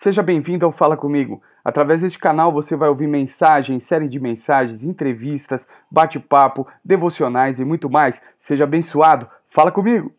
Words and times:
Seja 0.00 0.22
bem-vindo 0.22 0.64
ao 0.64 0.70
Fala 0.70 0.96
Comigo. 0.96 1.42
Através 1.64 2.02
deste 2.02 2.20
canal 2.20 2.52
você 2.52 2.76
vai 2.76 2.88
ouvir 2.88 3.08
mensagens, 3.08 3.82
série 3.82 4.06
de 4.06 4.20
mensagens, 4.20 4.84
entrevistas, 4.84 5.66
bate-papo, 5.90 6.68
devocionais 6.84 7.58
e 7.58 7.64
muito 7.64 7.90
mais. 7.90 8.22
Seja 8.38 8.62
abençoado. 8.62 9.28
Fala 9.48 9.72
comigo. 9.72 10.14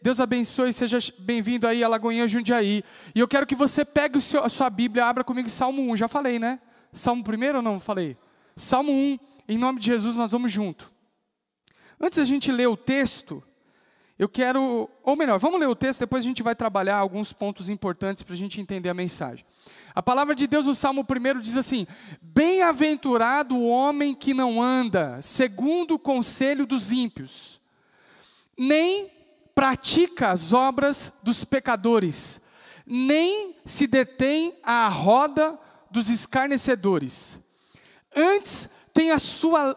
Deus 0.00 0.18
abençoe, 0.18 0.72
seja 0.72 0.98
bem-vindo 1.18 1.66
aí 1.66 1.84
a 1.84 1.88
Lagoinha 1.88 2.26
Jundiaí. 2.26 2.82
E 3.14 3.20
eu 3.20 3.28
quero 3.28 3.46
que 3.46 3.54
você 3.54 3.84
pegue 3.84 4.18
seu, 4.18 4.42
a 4.42 4.48
sua 4.48 4.70
Bíblia, 4.70 5.04
abra 5.04 5.22
comigo 5.22 5.50
Salmo 5.50 5.92
1. 5.92 5.96
Já 5.98 6.08
falei, 6.08 6.38
né? 6.38 6.58
Salmo 6.90 7.22
primeiro 7.22 7.58
ou 7.58 7.62
não 7.62 7.78
falei? 7.78 8.16
Salmo 8.56 8.92
1. 8.92 9.18
Em 9.46 9.58
nome 9.58 9.78
de 9.78 9.84
Jesus 9.88 10.16
nós 10.16 10.32
vamos 10.32 10.50
junto. 10.50 10.90
Antes 12.00 12.18
da 12.18 12.24
gente 12.24 12.50
ler 12.50 12.68
o 12.68 12.78
texto, 12.78 13.42
eu 14.22 14.28
quero, 14.28 14.88
ou 15.02 15.16
melhor, 15.16 15.36
vamos 15.40 15.58
ler 15.58 15.66
o 15.66 15.74
texto, 15.74 15.98
depois 15.98 16.22
a 16.22 16.28
gente 16.28 16.44
vai 16.44 16.54
trabalhar 16.54 16.94
alguns 16.94 17.32
pontos 17.32 17.68
importantes 17.68 18.22
para 18.22 18.34
a 18.34 18.38
gente 18.38 18.60
entender 18.60 18.88
a 18.88 18.94
mensagem. 18.94 19.44
A 19.92 20.00
palavra 20.00 20.32
de 20.32 20.46
Deus 20.46 20.66
no 20.66 20.76
Salmo 20.76 21.04
1 21.04 21.40
diz 21.40 21.56
assim: 21.56 21.88
Bem-aventurado 22.20 23.56
o 23.56 23.66
homem 23.66 24.14
que 24.14 24.32
não 24.32 24.62
anda 24.62 25.20
segundo 25.20 25.94
o 25.94 25.98
conselho 25.98 26.64
dos 26.66 26.92
ímpios, 26.92 27.60
nem 28.56 29.10
pratica 29.56 30.28
as 30.28 30.52
obras 30.52 31.12
dos 31.24 31.42
pecadores, 31.42 32.40
nem 32.86 33.56
se 33.64 33.88
detém 33.88 34.54
à 34.62 34.86
roda 34.86 35.58
dos 35.90 36.08
escarnecedores. 36.08 37.40
Antes 38.14 38.70
tem 38.94 39.10
a 39.10 39.18
sua, 39.18 39.76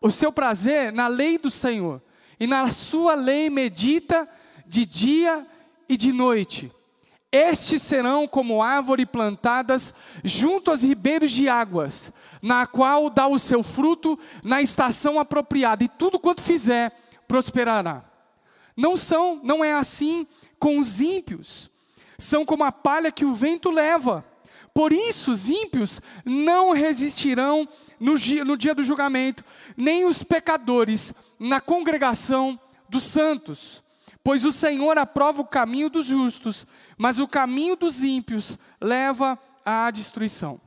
o 0.00 0.12
seu 0.12 0.30
prazer 0.30 0.92
na 0.92 1.08
lei 1.08 1.36
do 1.36 1.50
Senhor 1.50 2.00
e 2.42 2.46
na 2.48 2.72
sua 2.72 3.14
lei 3.14 3.48
medita 3.48 4.28
de 4.66 4.84
dia 4.84 5.46
e 5.88 5.96
de 5.96 6.12
noite. 6.12 6.72
Estes 7.30 7.82
serão 7.82 8.26
como 8.26 8.60
árvore 8.60 9.06
plantadas 9.06 9.94
junto 10.24 10.72
aos 10.72 10.82
ribeiros 10.82 11.30
de 11.30 11.48
águas, 11.48 12.12
na 12.42 12.66
qual 12.66 13.08
dá 13.08 13.28
o 13.28 13.38
seu 13.38 13.62
fruto 13.62 14.18
na 14.42 14.60
estação 14.60 15.20
apropriada, 15.20 15.84
e 15.84 15.88
tudo 15.88 16.18
quanto 16.18 16.42
fizer 16.42 16.90
prosperará. 17.28 18.02
Não 18.76 18.96
são, 18.96 19.38
não 19.44 19.64
é 19.64 19.74
assim 19.74 20.26
com 20.58 20.80
os 20.80 21.00
ímpios. 21.00 21.70
São 22.18 22.44
como 22.44 22.64
a 22.64 22.72
palha 22.72 23.12
que 23.12 23.24
o 23.24 23.34
vento 23.34 23.70
leva. 23.70 24.24
Por 24.74 24.92
isso 24.92 25.30
os 25.30 25.48
ímpios 25.48 26.02
não 26.24 26.72
resistirão 26.72 27.68
no 28.00 28.18
dia, 28.18 28.44
no 28.44 28.56
dia 28.56 28.74
do 28.74 28.82
julgamento, 28.82 29.44
nem 29.76 30.04
os 30.04 30.24
pecadores 30.24 31.14
na 31.42 31.60
congregação 31.60 32.58
dos 32.88 33.04
santos. 33.04 33.82
Pois 34.22 34.44
o 34.44 34.52
Senhor 34.52 34.96
aprova 34.96 35.42
o 35.42 35.46
caminho 35.46 35.90
dos 35.90 36.06
justos, 36.06 36.66
mas 36.96 37.18
o 37.18 37.26
caminho 37.26 37.74
dos 37.74 38.02
ímpios 38.02 38.56
leva 38.80 39.36
à 39.64 39.90
destruição. 39.90 40.60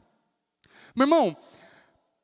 Meu 0.93 1.05
irmão, 1.05 1.37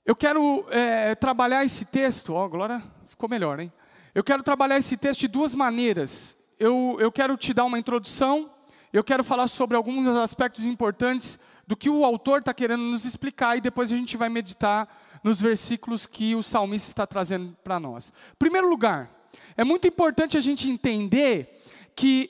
eu 0.05 0.15
quero 0.15 0.65
é, 0.69 1.15
trabalhar 1.15 1.63
esse 1.63 1.85
texto, 1.85 2.33
ó, 2.33 2.47
glória, 2.47 2.83
ficou 3.07 3.29
melhor, 3.29 3.59
hein? 3.59 3.71
Eu 4.13 4.23
quero 4.23 4.43
trabalhar 4.43 4.77
esse 4.77 4.97
texto 4.97 5.21
de 5.21 5.27
duas 5.29 5.55
maneiras. 5.55 6.37
Eu, 6.59 6.97
eu 6.99 7.11
quero 7.11 7.37
te 7.37 7.53
dar 7.53 7.63
uma 7.63 7.79
introdução, 7.79 8.49
eu 8.91 9.03
quero 9.03 9.23
falar 9.23 9.47
sobre 9.47 9.77
alguns 9.77 10.05
aspectos 10.09 10.65
importantes 10.65 11.39
do 11.65 11.77
que 11.77 11.89
o 11.89 12.03
autor 12.03 12.39
está 12.39 12.53
querendo 12.53 12.83
nos 12.83 13.05
explicar 13.05 13.57
e 13.57 13.61
depois 13.61 13.91
a 13.91 13.95
gente 13.95 14.17
vai 14.17 14.27
meditar 14.27 14.89
nos 15.23 15.39
versículos 15.39 16.05
que 16.05 16.35
o 16.35 16.43
salmista 16.43 16.89
está 16.89 17.07
trazendo 17.07 17.55
para 17.63 17.79
nós. 17.79 18.11
Primeiro 18.39 18.69
lugar, 18.69 19.09
é 19.55 19.63
muito 19.63 19.87
importante 19.87 20.37
a 20.37 20.41
gente 20.41 20.69
entender 20.69 21.61
que 21.95 22.29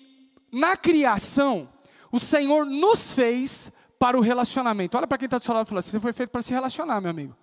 na 0.51 0.75
criação, 0.75 1.69
o 2.11 2.19
Senhor 2.19 2.65
nos 2.65 3.13
fez 3.13 3.71
para 3.97 4.17
o 4.17 4.21
relacionamento. 4.21 4.97
Olha 4.97 5.07
para 5.07 5.17
quem 5.17 5.25
está 5.25 5.37
do 5.37 5.45
seu 5.45 5.53
lado 5.53 5.67
e 5.67 5.69
fala: 5.69 5.81
você 5.81 5.99
foi 5.99 6.11
feito 6.11 6.29
para 6.29 6.41
se 6.41 6.51
relacionar, 6.51 6.99
meu 6.99 7.11
amigo. 7.11 7.35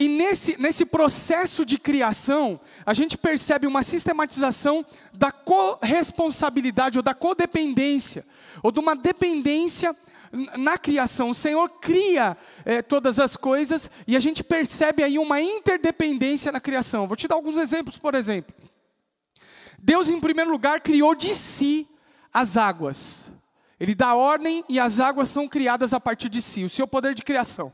E 0.00 0.08
nesse, 0.08 0.60
nesse 0.60 0.86
processo 0.86 1.64
de 1.64 1.76
criação, 1.76 2.60
a 2.86 2.94
gente 2.94 3.18
percebe 3.18 3.66
uma 3.66 3.82
sistematização 3.82 4.86
da 5.12 5.32
corresponsabilidade 5.32 6.98
ou 6.98 7.02
da 7.02 7.14
codependência, 7.14 8.24
ou 8.62 8.70
de 8.70 8.78
uma 8.78 8.94
dependência 8.94 9.96
na 10.56 10.78
criação. 10.78 11.30
O 11.30 11.34
Senhor 11.34 11.68
cria 11.80 12.36
é, 12.68 12.82
todas 12.82 13.18
as 13.18 13.34
coisas 13.34 13.90
e 14.06 14.14
a 14.14 14.20
gente 14.20 14.44
percebe 14.44 15.02
aí 15.02 15.18
uma 15.18 15.40
interdependência 15.40 16.52
na 16.52 16.60
criação. 16.60 17.06
Vou 17.06 17.16
te 17.16 17.26
dar 17.26 17.36
alguns 17.36 17.56
exemplos, 17.56 17.96
por 17.96 18.14
exemplo. 18.14 18.54
Deus, 19.78 20.10
em 20.10 20.20
primeiro 20.20 20.50
lugar, 20.50 20.82
criou 20.82 21.14
de 21.14 21.30
si 21.30 21.88
as 22.30 22.58
águas. 22.58 23.32
Ele 23.80 23.94
dá 23.94 24.14
ordem 24.14 24.62
e 24.68 24.78
as 24.78 25.00
águas 25.00 25.30
são 25.30 25.48
criadas 25.48 25.94
a 25.94 26.00
partir 26.00 26.28
de 26.28 26.42
si, 26.42 26.62
o 26.62 26.68
seu 26.68 26.86
poder 26.86 27.14
de 27.14 27.22
criação. 27.22 27.72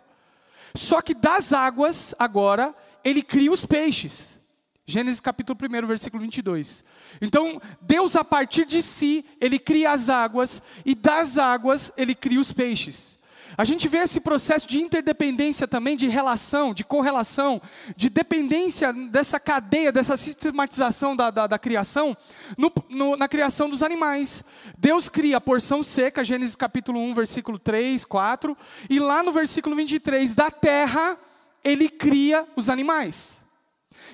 Só 0.76 1.02
que 1.02 1.12
das 1.12 1.52
águas, 1.52 2.14
agora, 2.16 2.72
ele 3.02 3.22
cria 3.22 3.50
os 3.50 3.66
peixes. 3.66 4.40
Gênesis 4.86 5.20
capítulo 5.20 5.58
1, 5.60 5.86
versículo 5.88 6.22
22. 6.22 6.84
Então, 7.20 7.60
Deus 7.80 8.14
a 8.14 8.22
partir 8.22 8.64
de 8.64 8.80
si, 8.80 9.24
ele 9.40 9.58
cria 9.58 9.90
as 9.90 10.08
águas 10.08 10.62
e 10.86 10.94
das 10.94 11.36
águas 11.36 11.92
ele 11.96 12.14
cria 12.14 12.40
os 12.40 12.52
peixes. 12.52 13.18
A 13.56 13.64
gente 13.64 13.88
vê 13.88 13.98
esse 13.98 14.20
processo 14.20 14.68
de 14.68 14.80
interdependência 14.80 15.68
também, 15.68 15.96
de 15.96 16.08
relação, 16.08 16.74
de 16.74 16.82
correlação, 16.82 17.62
de 17.96 18.08
dependência 18.08 18.92
dessa 18.92 19.38
cadeia, 19.38 19.92
dessa 19.92 20.16
sistematização 20.16 21.14
da, 21.14 21.30
da, 21.30 21.46
da 21.46 21.58
criação, 21.58 22.16
no, 22.58 22.72
no, 22.88 23.16
na 23.16 23.28
criação 23.28 23.70
dos 23.70 23.82
animais. 23.82 24.44
Deus 24.76 25.08
cria 25.08 25.36
a 25.36 25.40
porção 25.40 25.82
seca, 25.82 26.24
Gênesis 26.24 26.56
capítulo 26.56 26.98
1, 27.00 27.14
versículo 27.14 27.58
3, 27.58 28.04
4, 28.04 28.56
e 28.90 28.98
lá 28.98 29.22
no 29.22 29.30
versículo 29.30 29.76
23, 29.76 30.34
da 30.34 30.50
terra, 30.50 31.16
ele 31.62 31.88
cria 31.88 32.44
os 32.56 32.68
animais. 32.68 33.44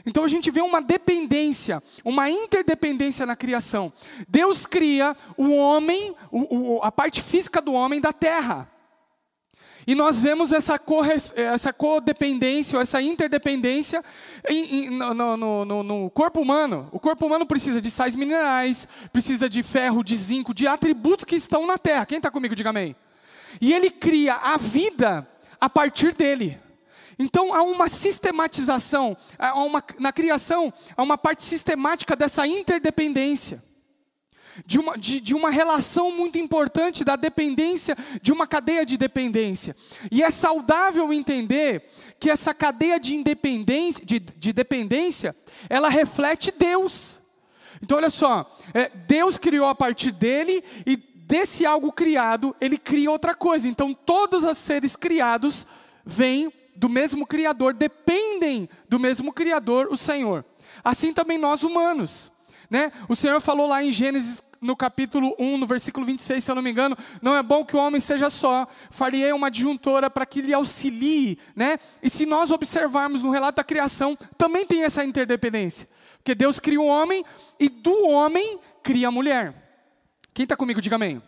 Então 0.05 0.25
a 0.25 0.29
gente 0.29 0.51
vê 0.51 0.61
uma 0.61 0.81
dependência, 0.81 1.83
uma 2.05 2.31
interdependência 2.31 3.27
na 3.27 3.37
criação. 3.37 3.93
Deus 4.29 4.67
cria 4.67 5.17
o 5.37 5.51
homem, 5.51 6.15
o, 6.31 6.77
o, 6.77 6.83
a 6.83 6.93
parte 6.93 7.23
física 7.23 7.61
do 7.61 7.73
homem 7.73 8.01
da 8.01 8.13
terra. 8.13 8.69
E 9.91 9.95
nós 9.97 10.23
vemos 10.23 10.53
essa, 10.53 10.81
essa 11.35 11.73
codependência, 11.73 12.77
ou 12.77 12.81
essa 12.81 13.03
interdependência 13.03 14.05
em, 14.49 14.85
em, 14.85 14.91
no, 14.91 15.37
no, 15.37 15.65
no, 15.65 15.83
no, 15.83 16.11
corpo 16.11 16.41
humano. 16.41 16.89
O 16.93 17.01
corpo 17.01 17.27
humano 17.27 17.45
precisa 17.45 17.81
de 17.81 17.91
sais 17.91 18.15
minerais, 18.15 18.87
precisa 19.13 19.51
de 19.51 19.65
ferro, 19.65 20.05
de 20.05 20.15
zinco, 20.15 20.55
de 20.55 20.69
atributos 20.69 21.25
que 21.25 21.35
estão 21.35 21.67
na 21.67 21.77
terra. 21.77 22.07
Quem 22.07 22.19
está 22.19 22.31
comigo, 22.31 22.55
diga 22.55 22.71
amém. 22.71 22.95
E 23.61 23.75
ele 23.75 23.91
cria 23.91 24.37
a 24.37 24.57
vida 24.57 25.27
a 25.61 25.69
partir 25.69 26.15
dele. 26.15 26.57
Então 27.19 27.53
há 27.53 27.65
uma 27.65 27.89
sistematização, 27.89 29.17
há 29.37 29.61
uma, 29.61 29.83
na 29.99 30.13
criação, 30.13 30.73
há 30.97 31.03
uma 31.03 31.19
parte 31.19 31.43
sistemática 31.43 32.15
dessa 32.15 32.47
interdependência, 32.47 33.61
de 34.65 34.79
uma, 34.79 34.97
de, 34.97 35.21
de 35.21 35.35
uma 35.35 35.51
relação 35.51 36.13
muito 36.13 36.39
importante 36.39 37.05
da 37.05 37.17
dependência, 37.17 37.97
de 38.21 38.33
uma 38.33 38.47
cadeia 38.47 38.85
de 38.85 38.97
dependência. 38.97 39.77
E 40.11 40.23
é 40.23 40.31
saudável 40.31 41.13
entender 41.13 41.85
que 42.19 42.31
essa 42.31 42.53
cadeia 42.53 42.99
de 42.99 43.15
independência, 43.15 44.05
de, 44.05 44.19
de 44.19 44.53
dependência, 44.53 45.35
ela 45.69 45.89
reflete 45.89 46.53
Deus. 46.57 47.21
Então 47.83 47.99
olha 47.99 48.11
só, 48.11 48.57
é, 48.75 48.89
Deus 48.89 49.39
criou 49.39 49.69
a 49.69 49.75
partir 49.75 50.11
dele 50.11 50.63
e 50.87 50.97
desse 50.97 51.65
algo 51.65 51.93
criado, 51.93 52.55
ele 52.61 52.77
cria 52.77 53.11
outra 53.11 53.35
coisa. 53.35 53.69
Então 53.69 53.95
todos 53.95 54.45
os 54.45 54.59
seres 54.59 54.97
criados 54.97 55.67
vêm 56.05 56.53
do 56.75 56.89
mesmo 56.89 57.27
Criador, 57.27 57.75
dependem 57.75 58.69
do 58.89 58.99
mesmo 58.99 59.33
Criador, 59.33 59.89
o 59.91 59.97
Senhor. 59.97 60.45
Assim 60.83 61.13
também 61.13 61.39
nós 61.39 61.63
humanos. 61.63 62.33
Né? 62.71 62.93
O 63.09 63.17
Senhor 63.17 63.41
falou 63.41 63.67
lá 63.67 63.83
em 63.83 63.91
Gênesis, 63.91 64.43
no 64.61 64.77
capítulo 64.77 65.35
1, 65.39 65.59
no 65.59 65.67
versículo 65.67 66.07
26, 66.07 66.45
se 66.45 66.51
eu 66.51 66.55
não 66.55 66.63
me 66.63 66.71
engano, 66.71 66.97
não 67.21 67.35
é 67.35 67.43
bom 67.43 67.65
que 67.65 67.75
o 67.75 67.81
homem 67.81 68.01
seja 68.01 68.31
só, 68.31 68.69
faria 68.91 69.35
uma 69.35 69.49
adjuntora 69.49 70.09
para 70.09 70.27
que 70.27 70.43
lhe 70.43 70.55
auxilie. 70.55 71.39
Né? 71.57 71.79
E 72.03 72.09
se 72.09 72.27
nós 72.27 72.51
observarmos 72.51 73.25
no 73.25 73.31
relato 73.31 73.57
da 73.57 73.65
criação, 73.65 74.17
também 74.39 74.67
tem 74.67 74.85
essa 74.85 75.05
interdependência. 75.05 75.89
Porque 76.19 76.35
Deus 76.35 76.61
cria 76.61 76.81
o 76.81 76.87
homem 76.87 77.25
e 77.59 77.69
do 77.69 78.07
homem 78.07 78.61
cria 78.83 79.09
a 79.09 79.11
mulher. 79.11 79.55
Quem 80.33 80.45
está 80.45 80.57
comigo, 80.57 80.81
diga 80.81 80.97
amém. 80.97 81.23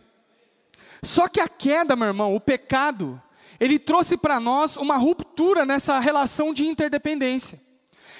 Só 1.01 1.27
que 1.27 1.41
a 1.41 1.49
queda, 1.49 1.95
meu 1.95 2.07
irmão, 2.07 2.35
o 2.35 2.39
pecado, 2.39 3.21
ele 3.59 3.77
trouxe 3.77 4.15
para 4.15 4.39
nós 4.39 4.77
uma 4.77 4.95
ruptura 4.95 5.65
nessa 5.65 5.99
relação 5.99 6.53
de 6.53 6.65
interdependência. 6.65 7.59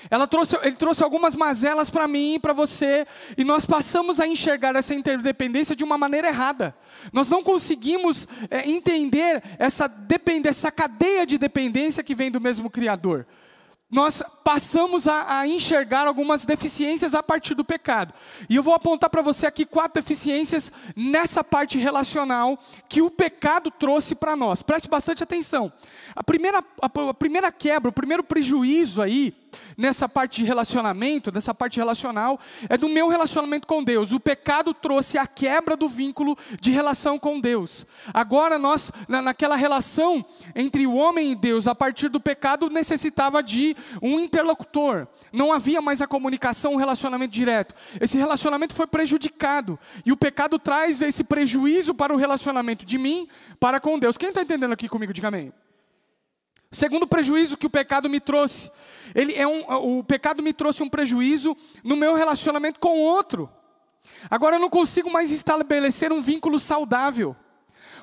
Ela 0.10 0.28
trouxe, 0.28 0.58
ele 0.62 0.76
trouxe 0.76 1.04
algumas 1.04 1.36
mazelas 1.36 1.90
para 1.90 2.08
mim 2.08 2.36
e 2.36 2.40
para 2.40 2.54
você, 2.54 3.08
e 3.38 3.44
nós 3.44 3.66
passamos 3.66 4.20
a 4.20 4.28
enxergar 4.28 4.76
essa 4.76 4.94
interdependência 4.94 5.76
de 5.76 5.84
uma 5.84 5.98
maneira 5.98 6.28
errada. 6.28 6.76
Nós 7.12 7.30
não 7.30 7.44
conseguimos 7.44 8.28
é, 8.50 8.70
entender 8.70 9.44
essa, 9.58 9.92
essa 10.46 10.72
cadeia 10.72 11.26
de 11.26 11.38
dependência 11.38 12.04
que 12.04 12.16
vem 12.16 12.32
do 12.32 12.42
mesmo 12.42 12.70
Criador. 12.70 13.26
nós 13.90 14.24
passamos 14.44 15.08
a, 15.08 15.40
a, 15.40 15.48
enxergar 15.48 16.08
algumas 16.08 16.46
deficiências 16.46 17.14
a 17.14 17.22
partir 17.22 17.54
do 17.54 17.64
pecado. 17.64 18.14
E 18.50 18.56
eu 18.56 18.64
vou 18.64 18.74
apontar 18.74 19.10
para 19.10 19.22
você 19.22 19.46
aqui 19.46 19.66
quatro 19.66 20.02
deficiências 20.02 20.72
nessa 20.96 21.44
parte 21.44 21.78
relacional 21.78 22.58
que 22.90 23.02
o 23.02 23.12
pecado 23.12 23.70
trouxe 23.70 24.16
para 24.16 24.36
nós. 24.36 24.64
Preste 24.64 24.90
bastante 24.90 25.22
atenção. 25.22 25.72
A 26.16 26.24
primeira, 26.24 26.64
a, 26.82 27.10
a 27.10 27.14
primeira 27.14 27.52
quebra, 27.52 27.90
o 27.90 27.94
primeiro 27.94 28.24
prejuízo 28.24 29.02
aí, 29.02 29.34
nessa 29.78 30.08
parte 30.08 30.42
de 30.42 30.48
relacionamento, 30.48 31.32
dessa 31.32 31.54
parte 31.54 31.78
relacional, 31.78 32.40
é 32.70 32.78
do 32.78 32.90
meu 32.90 33.08
relacionamento 33.08 33.68
com 33.68 33.84
Deus. 33.84 34.12
O 34.12 34.20
pecado 34.20 34.74
trouxe 34.74 35.18
a 35.18 35.28
quebra 35.28 35.76
do 35.76 35.88
vínculo 35.88 36.38
de 36.60 36.72
relação 36.72 37.18
com 37.20 37.40
Deus. 37.40 37.86
Agora 38.14 38.58
nós, 38.60 38.92
na, 39.08 39.22
naquela 39.22 39.56
relação 39.56 40.26
entre 40.56 40.86
o 40.86 40.94
homem 40.94 41.32
e 41.32 41.36
Deus, 41.36 41.68
a 41.68 41.76
partir 41.76 42.10
do 42.10 42.20
pecado, 42.20 42.70
necessitava 42.70 43.42
de 43.42 43.76
um 44.02 44.20
interlocutor. 44.20 45.08
Não 45.32 45.52
havia 45.52 45.82
mais 45.82 46.02
a 46.02 46.08
comunicação, 46.08 46.74
um 46.74 46.78
relacionamento 46.78 47.34
direto. 47.34 47.76
Esse 48.00 48.18
relacionamento 48.18 48.76
foi 48.76 48.88
prejudicado. 48.88 49.80
E 50.06 50.12
o 50.12 50.18
pecado 50.18 50.60
traz 50.60 51.02
esse 51.02 51.24
prejuízo 51.24 51.94
para 51.94 52.14
o 52.14 52.18
relacionamento 52.18 52.86
de 52.86 52.98
mim 52.98 53.28
para 53.60 53.80
com 53.80 53.98
Deus. 53.98 54.18
Quem 54.18 54.30
está 54.30 54.42
entendendo 54.42 54.74
aqui 54.74 54.90
comigo, 54.90 55.14
diga 55.14 55.30
amém. 55.30 55.52
Segundo 56.74 57.06
prejuízo 57.06 57.56
que 57.56 57.68
o 57.68 57.70
pecado 57.70 58.10
me 58.10 58.20
trouxe, 58.20 58.72
ele 59.14 59.34
é 59.36 59.48
um, 59.48 59.62
o 60.00 60.04
pecado 60.04 60.42
me 60.42 60.52
trouxe 60.52 60.82
um 60.82 60.90
prejuízo 60.90 61.56
no 61.84 61.96
meu 61.96 62.16
relacionamento 62.16 62.80
com 62.80 63.00
outro. 63.00 63.48
Agora 64.30 64.56
eu 64.56 64.60
não 64.60 64.72
consigo 64.72 65.12
mais 65.12 65.30
estabelecer 65.30 66.12
um 66.12 66.20
vínculo 66.20 66.60
saudável. 66.60 67.36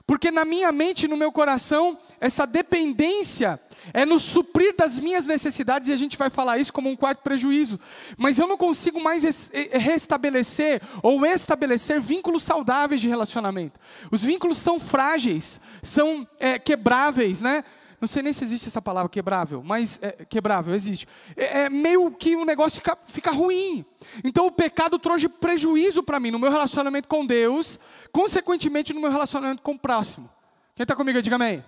Porque 0.07 0.31
na 0.31 0.45
minha 0.45 0.71
mente 0.73 1.09
no 1.09 1.17
meu 1.17 1.33
coração, 1.33 1.99
essa 2.21 2.47
dependência 2.47 3.61
é 3.93 4.05
no 4.05 4.21
suprir 4.21 4.75
das 4.77 4.99
minhas 4.99 5.27
necessidades, 5.27 5.89
e 5.89 5.93
a 5.93 5.97
gente 5.97 6.17
vai 6.17 6.31
falar 6.31 6.59
isso 6.59 6.73
como 6.73 6.89
um 6.89 6.97
quarto 6.97 7.23
prejuízo. 7.23 7.79
Mas 8.17 8.39
eu 8.39 8.47
não 8.47 8.57
consigo 8.57 9.01
mais 9.01 9.51
restabelecer 9.73 10.81
ou 11.03 11.25
estabelecer 11.27 12.01
vínculos 12.01 12.45
saudáveis 12.45 13.01
de 13.01 13.09
relacionamento. 13.09 13.81
Os 14.11 14.23
vínculos 14.23 14.59
são 14.59 14.79
frágeis, 14.79 15.61
são 15.83 16.27
é, 16.39 16.59
quebráveis, 16.59 17.43
né? 17.43 17.65
Não 18.01 18.09
sei 18.09 18.23
nem 18.23 18.33
se 18.33 18.43
existe 18.43 18.67
essa 18.67 18.81
palavra 18.81 19.11
quebrável, 19.11 19.63
mas 19.63 19.99
é, 20.01 20.25
quebrável, 20.25 20.75
existe. 20.75 21.07
É, 21.37 21.63
é, 21.63 21.71
meio 21.71 22.11
que 22.13 22.35
o 22.35 22.47
negócio 22.47 22.77
fica, 22.77 22.99
fica 23.07 23.31
ruim. 23.31 23.85
Então 24.25 24.47
o 24.47 24.51
pecado 24.51 24.99
trouxe 24.99 25.29
prejuízo 25.29 26.03
para 26.03 26.19
mim 26.19 26.31
no 26.31 26.39
meu 26.39 26.51
relacionamento 26.51 27.07
com 27.07 27.27
Deus, 27.27 27.79
consequentemente 28.11 28.95
no 28.95 29.01
meu 29.01 29.11
relacionamento 29.11 29.63
com 29.63 29.73
o 29.73 29.79
próximo. 29.79 30.31
Quem 30.75 30.85
está 30.85 30.97
comigo, 30.97 31.21
diga 31.21 31.37
amém. 31.37 31.63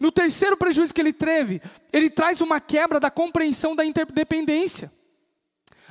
No 0.00 0.10
terceiro 0.10 0.56
prejuízo 0.56 0.94
que 0.94 1.00
ele 1.00 1.12
teve, 1.12 1.60
ele 1.92 2.08
traz 2.08 2.40
uma 2.40 2.58
quebra 2.58 2.98
da 2.98 3.10
compreensão 3.10 3.76
da 3.76 3.84
interdependência. 3.84 4.90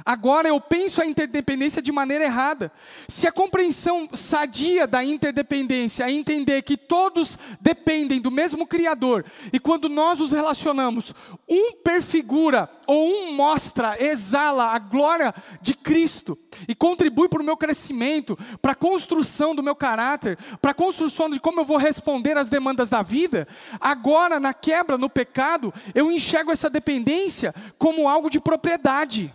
Agora 0.04 0.50
eu 0.50 0.60
penso 0.60 1.02
a 1.02 1.06
interdependência 1.06 1.82
de 1.82 1.92
maneira 1.92 2.26
errada. 2.26 2.72
Se 3.08 3.28
a 3.28 3.32
compreensão 3.32 4.10
sadia 4.14 4.86
da 4.86 5.04
interdependência 5.04 6.04
é 6.04 6.12
entender 6.12 6.64
que 6.64 6.76
todos 6.76 7.38
dependem 7.62 8.20
do 8.20 8.32
mesmo 8.32 8.68
Criador, 8.68 9.24
e 9.54 9.60
quando 9.60 9.88
nós 9.88 10.20
os 10.20 10.32
relacionamos, 10.32 11.14
um 11.48 11.72
perfigura 11.72 12.70
ou 12.88 13.08
um 13.08 13.34
mostra, 13.34 13.96
exala 14.04 14.74
a 14.74 14.80
glória 14.80 15.34
de 15.62 15.74
Cristo 15.74 16.38
e 16.68 16.76
contribui 16.76 17.30
para 17.30 17.42
o 17.42 17.46
meu 17.46 17.58
crescimento, 17.58 18.38
para 18.62 18.74
a 18.74 18.76
construção 18.76 19.56
do 19.56 19.64
meu 19.64 19.76
caráter, 19.76 20.38
para 20.62 20.72
a 20.72 20.76
construção 20.76 21.30
de 21.30 21.40
como 21.40 21.62
eu 21.62 21.66
vou 21.66 21.78
responder 21.78 22.38
às 22.38 22.50
demandas 22.50 22.90
da 22.90 23.02
vida, 23.02 23.48
agora 23.80 24.40
na 24.40 24.54
quebra, 24.54 24.98
no 24.98 25.10
pecado, 25.10 25.74
eu 25.94 26.12
enxergo 26.12 26.52
essa 26.52 26.70
dependência 26.70 27.54
como 27.78 28.08
algo 28.08 28.30
de 28.30 28.40
propriedade. 28.40 29.34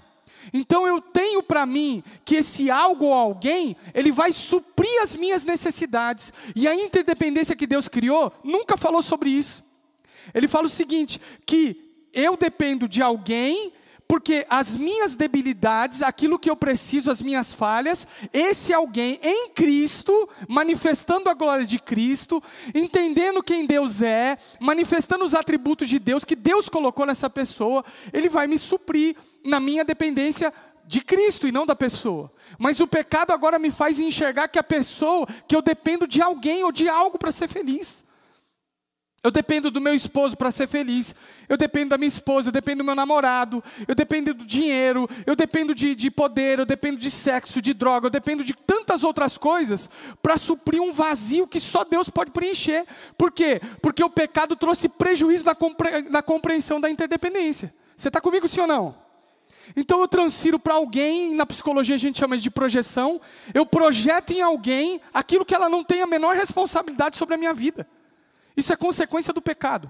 Então 0.52 0.86
eu 0.86 1.00
tenho 1.00 1.42
para 1.42 1.64
mim 1.64 2.02
que 2.24 2.36
esse 2.36 2.70
algo 2.70 3.06
ou 3.06 3.12
alguém, 3.12 3.76
ele 3.94 4.10
vai 4.10 4.32
suprir 4.32 5.02
as 5.02 5.14
minhas 5.16 5.44
necessidades. 5.44 6.32
E 6.54 6.66
a 6.66 6.74
interdependência 6.74 7.56
que 7.56 7.66
Deus 7.66 7.88
criou 7.88 8.32
nunca 8.42 8.76
falou 8.76 9.02
sobre 9.02 9.30
isso. 9.30 9.64
Ele 10.34 10.48
fala 10.48 10.66
o 10.66 10.70
seguinte: 10.70 11.20
que 11.46 12.08
eu 12.12 12.36
dependo 12.36 12.88
de 12.88 13.02
alguém 13.02 13.72
porque 14.10 14.44
as 14.50 14.76
minhas 14.76 15.14
debilidades, 15.14 16.02
aquilo 16.02 16.36
que 16.36 16.50
eu 16.50 16.56
preciso, 16.56 17.12
as 17.12 17.22
minhas 17.22 17.54
falhas, 17.54 18.08
esse 18.32 18.74
alguém 18.74 19.20
em 19.22 19.50
Cristo, 19.50 20.28
manifestando 20.48 21.30
a 21.30 21.32
glória 21.32 21.64
de 21.64 21.78
Cristo, 21.78 22.42
entendendo 22.74 23.40
quem 23.40 23.64
Deus 23.64 24.02
é, 24.02 24.36
manifestando 24.58 25.22
os 25.22 25.32
atributos 25.32 25.88
de 25.88 26.00
Deus 26.00 26.24
que 26.24 26.34
Deus 26.34 26.68
colocou 26.68 27.06
nessa 27.06 27.30
pessoa, 27.30 27.84
ele 28.12 28.28
vai 28.28 28.48
me 28.48 28.58
suprir 28.58 29.14
na 29.44 29.60
minha 29.60 29.84
dependência 29.84 30.52
de 30.84 31.00
Cristo 31.02 31.46
e 31.46 31.52
não 31.52 31.64
da 31.64 31.76
pessoa. 31.76 32.32
Mas 32.58 32.80
o 32.80 32.88
pecado 32.88 33.30
agora 33.30 33.60
me 33.60 33.70
faz 33.70 34.00
enxergar 34.00 34.48
que 34.48 34.58
a 34.58 34.64
pessoa, 34.64 35.24
que 35.46 35.54
eu 35.54 35.62
dependo 35.62 36.08
de 36.08 36.20
alguém 36.20 36.64
ou 36.64 36.72
de 36.72 36.88
algo 36.88 37.16
para 37.16 37.30
ser 37.30 37.46
feliz. 37.46 38.04
Eu 39.22 39.30
dependo 39.30 39.70
do 39.70 39.82
meu 39.82 39.94
esposo 39.94 40.34
para 40.34 40.50
ser 40.50 40.66
feliz. 40.66 41.14
Eu 41.46 41.58
dependo 41.58 41.90
da 41.90 41.98
minha 41.98 42.08
esposa, 42.08 42.48
eu 42.48 42.52
dependo 42.52 42.78
do 42.78 42.84
meu 42.84 42.94
namorado, 42.94 43.62
eu 43.86 43.94
dependo 43.94 44.32
do 44.32 44.46
dinheiro, 44.46 45.08
eu 45.26 45.36
dependo 45.36 45.74
de, 45.74 45.94
de 45.94 46.10
poder, 46.10 46.58
eu 46.58 46.64
dependo 46.64 46.96
de 46.96 47.10
sexo, 47.10 47.60
de 47.60 47.74
droga, 47.74 48.06
eu 48.06 48.10
dependo 48.10 48.42
de 48.42 48.54
tantas 48.54 49.04
outras 49.04 49.36
coisas 49.36 49.90
para 50.22 50.38
suprir 50.38 50.80
um 50.80 50.90
vazio 50.90 51.46
que 51.46 51.60
só 51.60 51.84
Deus 51.84 52.08
pode 52.08 52.30
preencher. 52.30 52.86
Por 53.18 53.30
quê? 53.30 53.60
Porque 53.82 54.02
o 54.02 54.08
pecado 54.08 54.56
trouxe 54.56 54.88
prejuízo 54.88 55.44
na, 55.44 55.54
compre 55.54 56.02
na 56.08 56.22
compreensão 56.22 56.80
da 56.80 56.88
interdependência. 56.88 57.74
Você 57.94 58.08
está 58.08 58.22
comigo, 58.22 58.48
sim 58.48 58.62
ou 58.62 58.66
não? 58.66 58.94
Então 59.76 60.00
eu 60.00 60.08
transfiro 60.08 60.58
para 60.58 60.74
alguém, 60.74 61.34
na 61.34 61.44
psicologia 61.44 61.94
a 61.94 61.98
gente 61.98 62.18
chama 62.18 62.38
de 62.38 62.50
projeção, 62.50 63.20
eu 63.52 63.66
projeto 63.66 64.32
em 64.32 64.40
alguém 64.40 65.00
aquilo 65.12 65.44
que 65.44 65.54
ela 65.54 65.68
não 65.68 65.84
tem 65.84 66.00
a 66.00 66.06
menor 66.06 66.34
responsabilidade 66.34 67.18
sobre 67.18 67.34
a 67.34 67.38
minha 67.38 67.52
vida. 67.52 67.86
Isso 68.56 68.72
é 68.72 68.76
consequência 68.76 69.32
do 69.32 69.42
pecado. 69.42 69.88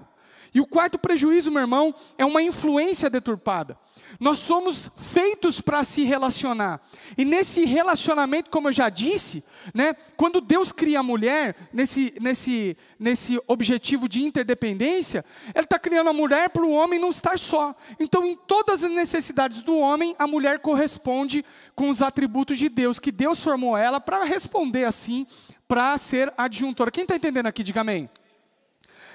E 0.53 0.59
o 0.59 0.67
quarto 0.67 0.99
prejuízo, 0.99 1.49
meu 1.49 1.61
irmão, 1.61 1.95
é 2.17 2.25
uma 2.25 2.43
influência 2.43 3.09
deturpada. 3.09 3.77
Nós 4.19 4.39
somos 4.39 4.91
feitos 4.97 5.61
para 5.61 5.83
se 5.85 6.03
relacionar. 6.03 6.81
E 7.17 7.23
nesse 7.23 7.63
relacionamento, 7.63 8.49
como 8.49 8.67
eu 8.67 8.73
já 8.73 8.89
disse, 8.89 9.45
né, 9.73 9.93
quando 10.17 10.41
Deus 10.41 10.73
cria 10.73 10.99
a 10.99 11.03
mulher, 11.03 11.55
nesse, 11.71 12.13
nesse, 12.19 12.77
nesse 12.99 13.41
objetivo 13.47 14.09
de 14.09 14.21
interdependência, 14.21 15.23
Ele 15.55 15.63
está 15.63 15.79
criando 15.79 16.09
a 16.09 16.13
mulher 16.13 16.49
para 16.49 16.65
o 16.65 16.71
homem 16.71 16.99
não 16.99 17.09
estar 17.09 17.39
só. 17.39 17.73
Então, 17.97 18.25
em 18.25 18.35
todas 18.35 18.83
as 18.83 18.91
necessidades 18.91 19.63
do 19.63 19.77
homem, 19.77 20.13
a 20.19 20.27
mulher 20.27 20.59
corresponde 20.59 21.45
com 21.73 21.89
os 21.89 22.01
atributos 22.01 22.57
de 22.57 22.67
Deus, 22.67 22.99
que 22.99 23.11
Deus 23.11 23.41
formou 23.41 23.77
ela 23.77 24.01
para 24.01 24.25
responder 24.25 24.83
assim, 24.83 25.25
para 25.65 25.97
ser 25.97 26.33
adjuntora. 26.37 26.91
Quem 26.91 27.03
está 27.03 27.15
entendendo 27.15 27.47
aqui, 27.47 27.63
diga 27.63 27.79
amém. 27.79 28.09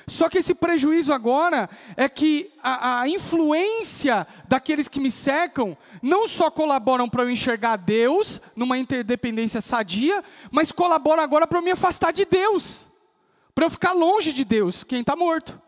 Só 0.08 0.28
que 0.28 0.38
esse 0.38 0.54
prejuízo 0.54 1.12
agora 1.12 1.68
é 1.96 2.08
que 2.08 2.52
a, 2.62 3.00
a 3.00 3.08
influência 3.08 4.24
daqueles 4.46 4.86
que 4.86 5.00
me 5.00 5.10
cercam 5.10 5.76
não 6.00 6.28
só 6.28 6.48
colaboram 6.48 7.08
para 7.08 7.24
eu 7.24 7.30
enxergar 7.30 7.76
Deus 7.76 8.40
numa 8.54 8.78
interdependência 8.78 9.60
sadia, 9.60 10.22
mas 10.50 10.70
colaboram 10.70 11.22
agora 11.24 11.44
para 11.44 11.58
eu 11.58 11.62
me 11.62 11.72
afastar 11.72 12.12
de 12.12 12.24
Deus, 12.24 12.88
para 13.52 13.66
eu 13.66 13.70
ficar 13.70 13.92
longe 13.92 14.32
de 14.32 14.44
Deus, 14.44 14.84
quem 14.84 15.00
está 15.00 15.16
morto. 15.16 15.60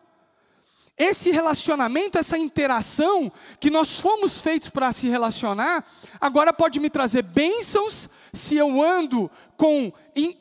Esse 0.99 1.31
relacionamento, 1.31 2.19
essa 2.19 2.37
interação 2.37 3.31
que 3.61 3.71
nós 3.71 4.01
fomos 4.01 4.41
feitos 4.41 4.69
para 4.69 4.93
se 4.93 5.09
relacionar, 5.09 5.85
agora 6.21 6.53
pode 6.53 6.81
me 6.81 6.91
trazer 6.91 7.23
bênçãos 7.23 8.11
se 8.33 8.57
eu 8.57 8.83
ando 8.83 9.31
com 9.57 9.93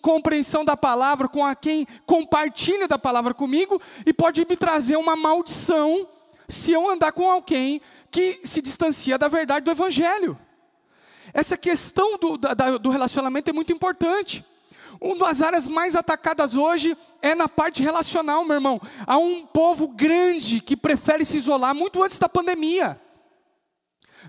compreensão 0.02 0.66
da 0.66 0.76
palavra, 0.76 1.28
com 1.28 1.46
a 1.46 1.54
quem 1.54 1.88
compartilha 2.08 2.88
da 2.88 2.98
palavra 2.98 3.36
comigo, 3.36 3.80
e 4.04 4.12
pode 4.12 4.44
me 4.50 4.58
trazer 4.58 4.98
uma 4.98 5.16
maldição 5.16 6.08
se 6.48 6.72
eu 6.72 6.90
andar 6.90 7.12
com 7.12 7.30
alguém 7.30 7.80
que 8.10 8.40
se 8.44 8.60
distancia 8.60 9.18
da 9.18 9.28
verdade 9.28 9.64
do 9.66 9.72
Evangelho. 9.72 10.38
Essa 11.34 11.56
questão 11.56 12.18
do, 12.18 12.36
da, 12.36 12.78
do 12.78 12.90
relacionamento 12.90 13.50
é 13.50 13.54
muito 13.54 13.72
importante. 13.72 14.44
Uma 15.00 15.28
das 15.28 15.42
áreas 15.42 15.68
mais 15.68 15.96
atacadas 15.96 16.56
hoje 16.56 16.98
é 17.22 17.36
na 17.36 17.48
parte 17.48 17.82
relacional, 17.82 18.44
meu 18.44 18.56
irmão. 18.56 18.82
Há 19.06 19.18
um 19.18 19.46
povo 19.46 19.88
grande 19.88 20.62
que 20.62 20.78
prefere 20.78 21.26
se 21.26 21.38
isolar 21.38 21.74
muito 21.74 22.04
antes 22.04 22.20
da 22.20 22.30
pandemia. 22.30 23.00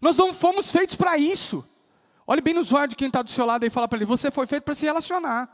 Nós 0.00 0.16
não 0.16 0.32
fomos 0.32 0.70
feitos 0.70 0.94
para 0.94 1.16
isso. 1.18 1.66
Olhe 2.26 2.40
bem 2.40 2.54
nos 2.54 2.72
olhos 2.72 2.90
de 2.90 2.96
quem 2.96 3.08
está 3.08 3.22
do 3.22 3.30
seu 3.30 3.46
lado 3.46 3.64
e 3.64 3.70
fala 3.70 3.88
para 3.88 3.98
ele: 3.98 4.04
você 4.04 4.30
foi 4.30 4.46
feito 4.46 4.64
para 4.64 4.74
se 4.74 4.84
relacionar. 4.84 5.48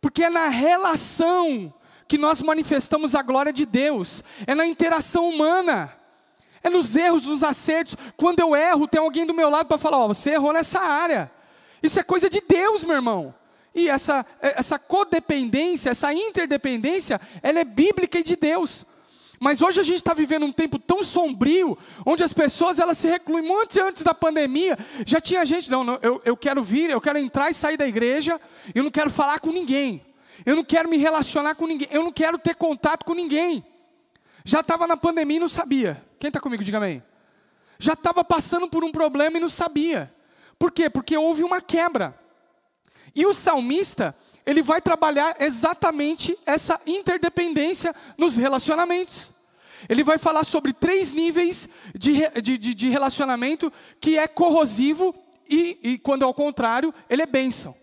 Porque 0.00 0.24
é 0.24 0.30
na 0.30 0.48
relação 0.48 1.72
que 2.08 2.18
nós 2.18 2.42
manifestamos 2.42 3.14
a 3.14 3.22
glória 3.22 3.52
de 3.52 3.64
Deus, 3.64 4.24
é 4.46 4.54
na 4.54 4.66
interação 4.66 5.28
humana, 5.28 5.96
é 6.62 6.68
nos 6.68 6.96
erros, 6.96 7.26
nos 7.26 7.42
acertos. 7.42 7.96
Quando 8.16 8.40
eu 8.40 8.56
erro, 8.56 8.88
tem 8.88 9.00
alguém 9.00 9.24
do 9.24 9.34
meu 9.34 9.48
lado 9.48 9.66
para 9.66 9.78
falar: 9.78 9.98
ó, 9.98 10.08
você 10.08 10.30
errou 10.30 10.52
nessa 10.52 10.80
área. 10.80 11.30
Isso 11.82 11.98
é 11.98 12.02
coisa 12.02 12.30
de 12.30 12.40
Deus, 12.40 12.84
meu 12.84 12.96
irmão. 12.96 13.34
E 13.74 13.88
essa, 13.88 14.24
essa 14.40 14.78
codependência, 14.78 15.90
essa 15.90 16.12
interdependência, 16.12 17.20
ela 17.42 17.60
é 17.60 17.64
bíblica 17.64 18.18
e 18.18 18.22
de 18.22 18.36
Deus. 18.36 18.86
Mas 19.40 19.60
hoje 19.60 19.80
a 19.80 19.82
gente 19.82 19.96
está 19.96 20.14
vivendo 20.14 20.46
um 20.46 20.52
tempo 20.52 20.78
tão 20.78 21.02
sombrio, 21.02 21.76
onde 22.06 22.22
as 22.22 22.32
pessoas 22.32 22.78
elas 22.78 22.96
se 22.96 23.08
recluem. 23.08 23.44
Muito 23.44 23.80
antes 23.82 24.04
da 24.04 24.14
pandemia, 24.14 24.78
já 25.04 25.20
tinha 25.20 25.44
gente, 25.44 25.68
não, 25.68 25.82
não 25.82 25.98
eu, 26.00 26.22
eu 26.24 26.36
quero 26.36 26.62
vir, 26.62 26.90
eu 26.90 27.00
quero 27.00 27.18
entrar 27.18 27.50
e 27.50 27.54
sair 27.54 27.76
da 27.76 27.84
igreja, 27.84 28.40
eu 28.72 28.84
não 28.84 28.90
quero 28.90 29.10
falar 29.10 29.40
com 29.40 29.50
ninguém, 29.50 30.00
eu 30.46 30.54
não 30.54 30.62
quero 30.62 30.88
me 30.88 30.96
relacionar 30.96 31.56
com 31.56 31.66
ninguém, 31.66 31.88
eu 31.90 32.04
não 32.04 32.12
quero 32.12 32.38
ter 32.38 32.54
contato 32.54 33.04
com 33.04 33.14
ninguém. 33.14 33.64
Já 34.44 34.60
estava 34.60 34.86
na 34.86 34.96
pandemia 34.96 35.38
e 35.38 35.40
não 35.40 35.48
sabia. 35.48 36.00
Quem 36.20 36.28
está 36.28 36.38
comigo, 36.38 36.62
diga 36.62 36.78
amém. 36.78 37.02
Já 37.80 37.94
estava 37.94 38.24
passando 38.24 38.68
por 38.68 38.84
um 38.84 38.92
problema 38.92 39.38
e 39.38 39.40
não 39.40 39.48
sabia. 39.48 40.14
Por 40.56 40.70
quê? 40.70 40.88
Porque 40.88 41.16
houve 41.16 41.42
uma 41.42 41.60
quebra. 41.60 42.16
E 43.14 43.26
o 43.26 43.34
salmista, 43.34 44.16
ele 44.44 44.62
vai 44.62 44.80
trabalhar 44.80 45.36
exatamente 45.40 46.36
essa 46.46 46.80
interdependência 46.86 47.94
nos 48.16 48.36
relacionamentos. 48.36 49.32
Ele 49.88 50.04
vai 50.04 50.18
falar 50.18 50.44
sobre 50.44 50.72
três 50.72 51.12
níveis 51.12 51.68
de, 51.94 52.28
de, 52.40 52.58
de 52.58 52.88
relacionamento 52.88 53.72
que 54.00 54.16
é 54.16 54.28
corrosivo 54.28 55.14
e, 55.48 55.78
e, 55.82 55.98
quando 55.98 56.24
ao 56.24 56.32
contrário, 56.32 56.94
ele 57.10 57.22
é 57.22 57.26
bênção. 57.26 57.74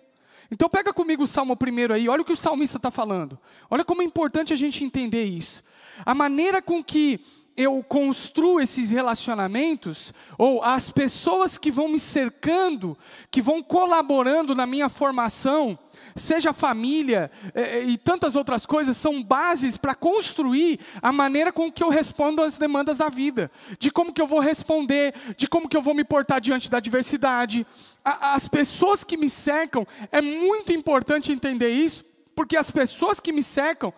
Então 0.51 0.67
pega 0.67 0.91
comigo 0.91 1.23
o 1.23 1.27
Salmo 1.27 1.55
primeiro 1.55 1.93
aí, 1.93 2.09
olha 2.09 2.21
o 2.21 2.25
que 2.25 2.33
o 2.33 2.37
salmista 2.37 2.77
está 2.77 2.89
falando. 2.89 3.37
Olha 3.69 3.85
como 3.85 4.01
é 4.01 4.05
importante 4.05 4.51
a 4.51 4.55
gente 4.55 4.83
entender 4.83 5.23
isso. 5.23 5.61
A 6.05 6.15
maneira 6.15 6.61
com 6.61 6.83
que 6.83 7.23
eu 7.59 7.83
construo 7.83 8.61
esses 8.61 8.89
relacionamentos, 8.89 10.13
ou 10.37 10.63
as 10.63 10.89
pessoas 10.89 11.57
que 11.57 11.69
vão 11.69 11.89
me 11.89 11.99
cercando, 11.99 12.97
que 13.29 13.41
vão 13.41 13.61
colaborando 13.61 14.55
na 14.55 14.65
minha 14.65 14.87
formação, 14.87 15.77
seja 16.15 16.53
família 16.53 17.29
é, 17.53 17.83
e 17.83 17.97
tantas 17.97 18.37
outras 18.37 18.65
coisas, 18.65 18.95
são 18.95 19.21
bases 19.21 19.75
para 19.75 19.93
construir 19.93 20.79
a 21.01 21.11
maneira 21.11 21.51
com 21.51 21.69
que 21.69 21.83
eu 21.83 21.89
respondo 21.89 22.41
às 22.41 22.57
demandas 22.57 22.99
da 22.99 23.09
vida, 23.09 23.51
de 23.77 23.91
como 23.91 24.13
que 24.13 24.21
eu 24.21 24.27
vou 24.27 24.39
responder, 24.39 25.13
de 25.35 25.45
como 25.45 25.67
que 25.67 25.75
eu 25.75 25.81
vou 25.81 25.93
me 25.93 26.05
portar 26.05 26.39
diante 26.39 26.69
da 26.69 26.77
adversidade. 26.77 27.67
A, 28.05 28.35
as 28.35 28.47
pessoas 28.47 29.03
que 29.03 29.17
me 29.17 29.29
cercam, 29.29 29.85
é 30.13 30.21
muito 30.21 30.71
importante 30.71 31.33
entender 31.33 31.71
isso, 31.71 32.05
porque 32.33 32.55
as 32.55 32.71
pessoas 32.71 33.19
que 33.19 33.33
me 33.33 33.43
cercam 33.43 33.93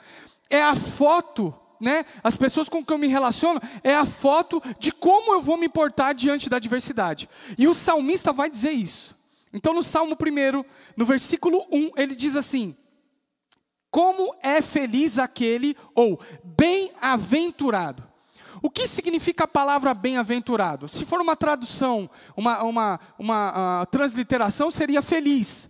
é 0.49 0.63
a 0.63 0.75
foto 0.75 1.53
né, 1.81 2.05
as 2.23 2.37
pessoas 2.37 2.69
com 2.69 2.85
quem 2.85 2.95
eu 2.95 2.99
me 2.99 3.07
relaciono, 3.07 3.59
é 3.83 3.95
a 3.95 4.05
foto 4.05 4.61
de 4.79 4.91
como 4.91 5.33
eu 5.33 5.41
vou 5.41 5.57
me 5.57 5.67
portar 5.67 6.13
diante 6.13 6.49
da 6.49 6.57
adversidade. 6.57 7.27
E 7.57 7.67
o 7.67 7.73
salmista 7.73 8.31
vai 8.31 8.49
dizer 8.49 8.71
isso. 8.71 9.19
Então, 9.53 9.73
no 9.73 9.83
Salmo 9.83 10.15
1, 10.15 10.63
no 10.95 11.05
versículo 11.05 11.65
1, 11.71 11.91
ele 11.97 12.15
diz 12.15 12.35
assim: 12.35 12.75
Como 13.89 14.33
é 14.41 14.61
feliz 14.61 15.17
aquele, 15.17 15.75
ou 15.93 16.19
bem-aventurado. 16.43 18.11
O 18.61 18.69
que 18.69 18.85
significa 18.87 19.45
a 19.45 19.47
palavra 19.47 19.93
bem-aventurado? 19.93 20.87
Se 20.87 21.03
for 21.03 21.19
uma 21.19 21.35
tradução, 21.35 22.09
uma, 22.37 22.61
uma, 22.63 22.99
uma 23.17 23.81
uh, 23.81 23.85
transliteração, 23.87 24.69
seria 24.69 25.01
feliz. 25.01 25.69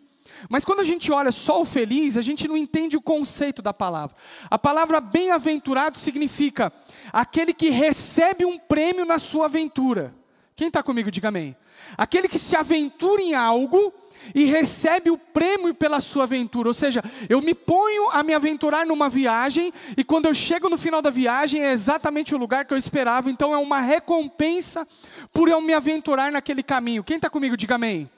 Mas 0.50 0.66
quando 0.66 0.80
a 0.80 0.84
gente 0.84 1.12
olha 1.12 1.32
só 1.32 1.62
o 1.62 1.66
feliz, 1.66 2.18
a 2.18 2.22
gente 2.22 2.48
não 2.48 2.58
entende 2.58 2.98
o 2.98 3.02
conceito 3.02 3.62
da 3.62 3.74
palavra. 3.74 4.16
A 4.50 4.58
palavra 4.58 5.00
bem-aventurado 5.00 5.98
significa 5.98 6.72
aquele 7.12 7.54
que 7.54 7.70
recebe 7.70 8.46
um 8.46 8.58
prêmio 8.58 9.06
na 9.06 9.20
sua 9.20 9.46
aventura. 9.46 10.14
Quem 10.56 10.68
está 10.68 10.84
comigo, 10.84 11.10
diga 11.10 11.30
amém. 11.30 11.56
Aquele 11.98 12.28
que 12.28 12.38
se 12.38 12.56
aventura 12.56 13.22
em 13.22 13.34
algo 13.34 13.94
e 14.36 14.46
recebe 14.46 15.10
o 15.10 15.18
prêmio 15.18 15.74
pela 15.74 16.00
sua 16.00 16.24
aventura. 16.24 16.68
Ou 16.68 16.74
seja, 16.74 17.04
eu 17.28 17.42
me 17.42 17.54
ponho 17.54 18.10
a 18.12 18.22
me 18.22 18.34
aventurar 18.34 18.86
numa 18.86 19.10
viagem 19.10 19.74
e 19.98 20.04
quando 20.04 20.28
eu 20.28 20.34
chego 20.34 20.70
no 20.70 20.78
final 20.78 21.02
da 21.02 21.10
viagem 21.10 21.64
é 21.64 21.72
exatamente 21.72 22.36
o 22.36 22.38
lugar 22.38 22.66
que 22.66 22.74
eu 22.74 22.78
esperava. 22.78 23.32
Então 23.32 23.54
é 23.54 23.58
uma 23.58 23.80
recompensa 23.80 24.88
por 25.34 25.50
eu 25.50 25.60
me 25.62 25.74
aventurar 25.74 26.32
naquele 26.32 26.62
caminho. 26.62 27.04
Quem 27.04 27.16
está 27.16 27.30
comigo, 27.30 27.58
diga 27.58 27.76
amém. 27.76 28.10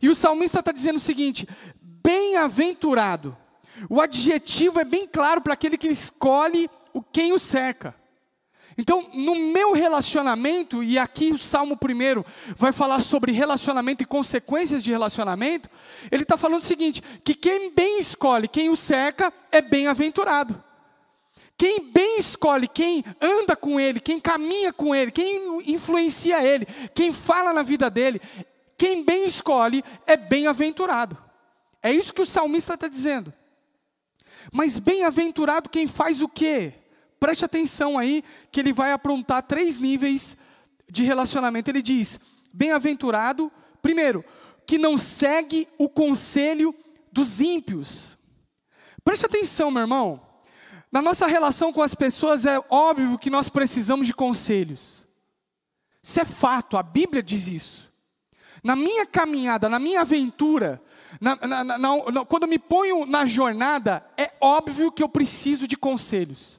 E 0.00 0.08
o 0.08 0.14
salmista 0.14 0.60
está 0.60 0.72
dizendo 0.72 0.96
o 0.96 1.00
seguinte: 1.00 1.48
bem-aventurado. 1.80 3.36
O 3.88 4.00
adjetivo 4.00 4.80
é 4.80 4.84
bem 4.84 5.06
claro 5.06 5.40
para 5.40 5.54
aquele 5.54 5.76
que 5.76 5.88
escolhe 5.88 6.70
o 6.92 7.02
quem 7.02 7.32
o 7.32 7.38
cerca. 7.38 7.94
Então, 8.76 9.08
no 9.12 9.34
meu 9.34 9.72
relacionamento, 9.72 10.82
e 10.82 10.98
aqui 10.98 11.30
o 11.30 11.38
Salmo 11.38 11.76
primeiro 11.76 12.26
vai 12.56 12.72
falar 12.72 13.02
sobre 13.02 13.30
relacionamento 13.30 14.02
e 14.02 14.06
consequências 14.06 14.82
de 14.82 14.90
relacionamento, 14.90 15.70
ele 16.10 16.24
está 16.24 16.36
falando 16.36 16.62
o 16.62 16.64
seguinte: 16.64 17.02
que 17.22 17.34
quem 17.34 17.72
bem 17.72 18.00
escolhe 18.00 18.48
quem 18.48 18.68
o 18.68 18.76
cerca 18.76 19.32
é 19.50 19.62
bem-aventurado. 19.62 20.62
Quem 21.56 21.92
bem 21.92 22.18
escolhe, 22.18 22.66
quem 22.66 23.04
anda 23.20 23.54
com 23.54 23.78
ele, 23.78 24.00
quem 24.00 24.18
caminha 24.18 24.72
com 24.72 24.92
ele, 24.92 25.12
quem 25.12 25.62
influencia 25.72 26.42
ele, 26.42 26.66
quem 26.92 27.12
fala 27.12 27.52
na 27.52 27.62
vida 27.62 27.88
dele, 27.88 28.20
quem 28.76 29.04
bem 29.04 29.26
escolhe 29.26 29.84
é 30.06 30.16
bem-aventurado. 30.16 31.16
É 31.82 31.92
isso 31.92 32.12
que 32.12 32.22
o 32.22 32.26
salmista 32.26 32.74
está 32.74 32.88
dizendo. 32.88 33.32
Mas 34.52 34.78
bem-aventurado 34.78 35.68
quem 35.68 35.86
faz 35.86 36.20
o 36.20 36.28
quê? 36.28 36.74
Preste 37.20 37.44
atenção 37.44 37.98
aí, 37.98 38.22
que 38.50 38.60
ele 38.60 38.72
vai 38.72 38.92
aprontar 38.92 39.42
três 39.42 39.78
níveis 39.78 40.36
de 40.90 41.04
relacionamento. 41.04 41.70
Ele 41.70 41.80
diz: 41.80 42.20
bem-aventurado, 42.52 43.50
primeiro, 43.80 44.24
que 44.66 44.76
não 44.76 44.98
segue 44.98 45.68
o 45.78 45.88
conselho 45.88 46.74
dos 47.12 47.40
ímpios. 47.40 48.18
Preste 49.04 49.26
atenção, 49.26 49.70
meu 49.70 49.82
irmão. 49.82 50.20
Na 50.90 51.02
nossa 51.02 51.26
relação 51.26 51.72
com 51.72 51.82
as 51.82 51.94
pessoas 51.94 52.44
é 52.44 52.62
óbvio 52.70 53.18
que 53.18 53.30
nós 53.30 53.48
precisamos 53.48 54.06
de 54.06 54.14
conselhos. 54.14 55.06
Isso 56.02 56.20
é 56.20 56.24
fato, 56.24 56.76
a 56.76 56.82
Bíblia 56.82 57.22
diz 57.22 57.46
isso 57.48 57.93
na 58.64 58.74
minha 58.74 59.04
caminhada, 59.04 59.68
na 59.68 59.78
minha 59.78 60.00
aventura, 60.00 60.82
na, 61.20 61.36
na, 61.36 61.78
na, 61.78 62.24
quando 62.24 62.44
eu 62.44 62.48
me 62.48 62.58
ponho 62.58 63.04
na 63.04 63.26
jornada, 63.26 64.04
é 64.16 64.32
óbvio 64.40 64.90
que 64.90 65.02
eu 65.02 65.08
preciso 65.08 65.68
de 65.68 65.76
conselhos. 65.76 66.58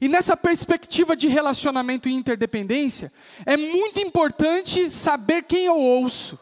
E 0.00 0.08
nessa 0.08 0.34
perspectiva 0.36 1.14
de 1.14 1.28
relacionamento 1.28 2.08
e 2.08 2.14
interdependência, 2.14 3.12
é 3.44 3.56
muito 3.56 4.00
importante 4.00 4.90
saber 4.90 5.42
quem 5.42 5.66
eu 5.66 5.76
ouço. 5.76 6.38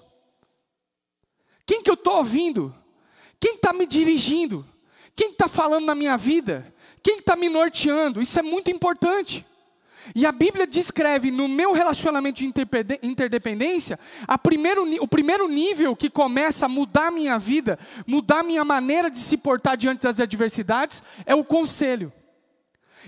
Quem 1.66 1.83
que 1.83 1.90
eu 1.90 1.95
estou 1.95 2.18
ouvindo? 2.18 2.73
Quem 3.40 3.57
está 3.57 3.73
me 3.73 3.87
dirigindo? 3.87 4.64
Quem 5.16 5.30
está 5.33 5.49
falando 5.49 5.85
na 5.85 5.95
minha 5.95 6.16
vida? 6.16 6.73
Quem 7.02 7.18
está 7.18 7.35
me 7.35 7.49
norteando? 7.49 8.23
Isso 8.23 8.38
é 8.38 8.42
muito 8.42 8.71
importante. 8.71 9.45
E 10.15 10.25
a 10.27 10.33
Bíblia 10.33 10.67
descreve 10.67 11.31
no 11.31 11.49
meu 11.49 11.73
relacionamento 11.73 12.38
de 12.38 12.53
interdependência, 13.03 13.99
primeiro, 14.43 14.88
o 15.03 15.09
primeiro 15.09 15.49
nível 15.49 15.95
que 15.95 16.09
começa 16.09 16.67
a 16.67 16.69
mudar 16.69 17.11
minha 17.11 17.38
vida, 17.38 17.79
mudar 18.07 18.43
minha 18.43 18.65
maneira 18.65 19.11
de 19.11 19.19
se 19.19 19.37
portar 19.37 19.77
diante 19.77 20.03
das 20.03 20.21
adversidades, 20.21 21.03
é 21.27 21.35
o 21.35 21.45
conselho. 21.45 22.12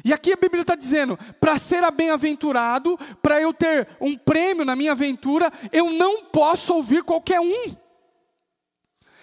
E 0.05 0.13
aqui 0.13 0.33
a 0.33 0.37
Bíblia 0.37 0.63
está 0.63 0.75
dizendo: 0.75 1.19
para 1.41 1.59
ser 1.59 1.89
bem-aventurado, 1.91 2.99
para 3.21 3.41
eu 3.41 3.53
ter 3.53 3.89
um 4.01 4.17
prêmio 4.17 4.65
na 4.65 4.77
minha 4.77 4.93
aventura, 4.93 5.51
eu 5.73 5.91
não 5.91 6.25
posso 6.25 6.75
ouvir 6.75 7.03
qualquer 7.03 7.41
um. 7.41 7.77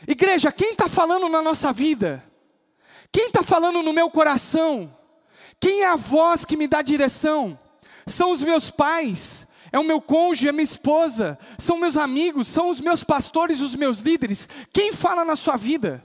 Igreja, 0.08 0.52
quem 0.52 0.72
está 0.72 0.88
falando 0.88 1.28
na 1.30 1.42
nossa 1.42 1.74
vida? 1.74 2.24
Quem 3.12 3.28
está 3.28 3.44
falando 3.44 3.82
no 3.82 3.94
meu 3.94 4.10
coração? 4.12 4.96
Quem 5.60 5.82
é 5.82 5.88
a 5.88 5.96
voz 5.96 6.46
que 6.46 6.58
me 6.58 6.68
dá 6.68 6.82
direção? 6.82 7.58
São 8.08 8.32
os 8.32 8.42
meus 8.44 8.70
pais, 8.70 9.48
é 9.72 9.78
o 9.78 9.84
meu 9.84 10.02
cônjuge, 10.02 10.48
é 10.48 10.52
minha 10.52 10.64
esposa, 10.64 11.38
são 11.58 11.78
meus 11.78 11.98
amigos, 11.98 12.48
são 12.48 12.70
os 12.70 12.80
meus 12.80 13.04
pastores, 13.04 13.62
os 13.62 13.76
meus 13.76 14.00
líderes. 14.00 14.48
Quem 14.74 14.94
fala 14.94 15.26
na 15.26 15.36
sua 15.36 15.58
vida? 15.58 16.04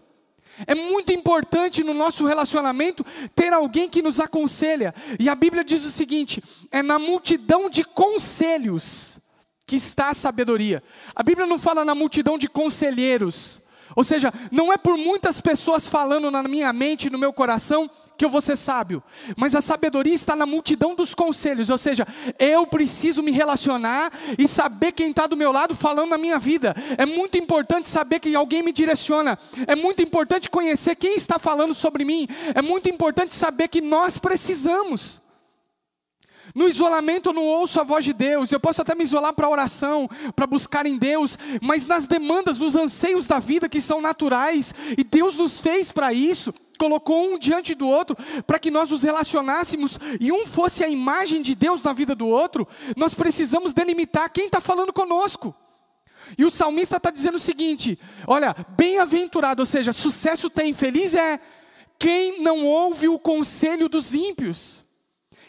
É 0.66 0.74
muito 0.74 1.12
importante 1.12 1.82
no 1.82 1.94
nosso 1.94 2.26
relacionamento 2.26 3.04
ter 3.34 3.52
alguém 3.52 3.88
que 3.88 4.02
nos 4.02 4.20
aconselha. 4.20 4.94
E 5.18 5.28
a 5.28 5.34
Bíblia 5.34 5.64
diz 5.64 5.84
o 5.84 5.90
seguinte: 5.90 6.42
é 6.70 6.82
na 6.82 6.98
multidão 6.98 7.70
de 7.70 7.84
conselhos 7.84 9.18
que 9.66 9.76
está 9.76 10.10
a 10.10 10.14
sabedoria. 10.14 10.82
A 11.14 11.22
Bíblia 11.22 11.46
não 11.46 11.58
fala 11.58 11.84
na 11.84 11.94
multidão 11.94 12.36
de 12.36 12.48
conselheiros. 12.48 13.60
Ou 13.94 14.04
seja, 14.04 14.32
não 14.50 14.72
é 14.72 14.76
por 14.76 14.96
muitas 14.96 15.40
pessoas 15.40 15.88
falando 15.88 16.30
na 16.30 16.42
minha 16.42 16.72
mente, 16.72 17.10
no 17.10 17.18
meu 17.18 17.32
coração, 17.32 17.90
que 18.22 18.26
eu 18.26 18.30
vou 18.30 18.40
ser 18.40 18.56
sábio, 18.56 19.02
mas 19.36 19.52
a 19.52 19.60
sabedoria 19.60 20.14
está 20.14 20.36
na 20.36 20.46
multidão 20.46 20.94
dos 20.94 21.12
conselhos, 21.12 21.70
ou 21.70 21.76
seja, 21.76 22.06
eu 22.38 22.64
preciso 22.64 23.20
me 23.20 23.32
relacionar 23.32 24.12
e 24.38 24.46
saber 24.46 24.92
quem 24.92 25.10
está 25.10 25.26
do 25.26 25.36
meu 25.36 25.50
lado 25.50 25.74
falando 25.74 26.10
na 26.10 26.18
minha 26.18 26.38
vida. 26.38 26.72
É 26.96 27.04
muito 27.04 27.36
importante 27.36 27.88
saber 27.88 28.20
que 28.20 28.32
alguém 28.36 28.62
me 28.62 28.70
direciona, 28.70 29.36
é 29.66 29.74
muito 29.74 30.02
importante 30.02 30.48
conhecer 30.48 30.94
quem 30.94 31.16
está 31.16 31.36
falando 31.36 31.74
sobre 31.74 32.04
mim, 32.04 32.28
é 32.54 32.62
muito 32.62 32.88
importante 32.88 33.34
saber 33.34 33.66
que 33.66 33.80
nós 33.80 34.18
precisamos. 34.18 35.21
No 36.54 36.68
isolamento 36.68 37.30
eu 37.30 37.32
não 37.32 37.44
ouço 37.44 37.80
a 37.80 37.84
voz 37.84 38.04
de 38.04 38.12
Deus, 38.12 38.52
eu 38.52 38.60
posso 38.60 38.82
até 38.82 38.94
me 38.94 39.04
isolar 39.04 39.32
para 39.32 39.48
oração, 39.48 40.08
para 40.34 40.46
buscar 40.46 40.86
em 40.86 40.98
Deus, 40.98 41.38
mas 41.60 41.86
nas 41.86 42.06
demandas, 42.06 42.58
nos 42.58 42.74
anseios 42.76 43.26
da 43.26 43.38
vida 43.38 43.68
que 43.68 43.80
são 43.80 44.00
naturais, 44.00 44.74
e 44.98 45.04
Deus 45.04 45.36
nos 45.36 45.60
fez 45.60 45.90
para 45.92 46.12
isso, 46.12 46.52
colocou 46.78 47.32
um 47.32 47.38
diante 47.38 47.74
do 47.74 47.86
outro, 47.88 48.16
para 48.46 48.58
que 48.58 48.70
nós 48.70 48.90
nos 48.90 49.02
relacionássemos 49.02 49.98
e 50.20 50.32
um 50.32 50.44
fosse 50.46 50.82
a 50.82 50.88
imagem 50.88 51.40
de 51.40 51.54
Deus 51.54 51.82
na 51.82 51.92
vida 51.92 52.14
do 52.14 52.26
outro, 52.26 52.66
nós 52.96 53.14
precisamos 53.14 53.72
delimitar 53.72 54.30
quem 54.30 54.46
está 54.46 54.60
falando 54.60 54.92
conosco. 54.92 55.54
E 56.36 56.44
o 56.44 56.50
salmista 56.50 56.96
está 56.96 57.10
dizendo 57.10 57.36
o 57.36 57.40
seguinte: 57.40 57.98
olha, 58.26 58.54
bem-aventurado, 58.76 59.62
ou 59.62 59.66
seja, 59.66 59.92
sucesso 59.92 60.50
tem, 60.50 60.72
feliz 60.72 61.14
é 61.14 61.40
quem 61.98 62.42
não 62.42 62.66
ouve 62.66 63.08
o 63.08 63.18
conselho 63.18 63.88
dos 63.88 64.14
ímpios. 64.14 64.81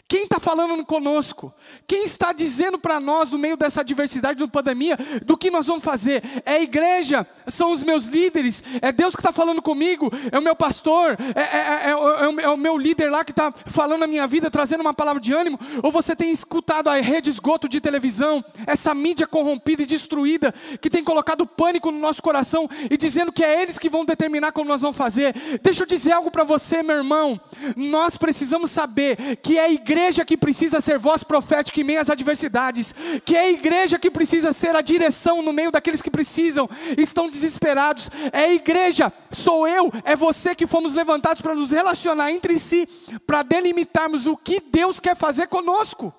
Quem 0.06 0.24
está 0.24 0.38
falando 0.38 0.84
conosco? 0.84 1.52
Quem 1.86 2.04
está 2.04 2.32
dizendo 2.32 2.78
para 2.78 3.00
nós, 3.00 3.30
no 3.30 3.38
meio 3.38 3.56
dessa 3.56 3.80
adversidade 3.80 4.38
da 4.38 4.46
pandemia, 4.46 4.98
do 5.24 5.36
que 5.36 5.50
nós 5.50 5.66
vamos 5.66 5.82
fazer? 5.82 6.22
É 6.44 6.56
a 6.56 6.60
igreja, 6.60 7.26
são 7.46 7.72
os 7.72 7.82
meus 7.82 8.06
líderes, 8.06 8.62
é 8.82 8.92
Deus 8.92 9.14
que 9.14 9.22
está 9.22 9.32
falando 9.32 9.62
comigo, 9.62 10.12
é 10.30 10.38
o 10.38 10.42
meu 10.42 10.54
pastor, 10.54 11.16
é, 11.34 11.40
é, 11.40 11.90
é, 11.90 12.44
é 12.44 12.48
o 12.50 12.56
meu 12.56 12.76
líder 12.76 13.10
lá 13.10 13.24
que 13.24 13.32
está 13.32 13.50
falando 13.66 14.02
a 14.02 14.06
minha 14.06 14.26
vida, 14.26 14.50
trazendo 14.50 14.82
uma 14.82 14.92
palavra 14.92 15.20
de 15.20 15.32
ânimo? 15.32 15.58
Ou 15.82 15.90
você 15.90 16.14
tem 16.14 16.30
escutado 16.30 16.88
a 16.88 16.96
rede 16.96 17.30
esgoto 17.30 17.66
de 17.66 17.80
televisão, 17.80 18.44
essa 18.66 18.94
mídia 18.94 19.26
corrompida 19.26 19.84
e 19.84 19.86
destruída, 19.86 20.52
que 20.82 20.90
tem 20.90 21.02
colocado 21.02 21.46
pânico 21.46 21.90
no 21.90 21.98
nosso 21.98 22.22
coração 22.22 22.68
e 22.90 22.96
dizendo 22.98 23.32
que 23.32 23.42
é 23.42 23.62
eles 23.62 23.78
que 23.78 23.88
vão 23.88 24.04
determinar 24.04 24.52
como 24.52 24.68
nós 24.68 24.82
vamos 24.82 24.98
fazer? 24.98 25.34
Deixa 25.62 25.82
eu 25.82 25.86
dizer 25.86 26.12
algo 26.12 26.30
para 26.30 26.44
você, 26.44 26.82
meu 26.82 26.96
irmão. 26.96 27.40
Nós 27.74 28.18
precisamos 28.18 28.70
saber 28.70 29.36
que 29.36 29.58
é 29.58 29.64
a 29.64 29.70
igreja 29.70 29.93
igreja 29.94 30.24
que 30.24 30.36
precisa 30.36 30.80
ser 30.80 30.98
voz 30.98 31.22
profética 31.22 31.80
em 31.80 31.84
meio 31.84 32.00
às 32.00 32.10
adversidades, 32.10 32.92
que 33.24 33.36
é 33.36 33.42
a 33.42 33.50
igreja 33.52 33.96
que 33.96 34.10
precisa 34.10 34.52
ser 34.52 34.74
a 34.74 34.80
direção 34.80 35.40
no 35.40 35.52
meio 35.52 35.70
daqueles 35.70 36.02
que 36.02 36.10
precisam, 36.10 36.68
estão 36.98 37.30
desesperados. 37.30 38.10
É 38.32 38.46
a 38.46 38.52
igreja, 38.52 39.12
sou 39.30 39.68
eu, 39.68 39.92
é 40.04 40.16
você 40.16 40.52
que 40.52 40.66
fomos 40.66 40.96
levantados 40.96 41.40
para 41.40 41.54
nos 41.54 41.70
relacionar 41.70 42.32
entre 42.32 42.58
si, 42.58 42.88
para 43.24 43.44
delimitarmos 43.44 44.26
o 44.26 44.36
que 44.36 44.60
Deus 44.60 44.98
quer 44.98 45.14
fazer 45.14 45.46
conosco. 45.46 46.12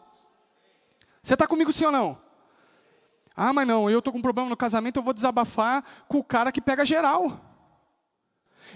Você 1.22 1.34
está 1.34 1.46
comigo 1.46 1.74
sim 1.74 1.84
ou 1.84 1.91
não? 1.91 2.17
Ah, 3.36 3.51
mas 3.51 3.67
não, 3.67 3.89
eu 3.89 4.00
estou 4.00 4.13
com 4.13 4.20
um 4.20 4.22
problema 4.22 4.50
no 4.50 4.55
casamento, 4.55 4.98
eu 4.98 5.03
vou 5.03 5.13
desabafar 5.13 5.84
com 6.08 6.20
o 6.20 6.24
cara 6.24 6.50
que 6.50 6.62
pega 6.62 6.86
geral. 6.86 7.41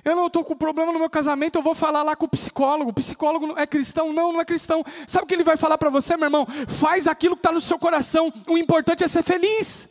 Eu 0.03 0.15
não 0.15 0.27
estou 0.27 0.43
com 0.43 0.55
problema 0.55 0.91
no 0.91 1.00
meu 1.00 1.10
casamento, 1.10 1.58
eu 1.58 1.62
vou 1.62 1.75
falar 1.75 2.03
lá 2.03 2.15
com 2.15 2.25
o 2.25 2.29
psicólogo. 2.29 2.91
O 2.91 2.93
psicólogo 2.93 3.53
é 3.58 3.65
cristão? 3.65 4.13
Não, 4.13 4.31
não 4.34 4.41
é 4.41 4.46
cristão. 4.46 4.84
Sabe 5.08 5.25
o 5.25 5.27
que 5.27 5.34
ele 5.34 5.43
vai 5.43 5.58
falar 5.58 5.77
para 5.77 5.89
você, 5.89 6.15
meu 6.15 6.27
irmão? 6.27 6.48
Faz 6.67 7.08
aquilo 7.08 7.36
que 7.36 7.39
está 7.39 7.51
no 7.51 7.62
seu 7.62 7.77
coração. 7.77 8.34
O 8.48 8.58
importante 8.58 9.03
é 9.03 9.08
ser 9.08 9.24
feliz. 9.24 9.89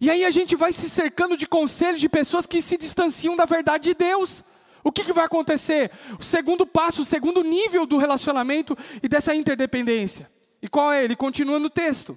E 0.00 0.10
aí 0.10 0.24
a 0.24 0.30
gente 0.30 0.56
vai 0.56 0.72
se 0.72 0.88
cercando 0.90 1.36
de 1.36 1.46
conselhos 1.46 2.00
de 2.00 2.08
pessoas 2.08 2.46
que 2.46 2.60
se 2.60 2.76
distanciam 2.76 3.36
da 3.36 3.44
verdade 3.44 3.90
de 3.90 3.94
Deus. 3.94 4.44
O 4.84 4.92
que, 4.92 5.02
que 5.02 5.12
vai 5.12 5.24
acontecer? 5.24 5.90
O 6.18 6.22
segundo 6.22 6.66
passo, 6.66 7.02
o 7.02 7.04
segundo 7.04 7.42
nível 7.42 7.86
do 7.86 7.96
relacionamento 7.96 8.76
e 9.02 9.08
dessa 9.08 9.34
interdependência. 9.34 10.30
E 10.62 10.68
qual 10.68 10.92
é? 10.92 11.04
Ele 11.04 11.16
continua 11.16 11.58
no 11.58 11.68
texto 11.68 12.16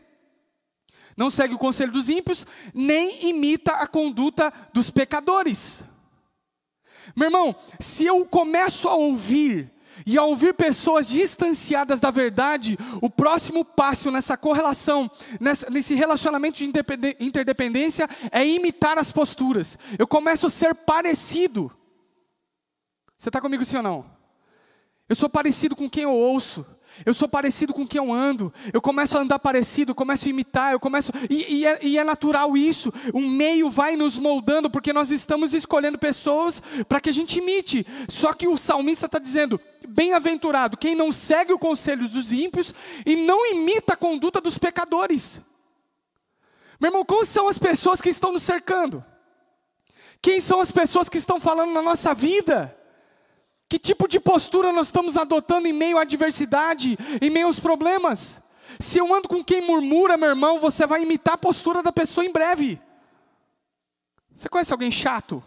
não 1.19 1.29
segue 1.29 1.53
o 1.53 1.59
conselho 1.59 1.91
dos 1.91 2.07
ímpios, 2.07 2.47
nem 2.73 3.27
imita 3.27 3.73
a 3.73 3.85
conduta 3.85 4.53
dos 4.71 4.89
pecadores. 4.89 5.83
Meu 7.13 7.27
irmão, 7.27 7.53
se 7.77 8.05
eu 8.05 8.25
começo 8.25 8.87
a 8.87 8.95
ouvir 8.95 9.69
e 10.05 10.17
a 10.17 10.23
ouvir 10.23 10.53
pessoas 10.53 11.09
distanciadas 11.09 11.99
da 11.99 12.09
verdade, 12.09 12.77
o 13.01 13.09
próximo 13.09 13.65
passo 13.65 14.09
nessa 14.09 14.37
correlação, 14.37 15.11
nesse 15.69 15.93
relacionamento 15.93 16.59
de 16.59 16.71
interdependência, 17.19 18.07
é 18.31 18.47
imitar 18.47 18.97
as 18.97 19.11
posturas. 19.11 19.77
Eu 19.97 20.07
começo 20.07 20.47
a 20.47 20.49
ser 20.49 20.73
parecido. 20.73 21.69
Você 23.17 23.27
está 23.27 23.41
comigo 23.41 23.65
sim 23.65 23.75
ou 23.75 23.83
não? 23.83 24.05
Eu 25.09 25.17
sou 25.17 25.27
parecido 25.27 25.75
com 25.75 25.89
quem 25.89 26.03
eu 26.03 26.13
ouço. 26.13 26.65
Eu 27.05 27.13
sou 27.13 27.27
parecido 27.27 27.73
com 27.73 27.87
quem 27.87 27.99
eu 27.99 28.11
ando. 28.11 28.53
Eu 28.73 28.81
começo 28.81 29.17
a 29.17 29.21
andar 29.21 29.39
parecido, 29.39 29.95
começo 29.95 30.25
a 30.25 30.29
imitar, 30.29 30.73
eu 30.73 30.79
começo. 30.79 31.11
E, 31.29 31.57
e, 31.59 31.65
é, 31.65 31.79
e 31.81 31.97
é, 31.97 32.03
natural 32.03 32.57
isso. 32.57 32.93
O 33.13 33.21
meio 33.21 33.69
vai 33.69 33.95
nos 33.95 34.17
moldando, 34.17 34.69
porque 34.69 34.91
nós 34.91 35.11
estamos 35.11 35.53
escolhendo 35.53 35.97
pessoas 35.97 36.61
para 36.87 36.99
que 36.99 37.09
a 37.09 37.13
gente 37.13 37.39
imite. 37.39 37.85
Só 38.07 38.33
que 38.33 38.47
o 38.47 38.57
salmista 38.57 39.05
está 39.05 39.19
dizendo: 39.19 39.59
bem-aventurado 39.87 40.77
quem 40.77 40.95
não 40.95 41.11
segue 41.11 41.53
o 41.53 41.59
conselho 41.59 42.07
dos 42.07 42.31
ímpios 42.31 42.73
e 43.05 43.15
não 43.15 43.45
imita 43.45 43.93
a 43.93 43.97
conduta 43.97 44.41
dos 44.41 44.57
pecadores. 44.57 45.41
Meu 46.79 46.89
irmão, 46.89 47.03
quais 47.03 47.27
são 47.27 47.49
as 47.49 47.57
pessoas 47.57 47.99
que 48.01 48.09
estão 48.09 48.31
nos 48.31 48.43
cercando? 48.43 49.03
Quem 50.21 50.39
são 50.41 50.59
as 50.59 50.71
pessoas 50.71 51.09
que 51.09 51.17
estão 51.17 51.39
falando 51.39 51.73
na 51.73 51.81
nossa 51.81 52.13
vida? 52.13 52.75
Que 53.69 53.77
tipo 53.77 54.07
de 54.07 54.19
postura 54.19 54.73
nós 54.73 54.87
estamos 54.87 55.15
adotando 55.15 55.67
em 55.67 55.73
meio 55.73 55.99
à 55.99 56.01
adversidade, 56.01 56.97
em 57.21 57.29
meio 57.29 57.45
aos 57.45 57.59
problemas? 57.59 58.41
Se 58.79 58.97
eu 58.97 59.13
ando 59.13 59.29
com 59.29 59.43
quem 59.43 59.61
murmura, 59.61 60.17
meu 60.17 60.29
irmão, 60.29 60.59
você 60.59 60.87
vai 60.87 61.03
imitar 61.03 61.35
a 61.35 61.37
postura 61.37 61.83
da 61.83 61.91
pessoa 61.91 62.25
em 62.25 62.31
breve. 62.31 62.81
Você 64.35 64.49
conhece 64.49 64.71
alguém 64.71 64.89
chato? 64.89 65.43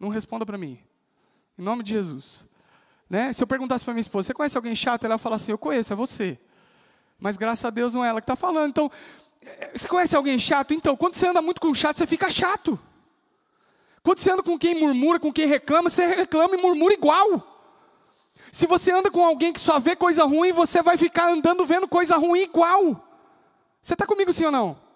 Não 0.00 0.08
responda 0.08 0.46
para 0.46 0.56
mim. 0.56 0.78
Em 1.58 1.62
nome 1.62 1.82
de 1.82 1.92
Jesus. 1.92 2.46
Né? 3.08 3.32
Se 3.34 3.42
eu 3.42 3.46
perguntasse 3.46 3.84
para 3.84 3.92
minha 3.92 4.00
esposa, 4.00 4.28
você 4.28 4.34
conhece 4.34 4.56
alguém 4.56 4.74
chato? 4.74 5.04
Ela 5.04 5.16
vai 5.16 5.22
falar 5.22 5.36
assim, 5.36 5.52
eu 5.52 5.58
conheço, 5.58 5.92
é 5.92 5.96
você. 5.96 6.38
Mas 7.18 7.36
graças 7.36 7.64
a 7.64 7.70
Deus 7.70 7.94
não 7.94 8.04
é 8.04 8.08
ela 8.08 8.20
que 8.20 8.24
está 8.24 8.36
falando. 8.36 8.70
Então, 8.70 8.90
eh, 9.42 9.72
você 9.74 9.88
conhece 9.88 10.16
alguém 10.16 10.38
chato? 10.38 10.72
Então, 10.72 10.96
quando 10.96 11.14
você 11.14 11.26
anda 11.26 11.42
muito 11.42 11.60
com 11.60 11.74
chato, 11.74 11.98
você 11.98 12.06
fica 12.06 12.30
chato. 12.30 12.78
Quando 14.02 14.20
você 14.20 14.30
anda 14.30 14.42
com 14.42 14.58
quem 14.58 14.74
murmura, 14.74 15.18
com 15.18 15.32
quem 15.32 15.46
reclama, 15.46 15.90
você 15.90 16.06
reclama 16.06 16.54
e 16.54 16.62
murmura 16.62 16.94
igual. 16.94 17.57
Se 18.50 18.66
você 18.66 18.92
anda 18.92 19.10
com 19.10 19.24
alguém 19.24 19.52
que 19.52 19.60
só 19.60 19.78
vê 19.78 19.94
coisa 19.94 20.24
ruim, 20.24 20.52
você 20.52 20.82
vai 20.82 20.96
ficar 20.96 21.30
andando 21.30 21.64
vendo 21.64 21.88
coisa 21.88 22.16
ruim 22.16 22.42
igual. 22.42 23.04
Você 23.80 23.94
está 23.94 24.06
comigo 24.06 24.32
sim 24.32 24.44
ou 24.44 24.52
não? 24.52 24.88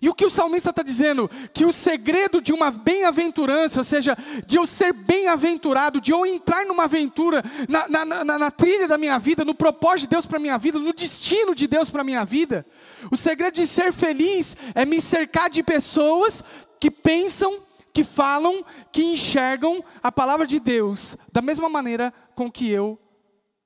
E 0.00 0.08
o 0.08 0.14
que 0.14 0.24
o 0.24 0.30
salmista 0.30 0.70
está 0.70 0.82
dizendo? 0.82 1.30
Que 1.54 1.64
o 1.64 1.72
segredo 1.72 2.40
de 2.40 2.52
uma 2.52 2.70
bem-aventurança, 2.70 3.80
ou 3.80 3.84
seja, 3.84 4.16
de 4.46 4.56
eu 4.56 4.66
ser 4.66 4.92
bem-aventurado, 4.92 6.00
de 6.00 6.12
eu 6.12 6.26
entrar 6.26 6.66
numa 6.66 6.84
aventura, 6.84 7.42
na, 7.68 7.88
na, 7.88 8.04
na, 8.04 8.38
na, 8.38 8.50
trilha 8.50 8.86
da 8.86 8.98
minha 8.98 9.18
vida, 9.18 9.44
no 9.44 9.54
propósito 9.54 10.00
de 10.00 10.08
Deus 10.08 10.26
para 10.26 10.36
a 10.36 10.40
minha 10.40 10.58
vida, 10.58 10.78
no 10.78 10.92
destino 10.92 11.54
de 11.54 11.66
Deus 11.66 11.88
para 11.88 12.02
a 12.02 12.04
minha 12.04 12.24
vida, 12.24 12.66
o 13.10 13.16
segredo 13.16 13.54
de 13.54 13.66
ser 13.66 13.92
feliz 13.92 14.56
é 14.74 14.84
me 14.84 15.00
cercar 15.00 15.48
de 15.48 15.62
pessoas 15.62 16.44
que 16.78 16.90
pensam, 16.90 17.58
que 17.92 18.04
falam, 18.04 18.64
que 18.92 19.02
enxergam 19.02 19.82
a 20.02 20.12
palavra 20.12 20.46
de 20.46 20.60
Deus 20.60 21.16
da 21.32 21.40
mesma 21.40 21.68
maneira 21.68 22.12
com 22.36 22.52
que 22.52 22.70
eu 22.70 22.96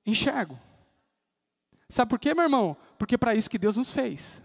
enxergo. 0.06 0.58
Sabe 1.88 2.08
por 2.08 2.18
quê, 2.18 2.32
meu 2.32 2.44
irmão? 2.44 2.76
Porque 2.96 3.18
para 3.18 3.34
isso 3.34 3.50
que 3.50 3.58
Deus 3.58 3.76
nos 3.76 3.90
fez. 3.90 4.42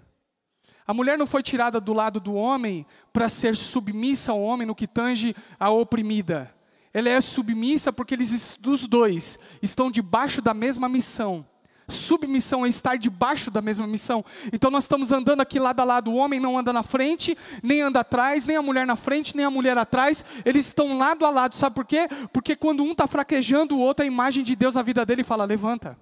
A 0.85 0.93
mulher 0.93 1.17
não 1.17 1.27
foi 1.27 1.41
tirada 1.41 1.79
do 1.79 1.93
lado 1.93 2.19
do 2.19 2.33
homem 2.33 2.85
para 3.13 3.29
ser 3.29 3.55
submissa 3.55 4.31
ao 4.31 4.41
homem 4.41 4.67
no 4.67 4.75
que 4.75 4.88
tange 4.88 5.35
a 5.59 5.69
oprimida. 5.69 6.53
Ela 6.93 7.09
é 7.09 7.21
submissa 7.21 7.93
porque 7.93 8.15
eles, 8.15 8.57
dos 8.59 8.88
dois, 8.88 9.39
estão 9.61 9.91
debaixo 9.91 10.41
da 10.41 10.53
mesma 10.53 10.89
missão. 10.89 11.45
Submissão 11.88 12.65
é 12.65 12.69
estar 12.69 12.98
debaixo 12.98 13.52
da 13.52 13.62
mesma 13.62 13.86
missão. 13.86 14.26
Então 14.52 14.71
nós 14.71 14.86
estamos 14.86 15.12
andando 15.12 15.41
aqui 15.41 15.60
lado 15.60 15.80
a 15.80 15.84
lado. 15.84 16.12
O 16.12 16.15
homem 16.15 16.39
não 16.39 16.58
anda 16.58 16.74
na 16.74 16.82
frente, 16.82 17.38
nem 17.62 17.82
anda 17.82 18.00
atrás, 18.00 18.45
nem 18.45 18.58
a 18.58 18.62
mulher 18.62 18.88
na 18.88 18.95
frente, 18.95 19.36
nem 19.36 19.45
a 19.45 19.52
mulher 19.52 19.78
atrás. 19.78 20.26
Eles 20.43 20.65
estão 20.67 20.98
lado 20.98 21.26
a 21.26 21.30
lado. 21.30 21.56
Sabe 21.56 21.76
por 21.76 21.86
quê? 21.86 22.08
Porque 22.34 22.56
quando 22.56 22.84
um 22.84 22.91
está 22.91 23.08
fraquejando, 23.08 23.76
o 23.76 23.80
outro, 23.80 24.04
a 24.04 24.08
imagem 24.08 24.43
de 24.43 24.56
Deus 24.56 24.76
na 24.76 24.82
vida 24.82 25.06
dele 25.06 25.24
fala: 25.24 25.45
levanta. 25.45 25.98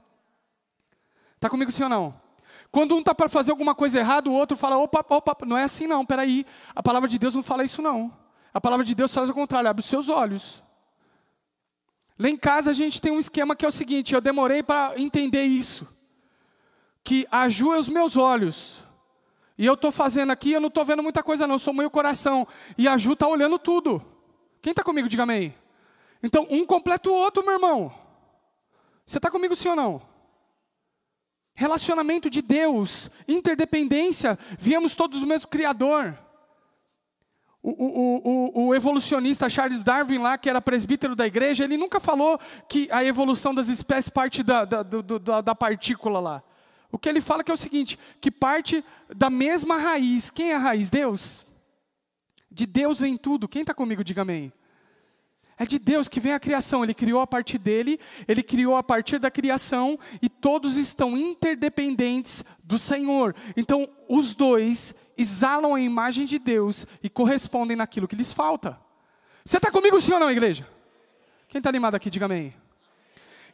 Está 1.35 1.49
comigo 1.49 1.71
sim 1.71 1.83
ou 1.83 1.89
não? 1.89 2.23
Quando 2.71 2.95
um 2.95 2.99
está 2.99 3.13
para 3.13 3.29
fazer 3.29 3.51
alguma 3.51 3.75
coisa 3.75 3.99
errada, 3.99 4.29
o 4.29 4.33
outro 4.33 4.55
fala: 4.55 4.77
opa, 4.77 5.05
opa, 5.09 5.45
não 5.45 5.57
é 5.57 5.63
assim 5.63 5.85
não, 5.85 6.05
peraí. 6.05 6.45
A 6.73 6.81
palavra 6.81 7.09
de 7.09 7.19
Deus 7.19 7.35
não 7.35 7.43
fala 7.43 7.63
isso 7.63 7.81
não. 7.81 8.11
A 8.53 8.61
palavra 8.61 8.85
de 8.85 8.95
Deus 8.95 9.13
faz 9.13 9.29
o 9.29 9.33
contrário, 9.33 9.69
abre 9.69 9.81
os 9.81 9.85
seus 9.85 10.07
olhos. 10.07 10.63
Lá 12.17 12.29
em 12.29 12.37
casa 12.37 12.71
a 12.71 12.73
gente 12.73 13.01
tem 13.01 13.11
um 13.11 13.19
esquema 13.19 13.55
que 13.55 13.65
é 13.65 13.67
o 13.67 13.71
seguinte: 13.71 14.13
eu 14.13 14.21
demorei 14.21 14.61
para 14.61 14.93
entender 14.99 15.43
isso. 15.43 15.87
Que 17.03 17.27
a 17.31 17.49
Ju 17.49 17.73
é 17.73 17.77
os 17.77 17.89
meus 17.89 18.15
olhos. 18.15 18.83
E 19.57 19.65
eu 19.65 19.73
estou 19.73 19.91
fazendo 19.91 20.31
aqui, 20.31 20.51
eu 20.51 20.59
não 20.59 20.69
estou 20.69 20.83
vendo 20.83 21.03
muita 21.03 21.21
coisa, 21.21 21.45
não, 21.45 21.59
sou 21.59 21.73
meio 21.73 21.89
coração. 21.89 22.47
E 22.77 22.87
a 22.87 22.97
Ju 22.97 23.13
está 23.13 23.27
olhando 23.27 23.59
tudo. 23.59 24.03
Quem 24.61 24.71
está 24.71 24.83
comigo, 24.83 25.09
diga 25.09 25.23
amém. 25.23 25.53
Então, 26.21 26.47
um 26.49 26.65
completa 26.65 27.09
o 27.09 27.13
outro, 27.13 27.43
meu 27.43 27.53
irmão. 27.53 27.93
Você 29.05 29.17
está 29.17 29.29
comigo 29.29 29.55
sim 29.55 29.67
ou 29.67 29.75
não? 29.75 30.01
Relacionamento 31.53 32.29
de 32.29 32.41
Deus, 32.41 33.11
interdependência, 33.27 34.39
viemos 34.57 34.95
todos 34.95 35.19
do 35.19 35.27
mesmo 35.27 35.49
Criador. 35.49 36.17
O, 37.65 37.69
o, 37.69 38.21
o, 38.23 38.65
o, 38.65 38.75
evolucionista 38.75 39.49
Charles 39.49 39.85
Darwin, 39.85 40.17
lá, 40.17 40.37
que 40.37 40.49
era 40.49 40.61
presbítero 40.61 41.15
da 41.15 41.25
igreja, 41.25 41.63
ele 41.63 41.77
nunca 41.77 41.97
falou 41.97 42.37
que 42.67 42.89
a 42.91 43.05
evolução 43.05 43.55
das 43.55 43.69
espécies 43.69 44.09
parte 44.09 44.43
da, 44.43 44.65
da, 44.65 44.83
da, 44.83 45.39
da 45.39 45.55
partícula 45.55 46.19
lá. 46.19 46.43
O 46.91 46.99
que 46.99 47.07
ele 47.07 47.21
fala 47.21 47.41
que 47.41 47.49
é 47.49 47.53
o 47.53 47.57
seguinte: 47.57 47.97
que 48.19 48.29
parte 48.29 48.83
da 49.15 49.29
mesma 49.29 49.77
raiz. 49.77 50.29
Quem 50.29 50.51
é 50.51 50.55
a 50.55 50.59
raiz? 50.59 50.89
Deus. 50.89 51.47
De 52.51 52.65
Deus 52.65 52.99
vem 52.99 53.17
tudo. 53.17 53.47
Quem 53.47 53.61
está 53.61 53.73
comigo, 53.73 54.03
diga 54.03 54.23
amém. 54.23 54.51
É 55.57 55.65
de 55.65 55.79
Deus 55.79 56.07
que 56.07 56.19
vem 56.19 56.33
a 56.33 56.39
criação. 56.39 56.83
Ele 56.83 56.93
criou 56.93 57.21
a 57.21 57.27
partir 57.27 57.57
dele, 57.57 57.99
ele 58.27 58.43
criou 58.43 58.75
a 58.75 58.83
partir 58.83 59.19
da 59.19 59.31
criação 59.31 59.97
e 60.21 60.27
todos 60.27 60.77
estão 60.77 61.17
interdependentes 61.17 62.43
do 62.63 62.77
Senhor. 62.77 63.35
Então, 63.55 63.87
os 64.09 64.35
dois 64.35 64.93
exalam 65.17 65.75
a 65.75 65.81
imagem 65.81 66.25
de 66.25 66.39
Deus 66.39 66.87
e 67.01 67.09
correspondem 67.09 67.77
naquilo 67.77 68.07
que 68.07 68.15
lhes 68.15 68.33
falta. 68.33 68.79
Você 69.43 69.57
está 69.57 69.69
comigo 69.71 69.99
sim 69.99 70.13
ou 70.13 70.19
não, 70.19 70.31
igreja? 70.31 70.67
Quem 71.47 71.59
está 71.59 71.69
animado 71.69 71.95
aqui, 71.95 72.09
diga 72.09 72.25
amém. 72.25 72.55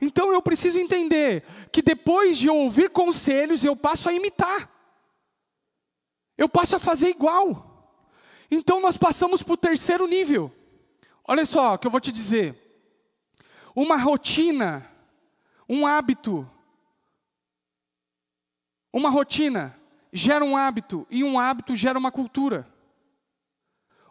Então 0.02 0.32
eu 0.32 0.41
preciso 0.41 0.80
entender 0.80 1.43
que 1.72 1.82
depois 1.82 2.38
de 2.38 2.50
ouvir 2.50 2.89
conselhos, 2.89 3.63
eu 3.63 3.76
passo 3.76 4.08
a 4.08 4.13
imitar. 4.13 4.69
Eu 6.38 6.48
passo 6.48 6.76
a 6.76 6.80
fazer 6.80 7.10
igual. 7.10 7.98
Então 8.50 8.80
nós 8.80 8.98
passamos 8.98 9.43
para 9.43 9.54
o 9.54 9.58
terceiro 9.58 10.08
nível. 10.08 10.52
Olha 11.28 11.45
só 11.45 11.74
o 11.74 11.78
que 11.78 11.86
eu 11.86 11.91
vou 11.91 12.00
te 12.00 12.12
dizer. 12.12 12.56
Uma 13.76 13.98
rotina, 13.98 14.89
um 15.67 15.86
hábito, 15.86 16.50
uma 18.91 19.10
rotina 19.10 19.79
gera 20.12 20.43
um 20.43 20.58
hábito 20.58 21.06
e 21.10 21.24
um 21.24 21.39
hábito 21.39 21.76
gera 21.76 21.98
uma 21.98 22.12
cultura. 22.12 22.67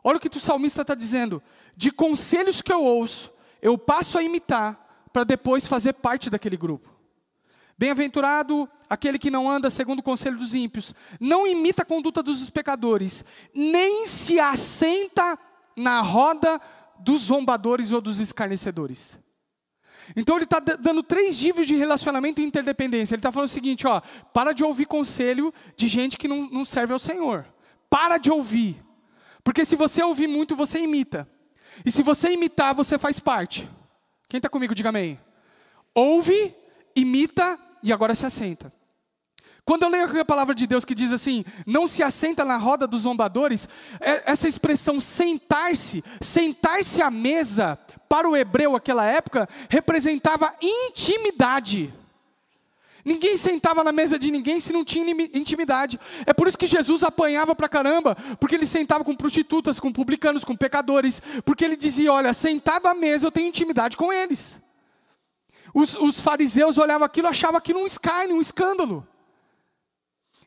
Olha 0.03 0.17
o 0.17 0.21
que 0.21 0.37
o 0.37 0.41
salmista 0.41 0.83
está 0.83 0.95
dizendo. 0.95 1.43
De 1.77 1.91
conselhos 1.91 2.63
que 2.63 2.73
eu 2.73 2.83
ouço, 2.83 3.33
eu 3.61 3.77
passo 3.77 4.19
a 4.19 4.23
imitar 4.23 5.07
para 5.13 5.25
depois 5.25 5.67
fazer 5.67 5.95
parte 5.95 6.31
daquele 6.31 6.57
grupo. 6.57 6.89
Bem-aventurado 7.77 8.69
aquele 8.89 9.19
que 9.19 9.31
não 9.31 9.51
anda 9.51 9.71
segundo 9.71 10.01
o 10.01 10.03
conselho 10.03 10.39
dos 10.39 10.55
ímpios, 10.55 10.95
não 11.21 11.47
imita 11.47 11.83
a 11.83 11.87
conduta 11.87 12.23
dos 12.23 12.51
pecadores, 12.51 13.25
nem 13.55 14.07
se 14.07 14.41
assenta 14.41 15.39
na 15.77 16.01
roda 16.01 16.61
dos 16.99 17.23
zombadores 17.23 17.93
ou 17.93 18.01
dos 18.01 18.19
escarnecedores. 18.19 19.21
Então 20.17 20.37
ele 20.37 20.45
está 20.45 20.59
dando 20.61 21.03
três 21.03 21.41
níveis 21.41 21.67
de 21.67 21.77
relacionamento 21.77 22.41
e 22.41 22.45
interdependência. 22.45 23.15
Ele 23.15 23.21
está 23.21 23.33
falando 23.33 23.49
o 23.49 23.53
seguinte: 23.53 23.87
ó, 23.87 24.01
para 24.33 24.53
de 24.53 24.65
ouvir 24.65 24.87
conselho 24.87 25.53
de 25.77 25.89
gente 25.89 26.17
que 26.17 26.29
não, 26.29 26.49
não 26.51 26.65
serve 26.65 26.93
ao 26.93 26.99
Senhor. 26.99 27.47
Para 27.91 28.19
de 28.19 28.31
ouvir. 28.31 28.83
Porque 29.43 29.65
se 29.65 29.77
você 29.77 30.03
ouvir 30.03 30.27
muito, 30.27 30.55
você 30.57 30.79
imita. 30.81 31.29
E 31.85 31.91
se 31.91 32.03
você 32.03 32.33
imitar, 32.33 32.75
você 32.75 32.99
faz 32.99 33.21
parte. 33.21 33.69
Quem 34.29 34.39
está 34.39 34.49
comigo, 34.49 34.75
diga 34.75 34.91
amém. 34.91 35.19
Ouve, 35.95 36.55
imita 36.95 37.59
e 37.83 37.93
agora 37.93 38.15
se 38.15 38.27
assenta. 38.27 38.73
Quando 39.69 39.83
eu 39.83 39.91
leio 39.91 40.19
a 40.19 40.25
palavra 40.25 40.55
de 40.55 40.67
Deus 40.67 40.83
que 40.83 40.95
diz 40.95 41.13
assim, 41.13 41.45
não 41.67 41.87
se 41.87 42.03
assenta 42.03 42.43
na 42.43 42.57
roda 42.57 42.87
dos 42.87 43.03
zombadores, 43.03 43.69
é, 44.01 44.23
essa 44.25 44.49
expressão 44.49 44.99
sentar-se, 44.99 46.03
sentar-se 46.23 47.03
à 47.03 47.11
mesa, 47.11 47.79
para 48.09 48.27
o 48.27 48.35
hebreu 48.35 48.75
aquela 48.75 49.05
época, 49.05 49.47
representava 49.69 50.55
intimidade. 50.63 51.93
Ninguém 53.05 53.37
sentava 53.37 53.85
na 53.85 53.93
mesa 53.93 54.19
de 54.19 54.31
ninguém 54.31 54.59
se 54.59 54.73
não 54.73 54.87
tinha 54.87 55.05
intimidade. 55.35 56.01
É 56.25 56.33
por 56.33 56.49
isso 56.49 56.57
que 56.57 56.67
Jesus 56.67 57.05
apanhava 57.05 57.55
pra 57.55 57.69
caramba, 57.69 58.17
porque 58.41 58.55
ele 58.55 58.65
sentava 58.65 59.05
com 59.05 59.15
prostitutas, 59.15 59.79
com 59.79 59.93
publicanos, 59.93 60.47
com 60.47 60.57
pecadores, 60.57 61.21
porque 61.45 61.63
ele 61.63 61.77
dizia: 61.77 62.11
Olha, 62.11 62.33
sentado 62.33 62.87
à 62.87 62.95
mesa 62.95 63.27
eu 63.27 63.31
tenho 63.31 63.49
intimidade 63.49 63.99
com 63.99 64.11
eles. 64.11 64.63
Os, 65.75 65.95
os 65.95 66.23
fariseus 66.23 66.79
olhavam 66.79 67.05
aquilo, 67.05 67.29
achavam 67.29 67.59
aquilo 67.59 67.81
um 67.81 67.87
escárnio, 67.87 68.35
um 68.35 68.41
escândalo. 68.41 69.07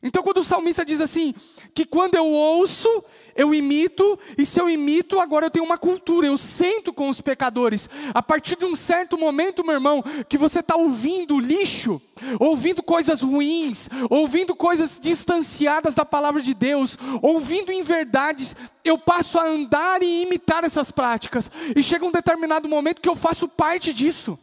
Então, 0.02 0.22
quando 0.22 0.38
o 0.38 0.44
salmista 0.44 0.84
diz 0.84 1.00
assim, 1.00 1.32
que 1.72 1.84
quando 1.84 2.16
eu 2.16 2.26
ouço, 2.26 3.04
eu 3.36 3.54
imito, 3.54 4.18
e 4.36 4.44
se 4.44 4.60
eu 4.60 4.68
imito, 4.68 5.20
agora 5.20 5.46
eu 5.46 5.50
tenho 5.50 5.64
uma 5.64 5.78
cultura, 5.78 6.26
eu 6.26 6.36
sento 6.36 6.92
com 6.92 7.08
os 7.08 7.20
pecadores. 7.20 7.88
A 8.12 8.20
partir 8.20 8.56
de 8.56 8.64
um 8.64 8.74
certo 8.74 9.16
momento, 9.16 9.64
meu 9.64 9.74
irmão, 9.74 10.02
que 10.28 10.36
você 10.36 10.58
está 10.58 10.76
ouvindo 10.76 11.38
lixo, 11.38 12.02
ouvindo 12.40 12.82
coisas 12.82 13.22
ruins, 13.22 13.88
ouvindo 14.10 14.56
coisas 14.56 14.98
distanciadas 15.00 15.94
da 15.94 16.04
palavra 16.04 16.42
de 16.42 16.52
Deus, 16.52 16.98
ouvindo 17.22 17.72
inverdades, 17.72 18.56
eu 18.84 18.98
passo 18.98 19.38
a 19.38 19.46
andar 19.46 20.02
e 20.02 20.22
imitar 20.22 20.64
essas 20.64 20.90
práticas. 20.90 21.50
E 21.76 21.82
chega 21.82 22.04
um 22.04 22.12
determinado 22.12 22.68
momento 22.68 23.00
que 23.00 23.08
eu 23.08 23.16
faço 23.16 23.46
parte 23.46 23.94
disso. 23.94 24.38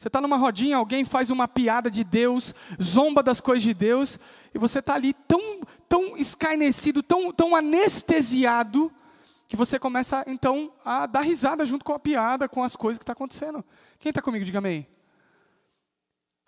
Você 0.00 0.08
está 0.08 0.18
numa 0.18 0.38
rodinha, 0.38 0.78
alguém 0.78 1.04
faz 1.04 1.28
uma 1.28 1.46
piada 1.46 1.90
de 1.90 2.02
Deus, 2.02 2.54
zomba 2.82 3.22
das 3.22 3.38
coisas 3.38 3.62
de 3.62 3.74
Deus, 3.74 4.18
e 4.54 4.58
você 4.58 4.78
está 4.78 4.94
ali 4.94 5.12
tão, 5.12 5.60
tão 5.86 6.16
escarnecido, 6.16 7.02
tão, 7.02 7.30
tão 7.30 7.54
anestesiado, 7.54 8.90
que 9.46 9.54
você 9.54 9.78
começa 9.78 10.24
então 10.26 10.72
a 10.86 11.04
dar 11.04 11.20
risada 11.20 11.66
junto 11.66 11.84
com 11.84 11.92
a 11.92 11.98
piada, 11.98 12.48
com 12.48 12.64
as 12.64 12.74
coisas 12.74 12.98
que 12.98 13.02
estão 13.02 13.14
tá 13.14 13.18
acontecendo. 13.18 13.62
Quem 13.98 14.08
está 14.08 14.22
comigo, 14.22 14.42
diga 14.42 14.56
amém. 14.56 14.88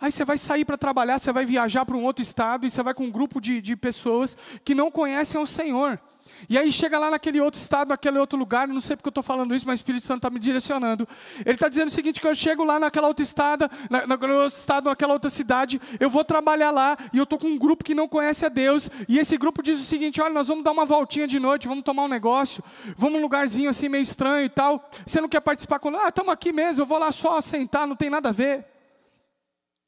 Aí 0.01 0.11
você 0.11 0.25
vai 0.25 0.39
sair 0.39 0.65
para 0.65 0.79
trabalhar, 0.79 1.19
você 1.19 1.31
vai 1.31 1.45
viajar 1.45 1.85
para 1.85 1.95
um 1.99 2.05
outro 2.05 2.23
estado, 2.23 2.65
e 2.65 2.71
você 2.71 2.83
vai 2.83 2.95
com 2.95 3.05
um 3.05 3.11
grupo 3.13 3.39
de, 3.39 3.61
de 3.61 3.77
pessoas 3.77 4.35
que 4.65 4.75
não 4.75 4.91
conhecem 4.91 5.39
o 5.39 5.47
Senhor. 5.47 6.01
E 6.49 6.59
aí 6.59 6.73
chega 6.73 6.99
lá 6.99 7.11
naquele 7.11 7.41
outro 7.41 7.61
estado, 7.61 7.89
naquele 7.89 8.19
outro 8.19 8.39
lugar, 8.39 8.67
não 8.67 8.81
sei 8.81 8.97
porque 8.97 9.09
eu 9.09 9.11
estou 9.11 9.23
falando 9.23 9.55
isso, 9.55 9.67
mas 9.67 9.79
o 9.79 9.81
Espírito 9.81 10.07
Santo 10.07 10.19
está 10.19 10.31
me 10.31 10.39
direcionando. 10.39 11.09
Ele 11.45 11.55
está 11.55 11.69
dizendo 11.69 11.89
o 11.89 11.91
seguinte: 11.91 12.21
que 12.21 12.27
eu 12.27 12.35
chego 12.35 12.65
lá 12.65 12.79
naquela 12.81 13.09
outra 13.09 13.23
estado, 13.23 13.71
na, 13.89 14.07
naquele 14.07 14.33
outro 14.33 14.59
estado, 14.59 14.89
naquela 14.89 15.13
outra 15.13 15.31
cidade, 15.31 15.81
eu 16.01 16.11
vou 16.11 16.25
trabalhar 16.25 16.71
lá 16.71 16.97
e 17.13 17.19
eu 17.19 17.25
estou 17.25 17.39
com 17.39 17.49
um 17.49 17.59
grupo 17.59 17.85
que 17.85 17.95
não 17.95 18.09
conhece 18.09 18.45
a 18.45 18.49
Deus. 18.49 18.91
E 19.09 19.19
esse 19.19 19.37
grupo 19.37 19.63
diz 19.63 19.81
o 19.81 19.85
seguinte: 19.85 20.21
olha, 20.21 20.35
nós 20.35 20.49
vamos 20.49 20.65
dar 20.65 20.73
uma 20.73 20.85
voltinha 20.85 21.27
de 21.27 21.39
noite, 21.39 21.69
vamos 21.69 21.85
tomar 21.85 22.05
um 22.05 22.09
negócio, 22.09 22.63
vamos 22.97 23.17
num 23.17 23.23
lugarzinho 23.23 23.71
assim 23.71 23.89
meio 23.89 24.03
estranho 24.03 24.45
e 24.45 24.49
tal. 24.49 24.89
Você 25.07 25.21
não 25.21 25.29
quer 25.29 25.41
participar 25.41 25.79
com. 25.79 25.97
Ah, 25.97 26.09
estamos 26.09 26.33
aqui 26.33 26.53
mesmo, 26.53 26.83
eu 26.83 26.87
vou 26.87 26.99
lá 26.99 27.13
só 27.13 27.41
sentar, 27.41 27.87
não 27.87 27.97
tem 27.97 28.11
nada 28.11 28.31
a 28.31 28.33
ver. 28.33 28.67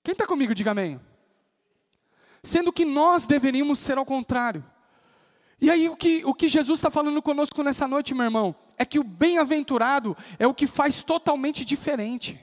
Quem 0.03 0.13
está 0.13 0.27
comigo, 0.27 0.55
diga 0.55 0.73
amém. 0.73 1.01
Sendo 2.43 2.71
que 2.71 2.85
nós 2.85 3.27
deveríamos 3.27 3.79
ser 3.79 3.97
ao 3.97 4.05
contrário. 4.05 4.63
E 5.65 5.71
aí 5.71 5.89
o 5.89 5.97
que, 5.97 6.21
o 6.27 6.35
que 6.35 6.47
Jesus 6.47 6.79
está 6.79 6.91
falando 6.91 7.23
conosco 7.23 7.63
nessa 7.63 7.89
noite, 7.89 8.13
meu 8.13 8.25
irmão, 8.25 8.55
é 8.77 8.85
que 8.85 8.99
o 8.99 9.03
bem-aventurado 9.03 10.15
é 10.39 10.47
o 10.47 10.53
que 10.53 10.67
faz 10.67 11.03
totalmente 11.03 11.65
diferente. 11.65 12.39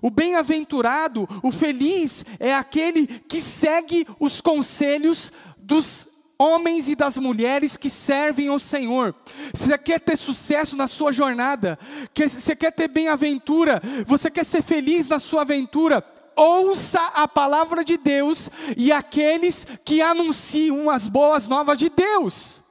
O 0.00 0.10
bem-aventurado, 0.10 1.28
o 1.42 1.50
feliz, 1.50 2.24
é 2.38 2.54
aquele 2.54 3.08
que 3.08 3.40
segue 3.40 4.06
os 4.20 4.40
conselhos 4.40 5.32
dos 5.58 6.06
homens 6.38 6.88
e 6.88 6.94
das 6.94 7.18
mulheres 7.18 7.76
que 7.76 7.90
servem 7.90 8.46
ao 8.46 8.60
Senhor. 8.60 9.12
Você 9.52 9.76
quer 9.76 9.98
ter 9.98 10.16
sucesso 10.16 10.76
na 10.76 10.86
sua 10.86 11.10
jornada, 11.10 11.76
você 12.16 12.54
quer 12.54 12.70
ter 12.70 12.86
bem-aventura, 12.86 13.82
você 14.06 14.30
quer 14.30 14.44
ser 14.44 14.62
feliz 14.62 15.08
na 15.08 15.18
sua 15.18 15.42
aventura, 15.42 16.00
ouça 16.42 17.00
a 17.08 17.28
palavra 17.28 17.84
de 17.84 17.96
Deus 17.98 18.50
e 18.76 18.90
aqueles 18.90 19.66
que 19.84 20.00
anunciam 20.00 20.88
as 20.88 21.06
boas 21.06 21.46
novas 21.46 21.78
de 21.78 21.90
Deus. 21.90 22.62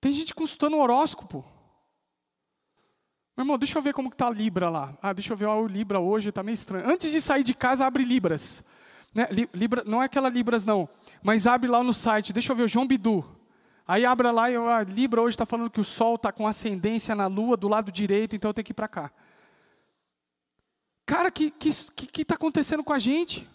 Tem 0.00 0.12
gente 0.12 0.34
consultando 0.34 0.76
horóscopo. 0.76 1.44
Meu 3.36 3.44
irmão, 3.44 3.58
deixa 3.58 3.78
eu 3.78 3.82
ver 3.82 3.94
como 3.94 4.08
está 4.08 4.28
Libra 4.28 4.68
lá. 4.68 4.96
Ah, 5.00 5.12
deixa 5.12 5.32
eu 5.32 5.36
ver 5.36 5.46
o 5.46 5.66
Libra 5.66 5.98
hoje, 5.98 6.28
está 6.28 6.42
meio 6.42 6.54
estranho. 6.54 6.88
Antes 6.88 7.10
de 7.10 7.20
sair 7.20 7.42
de 7.42 7.54
casa, 7.54 7.86
abre 7.86 8.04
Libras. 8.04 8.64
Né? 9.14 9.28
Libra, 9.54 9.82
não 9.86 10.02
é 10.02 10.06
aquela 10.06 10.28
Libras 10.28 10.64
não, 10.64 10.88
mas 11.22 11.46
abre 11.46 11.70
lá 11.70 11.82
no 11.82 11.94
site. 11.94 12.32
Deixa 12.32 12.52
eu 12.52 12.56
ver 12.56 12.64
o 12.64 12.68
João 12.68 12.86
Bidu. 12.86 13.24
Aí 13.86 14.04
abre 14.04 14.30
lá 14.30 14.50
e 14.50 14.56
a 14.56 14.82
Libra 14.82 15.20
hoje 15.20 15.34
está 15.34 15.46
falando 15.46 15.70
que 15.70 15.80
o 15.80 15.84
Sol 15.84 16.16
está 16.16 16.32
com 16.32 16.46
ascendência 16.46 17.14
na 17.14 17.26
Lua 17.26 17.56
do 17.56 17.68
lado 17.68 17.92
direito, 17.92 18.34
então 18.34 18.48
eu 18.48 18.54
tenho 18.54 18.64
que 18.64 18.72
ir 18.72 18.74
para 18.74 18.88
cá. 18.88 19.12
Cara, 21.06 21.30
que 21.30 21.52
está 21.68 21.92
que, 21.94 22.06
que 22.06 22.24
tá 22.24 22.34
acontecendo 22.34 22.82
com 22.82 22.92
a 22.92 22.98
gente? 22.98 23.46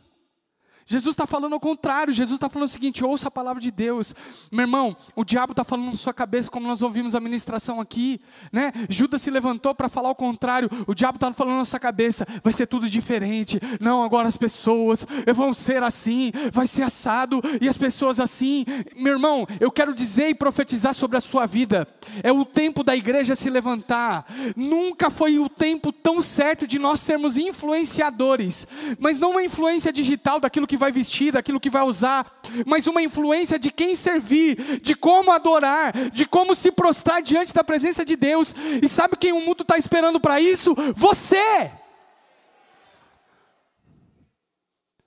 Jesus 0.89 1.13
está 1.13 1.27
falando 1.27 1.53
ao 1.53 1.59
contrário, 1.59 2.11
Jesus 2.11 2.37
está 2.37 2.49
falando 2.49 2.67
o 2.67 2.71
seguinte: 2.71 3.05
ouça 3.05 3.27
a 3.27 3.31
palavra 3.31 3.61
de 3.61 3.69
Deus, 3.69 4.15
meu 4.51 4.61
irmão. 4.61 4.97
O 5.15 5.23
diabo 5.23 5.53
está 5.53 5.63
falando 5.63 5.91
na 5.91 5.97
sua 5.97 6.15
cabeça, 6.15 6.49
como 6.49 6.67
nós 6.67 6.81
ouvimos 6.81 7.13
a 7.13 7.19
ministração 7.19 7.79
aqui, 7.79 8.19
né? 8.51 8.73
Judas 8.89 9.21
se 9.21 9.29
levantou 9.29 9.75
para 9.75 9.87
falar 9.87 10.09
o 10.09 10.15
contrário. 10.15 10.67
O 10.87 10.95
diabo 10.95 11.17
está 11.17 11.31
falando 11.31 11.57
na 11.57 11.65
sua 11.65 11.79
cabeça: 11.79 12.25
vai 12.43 12.51
ser 12.51 12.65
tudo 12.65 12.89
diferente. 12.89 13.59
Não, 13.79 14.03
agora 14.03 14.27
as 14.27 14.35
pessoas 14.35 15.05
vão 15.35 15.53
ser 15.53 15.83
assim, 15.83 16.31
vai 16.51 16.65
ser 16.65 16.81
assado 16.81 17.39
e 17.61 17.69
as 17.69 17.77
pessoas 17.77 18.19
assim. 18.19 18.65
Meu 18.95 19.13
irmão, 19.13 19.45
eu 19.59 19.71
quero 19.71 19.93
dizer 19.93 20.29
e 20.29 20.33
profetizar 20.33 20.95
sobre 20.95 21.17
a 21.17 21.21
sua 21.21 21.45
vida. 21.45 21.87
É 22.23 22.31
o 22.31 22.43
tempo 22.43 22.83
da 22.83 22.95
igreja 22.95 23.35
se 23.35 23.47
levantar. 23.51 24.25
Nunca 24.55 25.11
foi 25.11 25.37
o 25.37 25.47
tempo 25.47 25.91
tão 25.91 26.19
certo 26.19 26.65
de 26.65 26.79
nós 26.79 26.99
sermos 26.99 27.37
influenciadores, 27.37 28.67
mas 28.97 29.19
não 29.19 29.31
uma 29.31 29.43
influência 29.43 29.93
digital 29.93 30.39
daquilo 30.39 30.65
que 30.65 30.78
vai 30.79 30.91
vestir, 30.91 31.31
daquilo 31.31 31.59
que 31.59 31.69
vai 31.69 31.83
usar, 31.83 32.41
mas 32.65 32.87
uma 32.87 33.03
influência 33.03 33.59
de 33.59 33.69
quem 33.69 33.95
servir, 33.95 34.79
de 34.81 34.95
como 34.95 35.31
adorar, 35.31 36.09
de 36.09 36.25
como 36.25 36.55
se 36.55 36.71
prostrar 36.71 37.21
diante 37.21 37.53
da 37.53 37.63
presença 37.63 38.03
de 38.03 38.15
Deus. 38.15 38.55
E 38.81 38.89
sabe 38.89 39.15
quem 39.17 39.33
o 39.33 39.41
mundo 39.41 39.61
está 39.61 39.77
esperando 39.77 40.19
para 40.19 40.41
isso? 40.41 40.73
Você! 40.95 41.71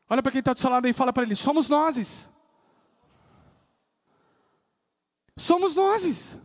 Olha 0.09 0.23
para 0.23 0.31
quem 0.31 0.41
está 0.41 0.53
do 0.53 0.61
seu 0.61 0.69
lado 0.69 0.87
e 0.87 0.93
fala 0.93 1.13
para 1.13 1.23
ele: 1.23 1.35
somos 1.35 1.69
nós. 1.69 2.31
Somos 5.37 5.75
nós. 5.75 6.37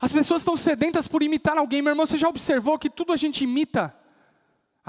As 0.00 0.12
pessoas 0.12 0.42
estão 0.42 0.56
sedentas 0.56 1.06
por 1.06 1.22
imitar 1.22 1.58
alguém. 1.58 1.82
Meu 1.82 1.90
irmão, 1.90 2.06
você 2.06 2.16
já 2.16 2.28
observou 2.28 2.78
que 2.78 2.88
tudo 2.88 3.12
a 3.12 3.16
gente 3.16 3.44
imita? 3.44 3.94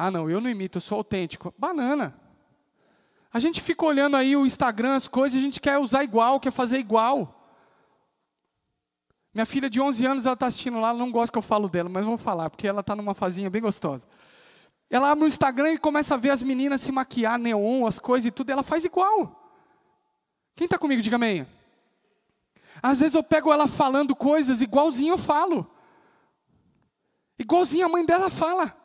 Ah, 0.01 0.09
não, 0.09 0.29
eu 0.29 0.39
não 0.39 0.49
imito, 0.49 0.77
eu 0.77 0.81
sou 0.81 0.99
autêntico. 0.99 1.53
Banana. 1.57 2.17
A 3.33 3.37
gente 3.37 3.61
fica 3.61 3.83
olhando 3.83 4.15
aí 4.15 4.33
o 4.33 4.45
Instagram, 4.45 4.95
as 4.95 5.09
coisas, 5.09 5.37
a 5.37 5.41
gente 5.41 5.59
quer 5.59 5.77
usar 5.77 6.05
igual, 6.05 6.39
quer 6.39 6.51
fazer 6.51 6.79
igual. 6.79 7.35
Minha 9.33 9.45
filha 9.45 9.69
de 9.69 9.81
11 9.81 10.05
anos, 10.05 10.25
ela 10.25 10.35
está 10.35 10.47
assistindo 10.47 10.79
lá, 10.79 10.89
ela 10.89 10.97
não 10.97 11.11
gosta 11.11 11.33
que 11.33 11.37
eu 11.37 11.41
falo 11.41 11.67
dela, 11.67 11.89
mas 11.89 12.05
vou 12.05 12.17
falar, 12.17 12.49
porque 12.49 12.65
ela 12.65 12.79
está 12.79 12.95
numa 12.95 13.13
fazinha 13.13 13.49
bem 13.49 13.61
gostosa. 13.61 14.07
Ela 14.89 15.11
abre 15.11 15.25
o 15.25 15.27
Instagram 15.27 15.73
e 15.73 15.77
começa 15.77 16.13
a 16.13 16.17
ver 16.17 16.29
as 16.29 16.41
meninas 16.41 16.79
se 16.79 16.93
maquiar, 16.93 17.37
neon, 17.37 17.85
as 17.85 17.99
coisas 17.99 18.25
e 18.25 18.31
tudo, 18.31 18.51
e 18.51 18.53
ela 18.53 18.63
faz 18.63 18.85
igual. 18.85 19.53
Quem 20.55 20.63
está 20.63 20.77
comigo, 20.77 21.01
diga 21.01 21.17
amém. 21.17 21.45
Às 22.81 23.01
vezes 23.01 23.15
eu 23.15 23.23
pego 23.23 23.51
ela 23.51 23.67
falando 23.67 24.15
coisas 24.15 24.61
igualzinho 24.61 25.15
eu 25.15 25.17
falo. 25.17 25.69
Igualzinho 27.37 27.85
a 27.85 27.89
mãe 27.89 28.05
dela 28.05 28.29
fala. 28.29 28.79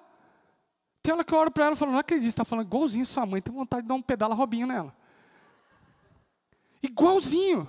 Tem 1.04 1.12
hora 1.12 1.22
que 1.22 1.34
eu 1.34 1.38
olho 1.38 1.50
para 1.50 1.66
ela 1.66 1.74
e 1.74 1.76
falo, 1.76 1.92
não 1.92 1.98
acredito, 1.98 2.30
está 2.30 2.46
falando 2.46 2.64
igualzinho 2.64 3.04
sua 3.04 3.26
mãe, 3.26 3.42
tenho 3.42 3.54
vontade 3.54 3.82
de 3.82 3.88
dar 3.88 3.94
um 3.94 4.00
pedala 4.00 4.34
robinho 4.34 4.66
nela. 4.66 4.96
Igualzinho. 6.82 7.68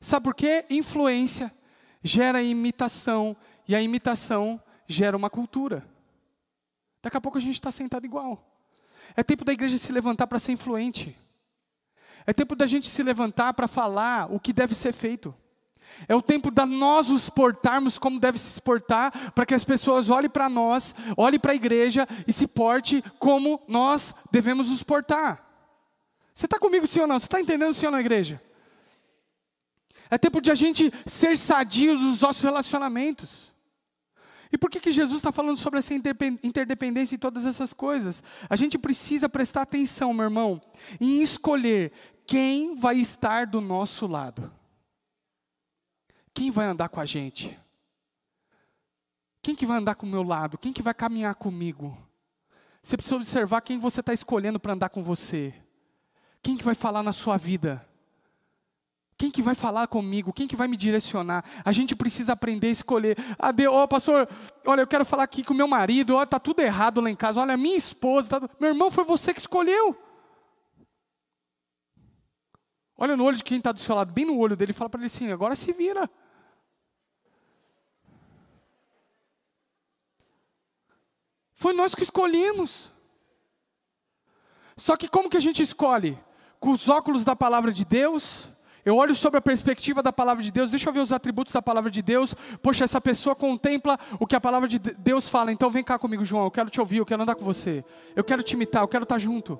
Sabe 0.00 0.22
por 0.22 0.36
quê? 0.36 0.64
Influência 0.70 1.52
gera 2.00 2.40
imitação, 2.40 3.36
e 3.66 3.74
a 3.74 3.82
imitação 3.82 4.62
gera 4.86 5.16
uma 5.16 5.28
cultura. 5.28 5.84
Daqui 7.02 7.16
a 7.16 7.20
pouco 7.20 7.38
a 7.38 7.40
gente 7.40 7.56
está 7.56 7.72
sentado 7.72 8.04
igual. 8.04 8.56
É 9.16 9.24
tempo 9.24 9.44
da 9.44 9.52
igreja 9.52 9.76
se 9.78 9.90
levantar 9.90 10.28
para 10.28 10.38
ser 10.38 10.52
influente. 10.52 11.18
É 12.24 12.32
tempo 12.32 12.54
da 12.54 12.68
gente 12.68 12.88
se 12.88 13.02
levantar 13.02 13.52
para 13.54 13.66
falar 13.66 14.32
o 14.32 14.38
que 14.38 14.52
deve 14.52 14.76
ser 14.76 14.92
feito. 14.92 15.34
É 16.08 16.14
o 16.14 16.22
tempo 16.22 16.50
da 16.50 16.66
nós 16.66 17.08
nos 17.08 17.28
portarmos 17.28 17.98
como 17.98 18.20
deve 18.20 18.38
se 18.38 18.60
portar, 18.60 19.32
para 19.32 19.46
que 19.46 19.54
as 19.54 19.64
pessoas 19.64 20.10
olhem 20.10 20.30
para 20.30 20.48
nós, 20.48 20.94
olhem 21.16 21.40
para 21.40 21.52
a 21.52 21.56
igreja 21.56 22.06
e 22.26 22.32
se 22.32 22.46
porte 22.46 23.02
como 23.18 23.62
nós 23.66 24.14
devemos 24.30 24.68
nos 24.68 24.82
portar. 24.82 25.44
Você 26.34 26.46
está 26.46 26.58
comigo 26.58 26.86
ou 27.00 27.06
não? 27.06 27.18
Você 27.18 27.26
está 27.26 27.40
entendendo 27.40 27.74
ou 27.84 27.90
não, 27.90 28.00
igreja? 28.00 28.42
É 30.10 30.18
tempo 30.18 30.40
de 30.40 30.50
a 30.50 30.54
gente 30.54 30.92
ser 31.06 31.36
sadios 31.36 32.00
nos 32.00 32.20
nossos 32.20 32.42
relacionamentos. 32.42 33.52
E 34.52 34.56
por 34.58 34.70
que, 34.70 34.78
que 34.78 34.92
Jesus 34.92 35.18
está 35.18 35.32
falando 35.32 35.56
sobre 35.56 35.80
essa 35.80 35.92
interdependência 35.94 37.16
e 37.16 37.18
todas 37.18 37.44
essas 37.44 37.72
coisas? 37.72 38.22
A 38.48 38.54
gente 38.54 38.78
precisa 38.78 39.28
prestar 39.28 39.62
atenção, 39.62 40.14
meu 40.14 40.24
irmão, 40.24 40.60
em 41.00 41.22
escolher 41.22 41.92
quem 42.26 42.74
vai 42.74 42.96
estar 42.98 43.46
do 43.46 43.60
nosso 43.60 44.06
lado. 44.06 44.52
Quem 46.36 46.50
vai 46.50 46.66
andar 46.66 46.90
com 46.90 47.00
a 47.00 47.06
gente? 47.06 47.58
Quem 49.40 49.56
que 49.56 49.64
vai 49.64 49.78
andar 49.78 49.94
com 49.94 50.04
o 50.04 50.08
meu 50.08 50.22
lado? 50.22 50.58
Quem 50.58 50.70
que 50.70 50.82
vai 50.82 50.92
caminhar 50.92 51.34
comigo? 51.34 51.96
Você 52.82 52.94
precisa 52.94 53.16
observar 53.16 53.62
quem 53.62 53.78
você 53.78 54.00
está 54.00 54.12
escolhendo 54.12 54.60
para 54.60 54.74
andar 54.74 54.90
com 54.90 55.02
você. 55.02 55.54
Quem 56.42 56.54
que 56.54 56.62
vai 56.62 56.74
falar 56.74 57.02
na 57.02 57.14
sua 57.14 57.38
vida? 57.38 57.88
Quem 59.16 59.30
que 59.30 59.40
vai 59.40 59.54
falar 59.54 59.86
comigo? 59.86 60.30
Quem 60.30 60.46
que 60.46 60.54
vai 60.54 60.68
me 60.68 60.76
direcionar? 60.76 61.42
A 61.64 61.72
gente 61.72 61.96
precisa 61.96 62.34
aprender 62.34 62.66
a 62.66 62.72
escolher. 62.72 63.16
Ah, 63.38 63.50
Deus, 63.50 63.74
oh, 63.74 63.88
pastor, 63.88 64.28
olha, 64.66 64.82
eu 64.82 64.86
quero 64.86 65.06
falar 65.06 65.22
aqui 65.22 65.42
com 65.42 65.54
meu 65.54 65.66
marido. 65.66 66.16
Olha, 66.16 66.26
tá 66.26 66.38
tudo 66.38 66.60
errado 66.60 67.00
lá 67.00 67.08
em 67.08 67.16
casa. 67.16 67.40
Olha, 67.40 67.56
minha 67.56 67.78
esposa, 67.78 68.38
tá... 68.38 68.50
meu 68.60 68.68
irmão, 68.68 68.90
foi 68.90 69.04
você 69.04 69.32
que 69.32 69.40
escolheu. 69.40 69.96
Olha 72.94 73.16
no 73.16 73.24
olho 73.24 73.38
de 73.38 73.44
quem 73.44 73.56
está 73.56 73.72
do 73.72 73.80
seu 73.80 73.94
lado, 73.94 74.12
bem 74.12 74.26
no 74.26 74.36
olho 74.36 74.54
dele, 74.54 74.74
fala 74.74 74.90
para 74.90 75.00
ele 75.00 75.06
assim: 75.06 75.32
agora 75.32 75.56
se 75.56 75.72
vira. 75.72 76.10
Foi 81.56 81.72
nós 81.72 81.94
que 81.94 82.02
escolhemos. 82.02 82.92
Só 84.76 84.94
que 84.94 85.08
como 85.08 85.30
que 85.30 85.38
a 85.38 85.40
gente 85.40 85.62
escolhe? 85.62 86.18
Com 86.60 86.70
os 86.70 86.86
óculos 86.86 87.24
da 87.24 87.34
palavra 87.34 87.72
de 87.72 87.82
Deus? 87.82 88.50
Eu 88.84 88.96
olho 88.96 89.16
sobre 89.16 89.38
a 89.38 89.40
perspectiva 89.40 90.02
da 90.02 90.12
palavra 90.12 90.44
de 90.44 90.52
Deus, 90.52 90.70
deixa 90.70 90.90
eu 90.90 90.92
ver 90.92 91.00
os 91.00 91.12
atributos 91.12 91.54
da 91.54 91.62
palavra 91.62 91.90
de 91.90 92.02
Deus. 92.02 92.34
Poxa, 92.62 92.84
essa 92.84 93.00
pessoa 93.00 93.34
contempla 93.34 93.98
o 94.20 94.26
que 94.26 94.36
a 94.36 94.40
palavra 94.40 94.68
de 94.68 94.78
Deus 94.78 95.28
fala. 95.28 95.50
Então 95.50 95.70
vem 95.70 95.82
cá 95.82 95.98
comigo, 95.98 96.26
João, 96.26 96.44
eu 96.44 96.50
quero 96.50 96.68
te 96.68 96.78
ouvir, 96.78 96.98
eu 96.98 97.06
quero 97.06 97.22
andar 97.22 97.34
com 97.34 97.44
você. 97.44 97.82
Eu 98.14 98.22
quero 98.22 98.42
te 98.42 98.52
imitar, 98.52 98.82
eu 98.82 98.88
quero 98.88 99.04
estar 99.04 99.18
junto. 99.18 99.58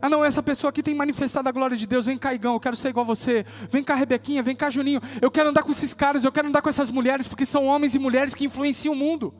Ah, 0.00 0.08
não, 0.08 0.24
essa 0.24 0.42
pessoa 0.42 0.70
aqui 0.70 0.82
tem 0.82 0.94
manifestado 0.94 1.46
a 1.46 1.52
glória 1.52 1.76
de 1.76 1.86
Deus. 1.86 2.06
Vem 2.06 2.16
cá, 2.16 2.32
Igão, 2.32 2.54
eu 2.54 2.60
quero 2.60 2.74
ser 2.74 2.88
igual 2.88 3.04
a 3.04 3.06
você. 3.06 3.44
Vem 3.70 3.84
cá, 3.84 3.94
Rebequinha, 3.94 4.42
vem 4.42 4.56
cá, 4.56 4.70
Juninho. 4.70 5.02
Eu 5.20 5.30
quero 5.30 5.50
andar 5.50 5.62
com 5.62 5.70
esses 5.70 5.92
caras, 5.92 6.24
eu 6.24 6.32
quero 6.32 6.48
andar 6.48 6.62
com 6.62 6.70
essas 6.70 6.90
mulheres, 6.90 7.26
porque 7.28 7.44
são 7.44 7.66
homens 7.66 7.94
e 7.94 7.98
mulheres 7.98 8.34
que 8.34 8.46
influenciam 8.46 8.94
o 8.94 8.96
mundo 8.96 9.34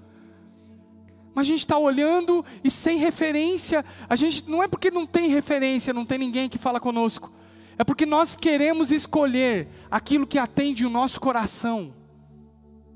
mas 1.37 1.47
a 1.47 1.51
gente 1.51 1.61
está 1.61 1.77
olhando 1.77 2.43
e 2.65 2.71
sem 2.71 2.97
referência. 2.97 3.85
A 4.09 4.17
gente 4.17 4.49
não 4.49 4.63
é 4.63 4.67
porque 4.67 4.91
não 4.91 5.05
tem 5.05 5.29
referência, 5.29 5.93
não 5.93 6.07
tem 6.07 6.17
ninguém 6.17 6.49
que 6.49 6.57
fala 6.57 6.81
conosco. 6.81 7.31
É 7.77 7.85
porque 7.85 8.07
nós 8.07 8.37
queremos 8.37 8.91
escolher 8.91 9.69
aquilo 9.91 10.27
que 10.27 10.39
atende 10.39 10.87
o 10.87 10.89
nosso 10.89 11.21
coração. 11.21 11.93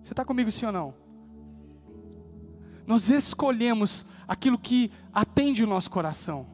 Você 0.02 0.14
está 0.14 0.24
comigo 0.24 0.50
sim 0.50 0.64
ou 0.64 0.72
não? 0.72 0.94
Nós 2.86 3.10
escolhemos 3.10 4.06
aquilo 4.26 4.56
que 4.56 4.90
atende 5.12 5.62
o 5.62 5.66
nosso 5.66 5.90
coração. 5.90 6.46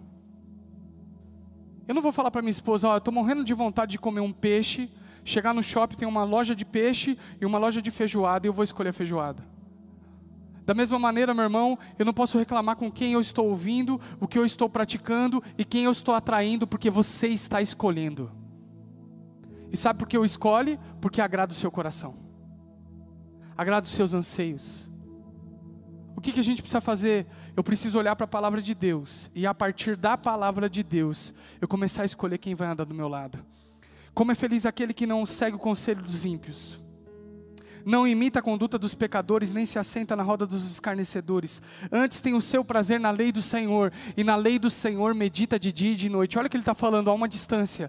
Eu 1.87 1.95
não 1.95 2.03
vou 2.03 2.11
falar 2.11 2.33
para 2.33 2.43
minha 2.43 2.51
esposa, 2.51 2.89
ó, 2.89 2.95
eu 2.95 2.99
estou 2.99 3.15
morrendo 3.15 3.45
de 3.45 3.55
vontade 3.55 3.93
de 3.93 3.99
comer 4.01 4.19
um 4.19 4.33
peixe, 4.33 4.91
chegar 5.25 5.55
no 5.55 5.63
shopping 5.63 5.95
tem 5.95 6.09
uma 6.09 6.25
loja 6.25 6.53
de 6.53 6.65
peixe 6.65 7.17
e 7.41 7.47
uma 7.47 7.59
loja 7.59 7.81
de 7.81 7.93
feijoada 7.93 8.45
e 8.45 8.49
eu 8.49 8.53
vou 8.53 8.65
escolher 8.65 8.89
a 8.89 8.93
feijoada. 8.93 9.56
Da 10.67 10.75
mesma 10.75 10.99
maneira, 10.99 11.33
meu 11.33 11.45
irmão, 11.45 11.79
eu 11.97 12.05
não 12.05 12.13
posso 12.13 12.37
reclamar 12.37 12.75
com 12.75 12.91
quem 12.91 13.13
eu 13.13 13.21
estou 13.21 13.49
ouvindo, 13.49 14.01
o 14.19 14.27
que 14.27 14.37
eu 14.37 14.45
estou 14.45 14.69
praticando 14.69 15.41
e 15.57 15.65
quem 15.65 15.85
eu 15.85 15.93
estou 15.93 16.13
atraindo, 16.13 16.67
porque 16.67 16.91
você 16.91 17.29
está 17.29 17.63
escolhendo. 17.63 18.33
E 19.73 19.77
sabe 19.77 20.01
por 20.01 20.09
que 20.09 20.17
eu 20.17 20.25
escolhe? 20.25 20.77
Porque 21.01 21.21
agrada 21.21 21.53
o 21.53 21.57
seu 21.57 21.71
coração, 21.71 22.17
agrada 23.57 23.87
os 23.87 23.93
seus 23.93 24.13
anseios. 24.13 24.91
O 26.17 26.21
que, 26.21 26.33
que 26.33 26.41
a 26.41 26.45
gente 26.45 26.63
precisa 26.63 26.81
fazer? 26.81 27.29
Eu 27.57 27.63
preciso 27.63 27.97
olhar 27.97 28.17
para 28.17 28.25
a 28.25 28.29
palavra 28.29 28.61
de 28.61 28.75
Deus 28.75 29.31
e 29.37 29.47
a 29.47 29.55
partir 29.55 29.97
da 29.97 30.19
palavra 30.19 30.69
de 30.69 30.83
Deus 30.83 31.33
eu 31.61 31.69
começar 31.69 32.03
a 32.03 32.07
escolher 32.07 32.39
quem 32.39 32.57
vai 32.57 32.67
andar 32.67 32.85
do 32.85 32.95
meu 32.95 33.07
lado. 33.07 33.39
Como 34.13 34.33
é 34.33 34.35
feliz 34.35 34.67
aquele 34.67 34.93
que 34.93 35.07
não 35.07 35.25
segue 35.27 35.55
o 35.55 35.61
conselho 35.61 36.03
dos 36.03 36.25
ímpios 36.25 36.85
não 37.87 38.07
imita 38.07 38.41
a 38.41 38.43
conduta 38.43 38.77
dos 38.77 38.97
pecadores, 38.97 39.53
nem 39.53 39.65
se 39.65 39.79
assenta 39.79 40.17
na 40.17 40.25
roda 40.25 40.45
dos 40.45 40.69
escarnecedores. 40.69 41.63
Antes 41.93 42.21
tem 42.21 42.35
o 42.35 42.41
seu 42.41 42.65
prazer 42.65 42.99
na 42.99 43.13
lei 43.13 43.31
do 43.31 43.41
Senhor, 43.41 43.93
e 44.17 44.25
na 44.25 44.35
lei 44.35 44.59
do 44.59 44.69
Senhor 44.69 45.15
medita 45.15 45.57
de 45.57 45.71
dia 45.71 45.93
e 45.93 45.97
de 45.97 46.09
noite. 46.09 46.37
Olha 46.37 46.49
o 46.49 46.51
que 46.51 46.57
ele 46.57 46.63
está 46.63 46.75
falando 46.75 47.09
a 47.09 47.15
uma 47.15 47.29
distância. 47.29 47.89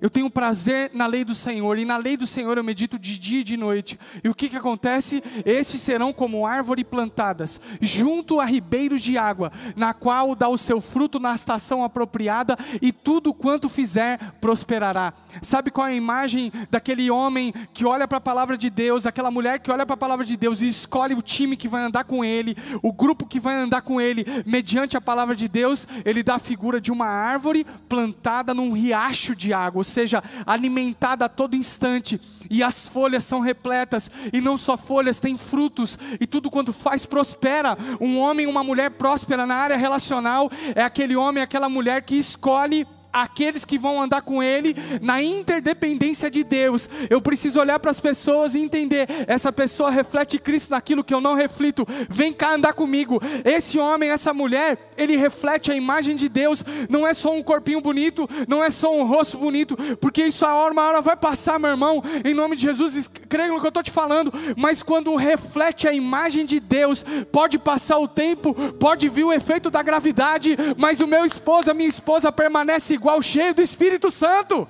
Eu 0.00 0.08
tenho 0.08 0.30
prazer 0.30 0.90
na 0.94 1.06
lei 1.06 1.24
do 1.24 1.34
Senhor, 1.34 1.76
e 1.76 1.84
na 1.84 1.96
lei 1.96 2.16
do 2.16 2.26
Senhor 2.26 2.56
eu 2.56 2.62
medito 2.62 2.98
de 2.98 3.18
dia 3.18 3.40
e 3.40 3.44
de 3.44 3.56
noite. 3.56 3.98
E 4.22 4.28
o 4.28 4.34
que, 4.34 4.48
que 4.48 4.56
acontece? 4.56 5.22
Estes 5.44 5.80
serão 5.80 6.12
como 6.12 6.46
árvores 6.46 6.84
plantadas, 6.84 7.60
junto 7.80 8.40
a 8.40 8.44
ribeiros 8.44 9.02
de 9.02 9.18
água, 9.18 9.50
na 9.74 9.92
qual 9.92 10.36
dá 10.36 10.48
o 10.48 10.58
seu 10.58 10.80
fruto 10.80 11.18
na 11.18 11.34
estação 11.34 11.82
apropriada, 11.82 12.56
e 12.80 12.92
tudo 12.92 13.34
quanto 13.34 13.68
fizer 13.68 14.34
prosperará. 14.40 15.12
Sabe 15.42 15.70
qual 15.70 15.88
é 15.88 15.90
a 15.90 15.94
imagem 15.94 16.52
daquele 16.70 17.10
homem 17.10 17.52
que 17.74 17.84
olha 17.84 18.06
para 18.06 18.18
a 18.18 18.20
palavra 18.20 18.56
de 18.56 18.70
Deus, 18.70 19.04
aquela 19.04 19.30
mulher 19.30 19.58
que 19.58 19.70
olha 19.70 19.84
para 19.84 19.94
a 19.94 19.98
palavra 19.98 20.24
de 20.24 20.36
Deus 20.36 20.62
e 20.62 20.68
escolhe 20.68 21.14
o 21.14 21.22
time 21.22 21.56
que 21.56 21.68
vai 21.68 21.82
andar 21.82 22.04
com 22.04 22.24
ele, 22.24 22.56
o 22.82 22.92
grupo 22.92 23.26
que 23.26 23.40
vai 23.40 23.56
andar 23.56 23.82
com 23.82 24.00
ele, 24.00 24.24
mediante 24.46 24.96
a 24.96 25.00
palavra 25.00 25.34
de 25.34 25.48
Deus? 25.48 25.88
Ele 26.04 26.22
dá 26.22 26.36
a 26.36 26.40
figura 26.40 26.80
de 26.80 26.92
uma 26.92 27.06
árvore 27.06 27.66
plantada 27.88 28.54
num 28.54 28.72
riacho 28.72 29.34
de 29.34 29.52
água 29.52 29.87
seja 29.88 30.22
alimentada 30.46 31.24
a 31.24 31.28
todo 31.28 31.56
instante, 31.56 32.20
e 32.50 32.62
as 32.62 32.88
folhas 32.88 33.24
são 33.24 33.40
repletas, 33.40 34.10
e 34.32 34.40
não 34.40 34.56
só 34.56 34.76
folhas, 34.76 35.20
tem 35.20 35.36
frutos, 35.36 35.98
e 36.20 36.26
tudo 36.26 36.50
quanto 36.50 36.72
faz 36.72 37.04
prospera. 37.04 37.76
Um 38.00 38.18
homem, 38.18 38.46
uma 38.46 38.62
mulher 38.62 38.90
próspera 38.92 39.46
na 39.46 39.54
área 39.54 39.76
relacional 39.76 40.50
é 40.74 40.82
aquele 40.82 41.16
homem, 41.16 41.42
aquela 41.42 41.68
mulher 41.68 42.02
que 42.02 42.16
escolhe 42.16 42.86
aqueles 43.12 43.64
que 43.64 43.78
vão 43.78 44.00
andar 44.00 44.22
com 44.22 44.42
Ele 44.42 44.74
na 45.00 45.22
interdependência 45.22 46.30
de 46.30 46.44
Deus. 46.44 46.88
Eu 47.08 47.20
preciso 47.20 47.60
olhar 47.60 47.78
para 47.78 47.90
as 47.90 48.00
pessoas 48.00 48.54
e 48.54 48.60
entender: 48.60 49.08
essa 49.26 49.52
pessoa 49.52 49.90
reflete 49.90 50.38
Cristo 50.38 50.70
naquilo 50.70 51.04
que 51.04 51.14
eu 51.14 51.20
não 51.20 51.34
reflito. 51.34 51.86
Vem 52.08 52.32
cá 52.32 52.54
andar 52.54 52.72
comigo. 52.72 53.20
Esse 53.44 53.78
homem, 53.78 54.10
essa 54.10 54.32
mulher, 54.32 54.90
ele 54.96 55.16
reflete 55.16 55.70
a 55.70 55.74
imagem 55.74 56.16
de 56.16 56.28
Deus. 56.28 56.64
Não 56.88 57.06
é 57.06 57.14
só 57.14 57.34
um 57.34 57.42
corpinho 57.42 57.80
bonito, 57.80 58.28
não 58.46 58.62
é 58.62 58.70
só 58.70 58.94
um 58.94 59.04
rosto 59.04 59.38
bonito, 59.38 59.76
porque 60.00 60.24
isso 60.24 60.44
a 60.44 60.54
hora, 60.54 60.72
uma 60.72 60.86
hora 60.86 61.00
vai 61.00 61.16
passar, 61.16 61.58
meu 61.58 61.70
irmão. 61.70 62.02
Em 62.24 62.34
nome 62.34 62.56
de 62.56 62.62
Jesus, 62.62 63.08
creio 63.28 63.54
no 63.54 63.60
que 63.60 63.66
eu 63.66 63.68
estou 63.68 63.82
te 63.82 63.90
falando. 63.90 64.32
Mas 64.56 64.82
quando 64.82 65.14
reflete 65.16 65.88
a 65.88 65.92
imagem 65.92 66.44
de 66.44 66.60
Deus, 66.60 67.04
pode 67.32 67.58
passar 67.58 67.98
o 67.98 68.08
tempo, 68.08 68.54
pode 68.74 69.08
vir 69.08 69.24
o 69.24 69.32
efeito 69.32 69.70
da 69.70 69.82
gravidade, 69.82 70.56
mas 70.76 71.00
o 71.00 71.06
meu 71.06 71.24
esposo, 71.24 71.70
a 71.70 71.74
minha 71.74 71.88
esposa 71.88 72.30
permanece 72.30 72.97
igual, 72.98 73.22
cheio 73.22 73.54
do 73.54 73.62
Espírito 73.62 74.10
Santo. 74.10 74.68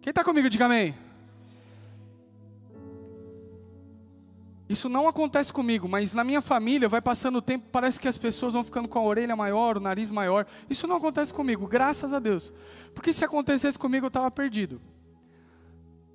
Quem 0.00 0.10
está 0.10 0.22
comigo, 0.24 0.48
diga 0.48 0.66
amém. 0.66 0.94
Isso 4.68 4.88
não 4.88 5.06
acontece 5.06 5.52
comigo, 5.52 5.86
mas 5.86 6.14
na 6.14 6.24
minha 6.24 6.40
família 6.40 6.88
vai 6.88 7.02
passando 7.02 7.36
o 7.36 7.42
tempo, 7.42 7.66
parece 7.70 8.00
que 8.00 8.08
as 8.08 8.16
pessoas 8.16 8.54
vão 8.54 8.64
ficando 8.64 8.88
com 8.88 8.98
a 8.98 9.02
orelha 9.02 9.36
maior, 9.36 9.76
o 9.76 9.80
nariz 9.80 10.10
maior. 10.10 10.46
Isso 10.68 10.86
não 10.86 10.96
acontece 10.96 11.32
comigo, 11.32 11.66
graças 11.66 12.14
a 12.14 12.18
Deus. 12.18 12.54
Porque 12.94 13.12
se 13.12 13.24
acontecesse 13.24 13.78
comigo, 13.78 14.06
eu 14.06 14.08
estava 14.08 14.30
perdido. 14.30 14.80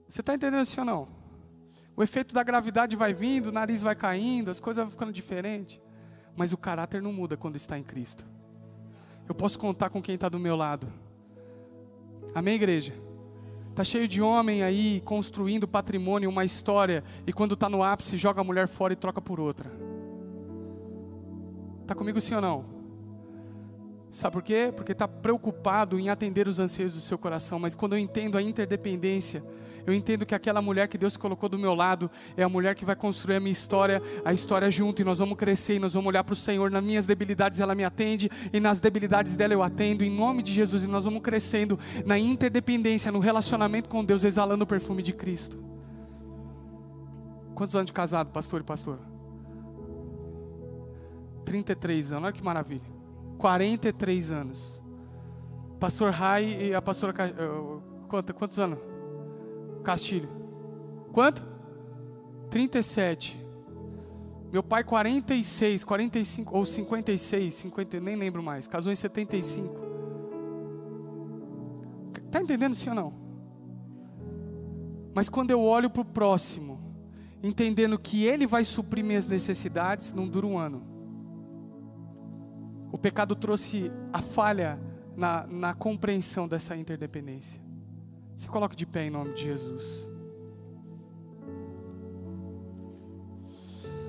Você 0.10 0.22
está 0.22 0.34
entendendo 0.34 0.64
isso 0.64 0.80
ou 0.80 0.86
não? 0.86 1.08
O 1.96 2.02
efeito 2.02 2.34
da 2.34 2.42
gravidade 2.42 2.96
vai 2.96 3.14
vindo, 3.14 3.48
o 3.48 3.52
nariz 3.52 3.82
vai 3.82 3.96
caindo, 3.96 4.50
as 4.50 4.60
coisas 4.60 4.84
vão 4.84 4.92
ficando 4.92 5.12
diferentes. 5.12 5.80
Mas 6.38 6.54
o 6.54 6.58
caráter 6.58 7.02
não 7.02 7.12
muda 7.12 7.36
quando 7.36 7.58
está 7.58 7.78
em 7.78 7.84
Cristo. 7.84 8.26
Eu 9.28 9.36
posso 9.36 9.60
contar 9.60 9.90
com 9.90 10.02
quem 10.02 10.16
está 10.16 10.30
do 10.30 10.40
meu 10.40 10.56
lado. 10.56 10.88
Amém, 12.34 12.56
igreja? 12.56 12.94
Está 13.72 13.84
cheio 13.84 14.08
de 14.08 14.22
homem 14.22 14.64
aí 14.64 15.02
construindo 15.02 15.68
patrimônio, 15.68 16.30
uma 16.30 16.46
história, 16.46 17.04
e 17.26 17.34
quando 17.34 17.54
está 17.56 17.68
no 17.68 17.84
ápice, 17.84 18.18
joga 18.18 18.42
a 18.42 18.44
mulher 18.44 18.68
fora 18.68 18.94
e 18.94 18.96
troca 18.96 19.22
por 19.22 19.40
outra. 19.40 19.70
Está 21.82 21.94
comigo 21.94 22.22
sim 22.22 22.36
ou 22.36 22.42
não? 22.42 22.66
Sabe 24.10 24.34
por 24.34 24.44
quê? 24.44 24.74
Porque 24.76 24.94
está 24.94 25.08
preocupado 25.08 26.00
em 26.00 26.10
atender 26.10 26.48
os 26.48 26.60
anseios 26.60 26.94
do 26.94 27.02
seu 27.02 27.18
coração, 27.18 27.60
mas 27.60 27.76
quando 27.76 27.94
eu 27.94 28.00
entendo 28.00 28.38
a 28.38 28.42
interdependência, 28.42 29.44
eu 29.88 29.94
entendo 29.94 30.26
que 30.26 30.36
aquela 30.36 30.62
mulher 30.62 30.90
que 30.90 30.98
Deus 30.98 31.16
colocou 31.16 31.48
do 31.48 31.58
meu 31.58 31.74
lado 31.74 32.12
é 32.36 32.44
a 32.44 32.50
mulher 32.50 32.76
que 32.76 32.84
vai 32.84 32.94
construir 32.94 33.38
a 33.38 33.40
minha 33.40 33.54
história, 33.54 34.04
a 34.26 34.34
história 34.34 34.70
junto, 34.70 35.02
e 35.02 35.06
nós 35.06 35.20
vamos 35.20 35.38
crescer 35.38 35.76
e 35.76 35.80
nós 35.80 35.94
vamos 35.94 36.10
olhar 36.10 36.26
para 36.26 36.34
o 36.34 36.36
Senhor. 36.36 36.70
Nas 36.70 36.84
minhas 36.84 37.06
debilidades 37.06 37.62
ela 37.62 37.74
me 37.74 37.86
atende, 37.86 38.30
e 38.52 38.60
nas 38.60 38.82
debilidades 38.82 39.34
dela 39.38 39.54
eu 39.54 39.64
atendo, 39.64 40.04
em 40.04 40.10
nome 40.10 40.44
de 40.44 40.52
Jesus, 40.52 40.84
e 40.84 40.88
nós 40.88 41.06
vamos 41.06 41.22
crescendo 41.22 41.80
na 42.06 42.20
interdependência, 42.20 43.14
no 43.14 43.20
relacionamento 43.20 43.88
com 43.88 44.04
Deus, 44.04 44.26
exalando 44.26 44.66
o 44.66 44.68
perfume 44.68 45.02
de 45.02 45.14
Cristo. 45.14 45.58
Quantos 47.56 47.74
anos 47.74 47.86
de 47.86 47.94
casado, 47.94 48.30
pastor 48.30 48.60
e 48.60 48.66
pastora? 48.66 49.00
33 51.46 52.12
anos, 52.12 52.26
olha 52.26 52.34
que 52.34 52.44
maravilha. 52.44 52.82
43 53.38 54.34
anos. 54.34 54.82
Pastor 55.80 56.12
Rai 56.12 56.44
e 56.62 56.76
a 56.76 56.82
pastora. 56.82 57.14
Eh, 57.18 58.34
quantos 58.34 58.60
anos? 58.60 58.97
Castilho. 59.88 60.28
Quanto? 61.14 61.42
37. 62.50 63.42
Meu 64.52 64.62
pai 64.62 64.84
46, 64.84 65.86
45 65.86 66.58
ou 66.58 66.66
56, 66.66 67.54
50, 67.54 68.00
nem 68.02 68.18
lembro 68.18 68.44
mais. 68.44 68.68
Casou 68.68 68.92
em 68.92 68.98
75. 68.98 69.74
Tá 72.30 72.42
entendendo 72.42 72.76
sim 72.76 72.90
ou 72.90 72.96
não? 72.96 73.14
Mas 75.16 75.30
quando 75.30 75.52
eu 75.52 75.62
olho 75.62 75.90
para 75.90 76.02
o 76.02 76.06
próximo, 76.06 76.82
entendendo 77.42 77.98
que 77.98 78.26
ele 78.26 78.46
vai 78.46 78.66
suprir 78.66 79.06
minhas 79.06 79.26
necessidades, 79.26 80.12
não 80.12 80.28
dura 80.28 80.48
um 80.48 80.58
ano. 80.58 80.84
O 82.92 82.98
pecado 82.98 83.38
trouxe 83.38 83.90
a 84.12 84.22
falha 84.22 84.78
na, 85.16 85.48
na 85.48 85.74
compreensão 85.74 86.46
dessa 86.46 86.76
interdependência. 86.76 87.67
Se 88.38 88.48
coloque 88.48 88.76
de 88.76 88.86
pé 88.86 89.08
em 89.08 89.10
nome 89.10 89.34
de 89.34 89.46
Jesus. 89.46 90.08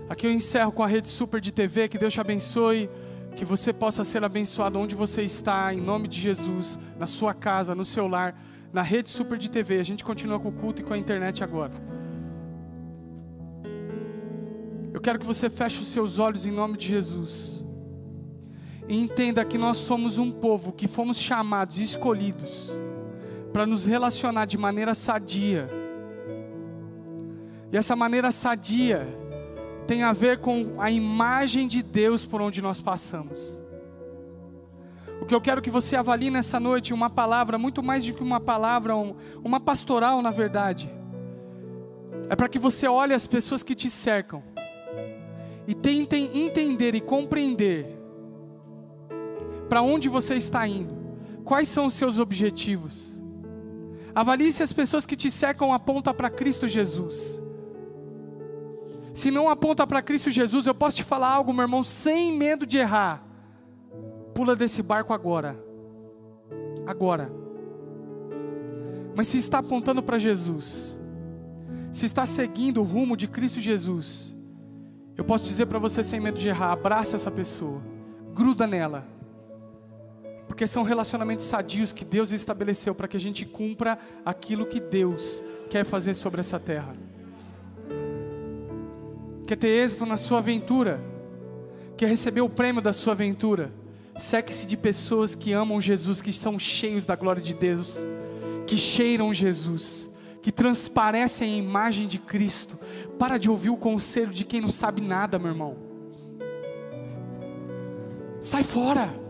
Aqui 0.07 0.27
eu 0.27 0.31
encerro 0.31 0.71
com 0.71 0.83
a 0.83 0.87
rede 0.87 1.09
super 1.09 1.41
de 1.41 1.51
TV. 1.51 1.89
Que 1.89 1.97
Deus 1.97 2.13
te 2.13 2.21
abençoe. 2.21 2.91
Que 3.35 3.47
você 3.47 3.73
possa 3.73 4.05
ser 4.05 4.23
abençoado 4.23 4.79
onde 4.79 4.95
você 4.95 5.23
está, 5.23 5.73
em 5.73 5.81
nome 5.81 6.09
de 6.09 6.21
Jesus, 6.21 6.79
na 6.99 7.07
sua 7.07 7.33
casa, 7.33 7.75
no 7.75 7.87
seu 7.87 8.07
lar, 8.07 8.39
na 8.71 8.83
rede 8.83 9.09
super 9.09 9.39
de 9.39 9.51
TV. 9.51 9.81
A 9.81 9.83
gente 9.83 10.05
continua 10.05 10.39
com 10.39 10.49
o 10.51 10.53
culto 10.53 10.83
e 10.83 10.85
com 10.85 10.93
a 10.93 10.99
internet 10.99 11.43
agora. 11.43 11.73
Eu 14.93 15.01
quero 15.01 15.19
que 15.19 15.25
você 15.25 15.49
feche 15.49 15.81
os 15.81 15.87
seus 15.87 16.19
olhos 16.19 16.45
em 16.45 16.53
nome 16.53 16.77
de 16.77 16.87
Jesus. 16.87 17.65
E 18.87 19.01
entenda 19.01 19.43
que 19.43 19.57
nós 19.57 19.79
somos 19.79 20.19
um 20.19 20.31
povo 20.31 20.73
que 20.73 20.87
fomos 20.87 21.17
chamados 21.17 21.79
e 21.79 21.83
escolhidos 21.83 22.77
para 23.59 23.67
nos 23.67 23.87
relacionar 23.87 24.45
de 24.45 24.57
maneira 24.57 24.95
sadia. 24.95 25.69
E 27.73 27.77
essa 27.77 27.97
maneira 27.97 28.31
sadia 28.31 29.05
tem 29.85 30.05
a 30.05 30.13
ver 30.13 30.39
com 30.39 30.81
a 30.81 30.93
imagem 30.93 31.67
de 31.67 31.83
Deus 31.83 32.25
por 32.25 32.41
onde 32.41 32.63
nós 32.63 32.81
passamos. 32.81 33.61
O 35.21 35.27
que 35.27 35.35
eu 35.35 35.41
quero 35.41 35.61
que 35.61 35.71
você 35.71 35.97
avalie 35.97 36.31
nessa 36.31 36.61
noite, 36.61 36.95
uma 36.95 37.11
palavra, 37.11 37.59
muito 37.59 37.83
mais 37.83 38.07
do 38.07 38.15
que 38.15 38.23
uma 38.23 38.39
palavra, 38.39 38.95
uma 39.43 39.59
pastoral 39.59 40.23
na 40.23 40.31
verdade, 40.31 40.89
é 42.31 42.37
para 42.37 42.49
que 42.49 42.61
você 42.61 42.87
olhe 42.87 43.13
as 43.13 43.27
pessoas 43.27 43.65
que 43.65 43.75
te 43.75 43.91
cercam 43.91 44.41
e 45.67 45.75
tentem 45.75 46.31
entender 46.33 46.95
e 46.95 47.01
compreender 47.01 47.99
para 49.69 49.83
onde 49.83 50.09
você 50.09 50.37
está 50.37 50.65
indo, 50.65 50.97
quais 51.45 51.67
são 51.67 51.87
os 51.87 51.95
seus 51.95 52.21
objetivos. 52.21 53.18
Avalie 54.19 54.53
se 54.53 54.65
as 54.65 54.73
pessoas 54.73 55.07
que 55.07 55.15
te 55.15 55.31
cercam 55.31 55.73
apontam 55.73 56.13
para 56.13 56.29
Cristo 56.29 56.67
Jesus. 56.67 57.41
Se 59.15 59.31
não 59.31 59.49
aponta 59.49 59.87
para 59.87 60.03
Cristo 60.03 60.29
Jesus, 60.29 60.67
eu 60.67 60.75
posso 60.75 60.97
te 60.97 61.05
falar 61.05 61.29
algo, 61.29 61.53
meu 61.53 61.63
irmão, 61.63 61.85
sem 61.85 62.37
medo 62.37 62.67
de 62.67 62.79
errar. 62.79 63.23
Pula 64.35 64.57
desse 64.57 64.83
barco 64.83 65.13
agora. 65.13 65.57
Agora. 66.85 67.31
Mas 69.15 69.29
se 69.29 69.39
está 69.39 69.61
apontando 69.61 70.03
para 70.03 70.19
Jesus, 70.19 70.99
se 71.93 72.05
está 72.05 72.27
seguindo 72.27 72.81
o 72.81 72.85
rumo 72.85 73.17
de 73.17 73.29
Cristo 73.29 73.61
Jesus, 73.61 74.37
eu 75.17 75.23
posso 75.23 75.45
dizer 75.45 75.67
para 75.67 75.79
você 75.79 76.03
sem 76.03 76.19
medo 76.19 76.41
de 76.41 76.49
errar, 76.49 76.73
abraça 76.73 77.15
essa 77.15 77.31
pessoa, 77.31 77.81
gruda 78.35 78.67
nela 78.67 79.18
porque 80.59 80.67
são 80.67 80.83
relacionamentos 80.83 81.47
sadios 81.47 81.93
que 81.93 82.05
Deus 82.05 82.33
estabeleceu 82.33 82.93
para 82.93 83.07
que 83.07 83.17
a 83.17 83.21
gente 83.21 83.47
cumpra 83.47 83.97
aquilo 84.25 84.67
que 84.67 84.81
Deus 84.81 85.41
quer 85.71 85.85
fazer 85.85 86.15
sobre 86.15 86.41
essa 86.41 86.59
terra. 86.59 86.97
Quer 89.47 89.55
ter 89.55 89.69
êxito 89.69 90.05
na 90.05 90.17
sua 90.17 90.39
aventura? 90.39 91.01
Quer 91.97 92.09
receber 92.09 92.41
o 92.41 92.49
prêmio 92.49 92.83
da 92.83 92.93
sua 92.93 93.13
aventura? 93.13 93.73
Seque-se 94.19 94.67
de 94.67 94.77
pessoas 94.77 95.37
que 95.37 95.53
amam 95.53 95.81
Jesus, 95.81 96.21
que 96.21 96.33
são 96.33 96.59
cheios 96.59 97.07
da 97.07 97.15
glória 97.15 97.41
de 97.41 97.55
Deus, 97.55 98.05
que 98.67 98.77
cheiram 98.77 99.33
Jesus, 99.33 100.11
que 100.43 100.51
transparecem 100.51 101.55
a 101.55 101.57
imagem 101.57 102.09
de 102.09 102.19
Cristo. 102.19 102.77
Para 103.17 103.39
de 103.39 103.49
ouvir 103.49 103.71
o 103.71 103.77
conselho 103.77 104.33
de 104.33 104.45
quem 104.45 104.61
não 104.61 104.73
sabe 104.73 105.01
nada, 105.01 105.39
meu 105.39 105.53
irmão. 105.53 105.77
Sai 108.41 108.65
fora. 108.65 109.28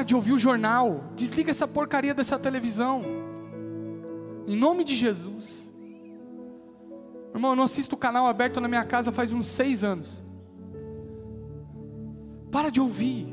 Para 0.00 0.06
de 0.06 0.16
ouvir 0.16 0.32
o 0.32 0.38
jornal. 0.38 1.04
Desliga 1.14 1.50
essa 1.50 1.68
porcaria 1.68 2.14
dessa 2.14 2.38
televisão. 2.38 3.02
Em 4.46 4.56
nome 4.56 4.82
de 4.82 4.94
Jesus. 4.94 5.70
Irmão, 7.34 7.50
eu 7.50 7.56
não 7.56 7.64
assisto 7.64 7.96
o 7.96 7.98
canal 7.98 8.26
aberto 8.26 8.62
na 8.62 8.66
minha 8.66 8.82
casa 8.82 9.12
faz 9.12 9.30
uns 9.30 9.46
seis 9.46 9.84
anos. 9.84 10.24
Para 12.50 12.70
de 12.70 12.80
ouvir. 12.80 13.26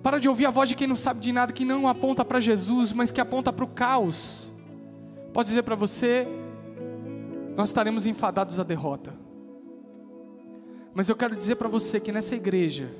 Para 0.00 0.20
de 0.20 0.28
ouvir 0.28 0.46
a 0.46 0.50
voz 0.52 0.68
de 0.68 0.76
quem 0.76 0.86
não 0.86 0.94
sabe 0.94 1.18
de 1.18 1.32
nada, 1.32 1.52
que 1.52 1.64
não 1.64 1.88
aponta 1.88 2.24
para 2.24 2.40
Jesus, 2.40 2.92
mas 2.92 3.10
que 3.10 3.20
aponta 3.20 3.52
para 3.52 3.64
o 3.64 3.68
caos. 3.68 4.52
Pode 5.32 5.48
dizer 5.48 5.64
para 5.64 5.74
você, 5.74 6.24
nós 7.56 7.70
estaremos 7.70 8.06
enfadados 8.06 8.60
à 8.60 8.62
derrota. 8.62 9.12
Mas 10.94 11.08
eu 11.08 11.16
quero 11.16 11.34
dizer 11.34 11.56
para 11.56 11.68
você 11.68 11.98
que 11.98 12.12
nessa 12.12 12.36
igreja 12.36 12.94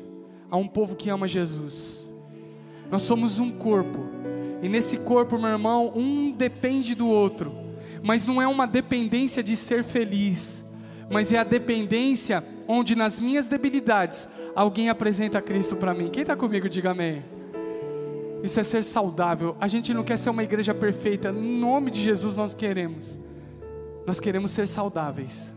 há 0.51 0.57
um 0.57 0.67
povo 0.67 0.97
que 0.97 1.09
ama 1.09 1.29
Jesus. 1.29 2.13
Nós 2.91 3.03
somos 3.03 3.39
um 3.39 3.51
corpo. 3.51 3.99
E 4.63 4.69
nesse 4.69 4.99
corpo, 4.99 5.39
meu 5.39 5.51
irmão, 5.51 5.93
um 5.95 6.31
depende 6.31 6.95
do 6.95 7.09
outro. 7.09 7.53
Mas 8.03 8.27
não 8.27 8.41
é 8.41 8.47
uma 8.47 8.67
dependência 8.67 9.43
de 9.43 9.57
ser 9.57 9.83
feliz, 9.83 10.65
mas 11.11 11.33
é 11.33 11.39
a 11.39 11.45
dependência 11.45 12.45
onde 12.69 12.95
nas 12.95 13.19
minhas 13.21 13.49
debilidades 13.49 14.29
alguém 14.55 14.89
apresenta 14.89 15.41
Cristo 15.41 15.77
para 15.77 15.95
mim. 15.95 16.09
Quem 16.11 16.23
está 16.23 16.37
comigo, 16.37 16.69
diga 16.69 16.91
amém. 16.91 17.25
Isso 18.43 18.61
é 18.61 18.63
ser 18.63 18.83
saudável. 18.85 19.57
A 19.59 19.67
gente 19.69 19.95
não 19.95 20.05
quer 20.05 20.19
ser 20.19 20.29
uma 20.29 20.43
igreja 20.43 20.75
perfeita. 20.75 21.31
Em 21.31 21.59
nome 21.59 21.91
de 21.91 22.03
Jesus 22.03 22.37
nós 22.37 22.53
queremos. 22.53 23.19
Nós 24.07 24.21
queremos 24.21 24.51
ser 24.51 24.69
saudáveis. 24.69 25.55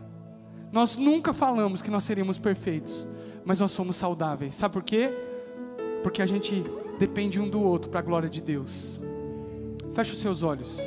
Nós 0.72 0.96
nunca 0.96 1.32
falamos 1.32 1.82
que 1.82 1.90
nós 1.90 2.04
seríamos 2.04 2.38
perfeitos, 2.38 3.06
mas 3.44 3.60
nós 3.60 3.72
somos 3.72 3.96
saudáveis. 3.96 4.54
Sabe 4.54 4.72
por 4.72 4.82
quê? 4.82 5.10
Porque 6.02 6.22
a 6.22 6.26
gente 6.26 6.64
depende 6.98 7.40
um 7.40 7.48
do 7.48 7.62
outro 7.62 7.90
para 7.90 8.00
a 8.00 8.02
glória 8.02 8.28
de 8.28 8.40
Deus. 8.40 9.00
Feche 9.94 10.12
os 10.12 10.20
seus 10.20 10.42
olhos. 10.42 10.80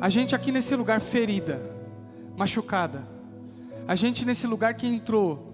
A 0.00 0.08
gente 0.08 0.34
aqui 0.34 0.50
nesse 0.52 0.74
lugar 0.74 1.00
ferida, 1.00 1.60
machucada. 2.36 3.06
A 3.86 3.94
gente 3.94 4.24
nesse 4.24 4.46
lugar 4.46 4.74
que 4.74 4.86
entrou, 4.86 5.50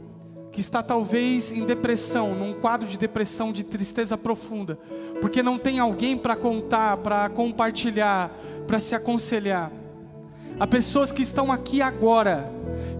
que 0.52 0.60
está 0.60 0.82
talvez 0.82 1.52
em 1.52 1.64
depressão, 1.64 2.34
num 2.34 2.54
quadro 2.54 2.86
de 2.88 2.96
depressão, 2.96 3.52
de 3.52 3.64
tristeza 3.64 4.16
profunda, 4.16 4.78
porque 5.20 5.42
não 5.42 5.58
tem 5.58 5.78
alguém 5.78 6.16
para 6.16 6.36
contar, 6.36 6.96
para 6.98 7.28
compartilhar, 7.28 8.30
para 8.66 8.80
se 8.80 8.94
aconselhar. 8.94 9.70
Há 10.58 10.66
pessoas 10.66 11.12
que 11.12 11.22
estão 11.22 11.52
aqui 11.52 11.82
agora, 11.82 12.50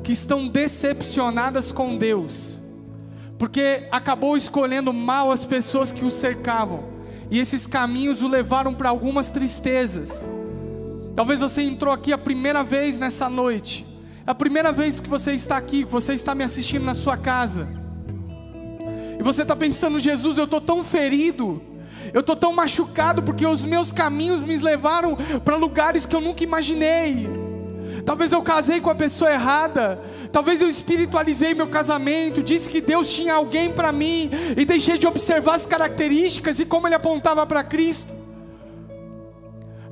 que 0.05 0.13
estão 0.13 0.47
decepcionadas 0.47 1.73
com 1.73 1.97
Deus, 1.97 2.61
porque 3.39 3.87
acabou 3.91 4.37
escolhendo 4.37 4.93
mal 4.93 5.31
as 5.31 5.45
pessoas 5.45 5.93
que 5.93 6.05
o 6.05 6.11
cercavam, 6.11 6.85
e 7.31 7.39
esses 7.39 7.67
caminhos 7.67 8.23
o 8.23 8.29
levaram 8.29 8.73
para 8.73 8.89
algumas 8.89 9.31
tristezas. 9.31 10.31
Talvez 11.15 11.41
você 11.41 11.63
entrou 11.63 11.93
aqui 11.93 12.13
a 12.13 12.19
primeira 12.19 12.63
vez 12.63 12.99
nessa 12.99 13.29
noite, 13.29 13.87
é 14.27 14.31
a 14.31 14.35
primeira 14.35 14.73
vez 14.73 15.01
que 15.01 15.09
você 15.09 15.33
está 15.33 15.57
aqui, 15.57 15.85
que 15.85 15.93
você 15.93 16.15
está 16.15 16.35
me 16.35 16.45
assistindo 16.45 16.85
na 16.85 16.95
sua 16.95 17.17
casa, 17.17 17.69
e 19.19 19.23
você 19.23 19.43
está 19.43 19.57
pensando, 19.57 19.99
Jesus, 19.99 20.39
eu 20.39 20.45
estou 20.45 20.61
tão 20.61 20.85
ferido, 20.85 21.63
eu 22.13 22.21
estou 22.21 22.37
tão 22.37 22.53
machucado 22.53 23.23
porque 23.23 23.47
os 23.47 23.65
meus 23.65 23.93
caminhos 23.93 24.43
me 24.45 24.57
levaram 24.57 25.17
para 25.45 25.57
lugares 25.57 26.07
que 26.07 26.15
eu 26.15 26.21
nunca 26.21 26.45
imaginei. 26.45 27.46
Talvez 28.05 28.33
eu 28.33 28.43
casei 28.43 28.81
com 28.81 28.91
a 28.91 28.95
pessoa 28.95 29.31
errada. 29.31 30.01
Talvez 30.33 30.61
eu 30.61 30.69
espiritualizei 30.69 31.55
meu 31.55 31.69
casamento. 31.69 32.43
Disse 32.43 32.69
que 32.69 32.81
Deus 32.81 33.13
tinha 33.13 33.35
alguém 33.35 33.71
para 33.71 33.93
mim. 33.93 34.31
E 34.57 34.65
deixei 34.65 34.99
de 34.99 35.07
observar 35.07 35.55
as 35.55 35.67
características 35.67 36.59
e 36.59 36.65
como 36.67 36.89
ele 36.89 36.95
apontava 36.95 37.47
para 37.47 37.63
Cristo. 37.63 38.16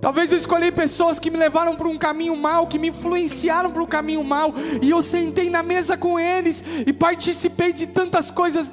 Talvez 0.05 0.31
eu 0.31 0.37
escolhi 0.37 0.71
pessoas 0.71 1.19
que 1.19 1.31
me 1.31 1.39
levaram 1.39 1.77
para 1.77 1.89
um 1.89 1.97
caminho 1.97 2.37
mal, 2.37 2.67
que 2.67 2.79
me 2.79 2.89
influenciaram 2.89 3.71
para 3.73 3.83
um 3.83 3.87
caminho 3.87 4.23
mal, 4.23 4.53
e 4.83 4.91
eu 4.91 5.01
sentei 5.01 5.49
na 5.49 5.63
mesa 5.63 5.97
com 5.97 6.21
eles 6.21 6.63
e 6.87 6.93
participei 6.93 7.73
de 7.73 7.87
tantas 7.87 8.31
coisas 8.31 8.71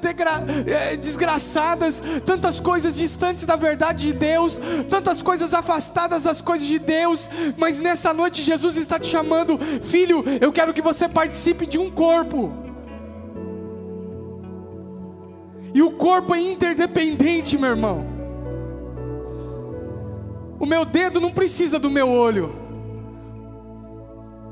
eh, 0.68 0.98
desgraçadas, 0.98 2.04
tantas 2.26 2.60
coisas 2.60 2.98
distantes 2.98 3.46
da 3.46 3.56
verdade 3.56 4.08
de 4.08 4.14
Deus, 4.14 4.60
tantas 4.90 5.22
coisas 5.22 5.54
afastadas 5.54 6.24
das 6.24 6.42
coisas 6.42 6.68
de 6.68 6.78
Deus, 6.78 7.30
mas 7.56 7.80
nessa 7.80 8.14
noite 8.14 8.42
Jesus 8.42 8.76
está 8.76 9.00
te 9.00 9.08
chamando, 9.08 9.58
filho, 9.84 10.26
eu 10.42 10.52
quero 10.52 10.74
que 10.74 10.82
você 10.82 11.08
participe 11.08 11.66
de 11.66 11.80
um 11.80 11.90
corpo. 11.90 12.52
E 15.74 15.82
o 15.82 15.92
corpo 15.92 16.36
é 16.36 16.42
interdependente, 16.42 17.58
meu 17.58 17.70
irmão. 17.70 18.11
O 20.62 20.66
meu 20.68 20.86
dedo 20.86 21.20
não 21.20 21.32
precisa 21.32 21.80
do 21.80 21.90
meu 21.90 22.08
olho. 22.08 22.54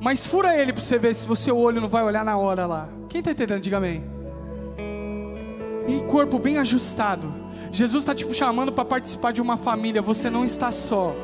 Mas 0.01 0.25
fura 0.25 0.59
ele 0.59 0.73
para 0.73 0.81
você 0.81 0.97
ver 0.97 1.13
se 1.13 1.29
o 1.29 1.35
seu 1.35 1.55
olho 1.55 1.79
não 1.79 1.87
vai 1.87 2.03
olhar 2.03 2.25
na 2.25 2.35
hora 2.35 2.65
lá. 2.65 2.89
Quem 3.07 3.19
está 3.19 3.29
entendendo? 3.29 3.61
Diga 3.61 3.77
amém. 3.77 4.03
Um 5.87 5.99
corpo 6.07 6.39
bem 6.39 6.57
ajustado. 6.57 7.31
Jesus 7.71 8.01
está 8.01 8.15
te 8.15 8.25
chamando 8.33 8.71
para 8.71 8.83
participar 8.83 9.31
de 9.31 9.39
uma 9.39 9.55
família. 9.55 10.01
Você 10.01 10.31
não 10.31 10.43
está 10.43 10.71
só. 10.71 11.15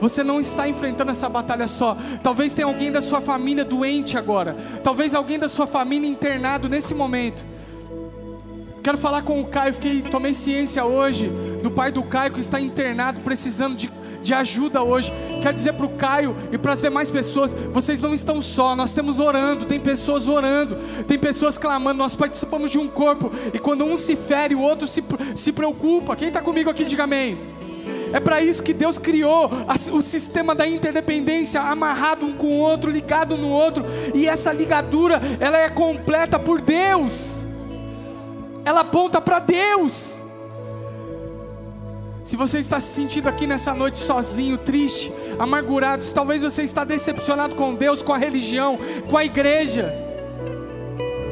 Você 0.00 0.24
não 0.24 0.40
está 0.40 0.68
enfrentando 0.68 1.12
essa 1.12 1.28
batalha 1.28 1.68
só. 1.68 1.96
Talvez 2.20 2.54
tenha 2.54 2.66
alguém 2.66 2.90
da 2.90 3.00
sua 3.00 3.20
família 3.20 3.64
doente 3.64 4.18
agora. 4.18 4.56
Talvez 4.82 5.14
alguém 5.14 5.38
da 5.38 5.48
sua 5.48 5.68
família 5.68 6.10
internado 6.10 6.68
nesse 6.68 6.92
momento. 6.92 7.44
Quero 8.82 8.98
falar 8.98 9.22
com 9.22 9.40
o 9.40 9.46
Caio. 9.46 9.74
Fiquei, 9.74 10.02
tomei 10.02 10.34
ciência 10.34 10.84
hoje 10.84 11.30
do 11.62 11.70
pai 11.70 11.92
do 11.92 12.02
Caio 12.02 12.32
que 12.32 12.40
está 12.40 12.60
internado, 12.60 13.20
precisando 13.20 13.76
de 13.76 13.97
de 14.22 14.34
ajuda 14.34 14.82
hoje. 14.82 15.12
Quero 15.40 15.54
dizer 15.54 15.72
para 15.74 15.86
o 15.86 15.90
Caio 15.90 16.36
e 16.52 16.58
para 16.58 16.72
as 16.72 16.80
demais 16.80 17.10
pessoas: 17.10 17.54
vocês 17.70 18.00
não 18.00 18.14
estão 18.14 18.40
só, 18.42 18.74
nós 18.74 18.90
estamos 18.90 19.20
orando, 19.20 19.64
tem 19.64 19.80
pessoas 19.80 20.28
orando, 20.28 20.76
tem 21.06 21.18
pessoas 21.18 21.58
clamando, 21.58 21.98
nós 21.98 22.14
participamos 22.14 22.70
de 22.70 22.78
um 22.78 22.88
corpo, 22.88 23.30
e 23.52 23.58
quando 23.58 23.84
um 23.84 23.96
se 23.96 24.16
fere, 24.16 24.54
o 24.54 24.60
outro 24.60 24.86
se, 24.86 25.02
se 25.34 25.52
preocupa. 25.52 26.16
Quem 26.16 26.28
está 26.28 26.40
comigo 26.40 26.70
aqui, 26.70 26.84
diga 26.84 27.04
amém. 27.04 27.58
É 28.12 28.20
para 28.20 28.40
isso 28.40 28.62
que 28.62 28.72
Deus 28.72 28.98
criou 28.98 29.50
o 29.92 30.00
sistema 30.00 30.54
da 30.54 30.66
interdependência, 30.66 31.60
amarrado 31.60 32.24
um 32.24 32.32
com 32.32 32.46
o 32.46 32.58
outro, 32.58 32.90
ligado 32.90 33.36
no 33.36 33.48
outro, 33.48 33.84
e 34.14 34.26
essa 34.26 34.52
ligadura, 34.52 35.20
ela 35.38 35.58
é 35.58 35.68
completa 35.68 36.38
por 36.38 36.60
Deus. 36.60 37.46
Ela 38.64 38.80
aponta 38.80 39.20
para 39.20 39.38
Deus. 39.38 40.17
Se 42.28 42.36
você 42.36 42.58
está 42.58 42.78
se 42.78 42.88
sentindo 42.88 43.26
aqui 43.26 43.46
nessa 43.46 43.72
noite 43.72 43.96
sozinho, 43.96 44.58
triste, 44.58 45.10
amargurado, 45.38 46.04
talvez 46.12 46.42
você 46.42 46.62
está 46.62 46.84
decepcionado 46.84 47.56
com 47.56 47.74
Deus, 47.74 48.02
com 48.02 48.12
a 48.12 48.18
religião, 48.18 48.78
com 49.08 49.16
a 49.16 49.24
igreja. 49.24 49.90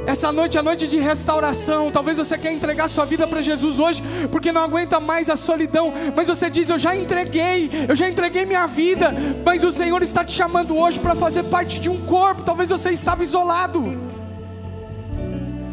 Essa 0.06 0.32
noite 0.32 0.56
é 0.56 0.60
a 0.60 0.62
noite 0.62 0.88
de 0.88 0.98
restauração. 0.98 1.90
Talvez 1.92 2.16
você 2.16 2.38
quer 2.38 2.50
entregar 2.50 2.88
sua 2.88 3.04
vida 3.04 3.28
para 3.28 3.42
Jesus 3.42 3.78
hoje, 3.78 4.02
porque 4.32 4.50
não 4.50 4.62
aguenta 4.62 4.98
mais 4.98 5.28
a 5.28 5.36
solidão. 5.36 5.92
Mas 6.16 6.28
você 6.28 6.48
diz: 6.48 6.70
Eu 6.70 6.78
já 6.78 6.96
entreguei, 6.96 7.68
eu 7.86 7.94
já 7.94 8.08
entreguei 8.08 8.46
minha 8.46 8.66
vida. 8.66 9.14
Mas 9.44 9.64
o 9.64 9.72
Senhor 9.72 10.02
está 10.02 10.24
te 10.24 10.32
chamando 10.32 10.78
hoje 10.78 10.98
para 10.98 11.14
fazer 11.14 11.42
parte 11.42 11.78
de 11.78 11.90
um 11.90 12.06
corpo. 12.06 12.40
Talvez 12.40 12.70
você 12.70 12.90
estava 12.90 13.22
isolado. 13.22 14.00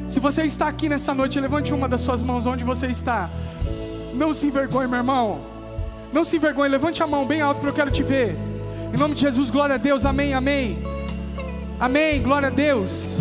Se 0.10 0.20
você 0.20 0.44
está 0.44 0.68
aqui 0.68 0.90
nessa 0.90 1.14
noite, 1.14 1.40
levante 1.40 1.74
uma 1.74 1.88
das 1.88 2.02
suas 2.02 2.22
mãos 2.22 2.46
onde 2.46 2.66
você 2.66 2.88
está. 2.88 3.30
Não 4.24 4.34
se 4.34 4.48
envergonhe, 4.48 4.88
meu 4.88 5.00
irmão. 5.00 5.42
Não 6.14 6.24
se 6.24 6.38
envergonhe. 6.38 6.72
Levante 6.72 7.04
a 7.04 7.06
mão 7.06 7.28
bem 7.28 7.42
alto 7.42 7.58
porque 7.58 7.72
eu 7.72 7.74
quero 7.74 7.92
te 7.92 8.02
ver. 8.02 8.38
Em 8.94 8.98
nome 8.98 9.16
de 9.16 9.20
Jesus, 9.20 9.52
glória 9.52 9.76
a 9.76 9.78
Deus. 9.78 10.06
Amém, 10.06 10.34
amém. 10.34 10.82
Amém, 11.78 12.22
glória 12.22 12.48
a 12.48 12.50
Deus. 12.50 13.18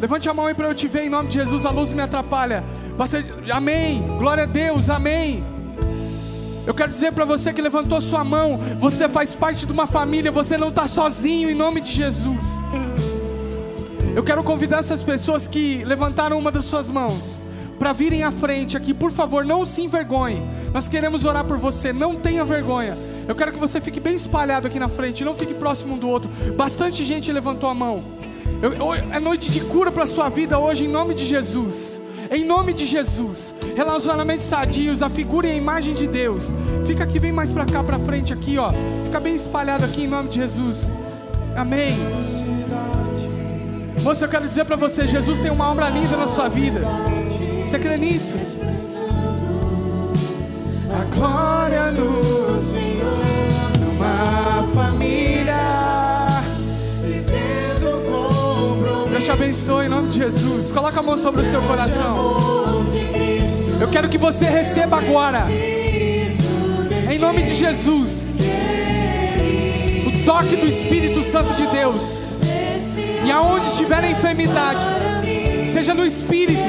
Levante 0.00 0.28
a 0.28 0.34
mão 0.34 0.48
aí 0.48 0.54
para 0.54 0.66
eu 0.66 0.74
te 0.74 0.88
ver 0.88 1.04
em 1.04 1.08
nome 1.08 1.28
de 1.28 1.34
Jesus. 1.38 1.64
A 1.64 1.70
luz 1.70 1.92
me 1.92 2.02
atrapalha. 2.02 2.64
Você, 2.96 3.24
amém, 3.52 4.02
glória 4.18 4.42
a 4.42 4.46
Deus, 4.46 4.90
amém. 4.90 5.44
Eu 6.66 6.74
quero 6.74 6.90
dizer 6.90 7.12
para 7.12 7.24
você 7.24 7.52
que 7.52 7.62
levantou 7.62 8.00
sua 8.00 8.24
mão, 8.24 8.58
você 8.80 9.08
faz 9.08 9.32
parte 9.32 9.64
de 9.64 9.70
uma 9.70 9.86
família, 9.86 10.32
você 10.32 10.58
não 10.58 10.70
está 10.70 10.88
sozinho 10.88 11.48
em 11.48 11.54
nome 11.54 11.80
de 11.80 11.92
Jesus. 11.92 12.64
Eu 14.12 14.24
quero 14.24 14.42
convidar 14.42 14.80
essas 14.80 15.02
pessoas 15.02 15.46
que 15.46 15.84
levantaram 15.84 16.36
uma 16.36 16.50
das 16.50 16.64
suas 16.64 16.90
mãos 16.90 17.40
para 17.82 17.92
virem 17.92 18.22
à 18.22 18.30
frente 18.30 18.76
aqui, 18.76 18.94
por 18.94 19.10
favor, 19.10 19.44
não 19.44 19.66
se 19.66 19.82
envergonhe. 19.82 20.40
Nós 20.72 20.86
queremos 20.86 21.24
orar 21.24 21.44
por 21.44 21.58
você, 21.58 21.92
não 21.92 22.14
tenha 22.14 22.44
vergonha. 22.44 22.96
Eu 23.26 23.34
quero 23.34 23.50
que 23.50 23.58
você 23.58 23.80
fique 23.80 23.98
bem 23.98 24.14
espalhado 24.14 24.68
aqui 24.68 24.78
na 24.78 24.88
frente, 24.88 25.24
não 25.24 25.34
fique 25.34 25.52
próximo 25.52 25.94
um 25.94 25.98
do 25.98 26.08
outro. 26.08 26.30
Bastante 26.56 27.04
gente 27.04 27.32
levantou 27.32 27.68
a 27.68 27.74
mão. 27.74 28.04
Eu, 28.62 28.94
é 28.94 29.18
noite 29.18 29.50
de 29.50 29.62
cura 29.62 29.90
para 29.90 30.06
sua 30.06 30.28
vida 30.28 30.60
hoje, 30.60 30.84
em 30.84 30.88
nome 30.88 31.12
de 31.12 31.26
Jesus. 31.26 32.00
Em 32.30 32.44
nome 32.44 32.72
de 32.72 32.86
Jesus. 32.86 33.52
Relacionamentos 33.74 34.46
sadios, 34.46 35.02
a 35.02 35.10
figura 35.10 35.48
e 35.48 35.50
a 35.50 35.56
imagem 35.56 35.92
de 35.92 36.06
Deus. 36.06 36.54
Fica 36.86 37.02
aqui, 37.02 37.18
vem 37.18 37.32
mais 37.32 37.50
para 37.50 37.66
cá, 37.66 37.82
para 37.82 37.98
frente 37.98 38.32
aqui, 38.32 38.58
ó. 38.58 38.70
Fica 39.06 39.18
bem 39.18 39.34
espalhado 39.34 39.84
aqui 39.84 40.04
em 40.04 40.06
nome 40.06 40.28
de 40.28 40.36
Jesus. 40.36 40.88
Amém. 41.56 41.96
Moça, 44.04 44.24
eu 44.24 44.28
quero 44.28 44.48
dizer 44.48 44.66
para 44.66 44.76
você, 44.76 45.04
Jesus 45.08 45.40
tem 45.40 45.50
uma 45.50 45.68
obra 45.68 45.88
linda 45.88 46.16
na 46.16 46.28
sua 46.28 46.48
vida. 46.48 46.80
Você 47.72 47.78
crê 47.78 47.96
nisso? 47.96 48.36
A 50.90 51.04
glória 51.16 51.90
do 51.90 52.54
Senhor 52.54 53.24
numa 53.80 54.68
família 54.74 56.42
vivendo 57.02 59.08
Deus 59.08 59.24
te 59.24 59.30
abençoe 59.30 59.86
em 59.86 59.88
nome 59.88 60.10
de 60.10 60.18
Jesus. 60.18 60.70
Coloca 60.70 61.00
a 61.00 61.02
mão 61.02 61.16
sobre 61.16 61.40
o 61.40 61.44
seu 61.46 61.62
coração. 61.62 62.84
Eu 63.80 63.88
quero 63.88 64.10
que 64.10 64.18
você 64.18 64.44
receba 64.44 64.98
agora, 64.98 65.46
em 67.10 67.18
nome 67.18 67.40
de 67.40 67.54
Jesus, 67.54 68.36
o 70.06 70.24
toque 70.26 70.56
do 70.56 70.68
Espírito 70.68 71.24
Santo 71.24 71.54
de 71.54 71.66
Deus. 71.68 72.26
E 73.24 73.30
aonde 73.30 73.68
estiver 73.68 74.04
a 74.04 74.10
enfermidade, 74.10 74.84
seja 75.72 75.94
no 75.94 76.04
espírito, 76.04 76.60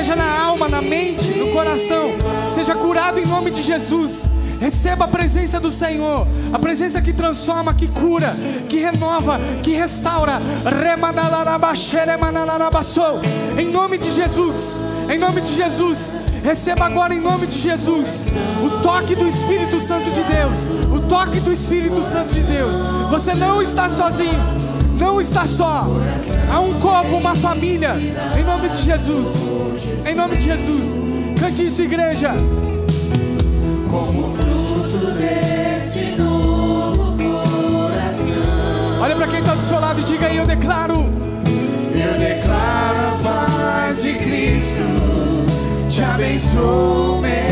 seja 0.00 0.16
na 0.16 0.40
alma, 0.40 0.66
na 0.66 0.80
mente, 0.80 1.28
no 1.32 1.52
coração, 1.52 2.12
seja 2.54 2.74
curado 2.74 3.18
em 3.18 3.26
nome 3.26 3.50
de 3.50 3.60
Jesus. 3.60 4.26
Receba 4.58 5.04
a 5.04 5.08
presença 5.08 5.60
do 5.60 5.70
Senhor, 5.70 6.26
a 6.50 6.58
presença 6.58 7.02
que 7.02 7.12
transforma, 7.12 7.74
que 7.74 7.86
cura, 7.86 8.34
que 8.66 8.78
renova, 8.78 9.38
que 9.62 9.74
restaura. 9.74 10.40
Em 13.58 13.68
nome 13.68 13.98
de 13.98 14.10
Jesus, 14.10 14.76
em 15.06 15.18
nome 15.18 15.42
de 15.42 15.54
Jesus. 15.54 16.14
Receba 16.42 16.86
agora 16.86 17.14
em 17.14 17.20
nome 17.20 17.46
de 17.46 17.58
Jesus 17.58 18.28
o 18.64 18.82
toque 18.82 19.14
do 19.14 19.28
Espírito 19.28 19.78
Santo 19.78 20.10
de 20.10 20.22
Deus. 20.22 20.60
O 20.90 21.06
toque 21.06 21.38
do 21.40 21.52
Espírito 21.52 22.02
Santo 22.02 22.32
de 22.32 22.40
Deus. 22.40 22.76
Você 23.10 23.34
não 23.34 23.60
está 23.60 23.90
sozinho. 23.90 24.59
Não 25.00 25.18
está 25.18 25.46
só. 25.46 25.86
Há 26.52 26.60
um 26.60 26.78
corpo, 26.78 27.16
uma 27.16 27.34
família. 27.34 27.94
Em 28.38 28.44
nome 28.44 28.68
de 28.68 28.82
Jesus. 28.82 29.28
Em 30.06 30.14
nome 30.14 30.36
de 30.36 30.42
Jesus. 30.42 31.00
Cante 31.40 31.64
isso, 31.64 31.80
igreja. 31.80 32.36
Como 33.90 34.36
fruto 34.36 35.12
desse 35.12 36.20
novo 36.20 37.16
coração. 37.16 39.00
Olha 39.00 39.16
para 39.16 39.26
quem 39.28 39.40
está 39.40 39.54
do 39.54 39.62
seu 39.62 39.80
lado 39.80 40.00
e 40.00 40.04
diga 40.04 40.26
aí: 40.26 40.36
Eu 40.36 40.46
declaro. 40.46 40.94
Eu 41.94 42.18
declaro 42.18 42.98
a 43.08 43.18
paz 43.22 44.02
de 44.02 44.12
Cristo. 44.12 45.88
Te 45.88 46.02
abençoo, 46.02 47.22
meu 47.22 47.49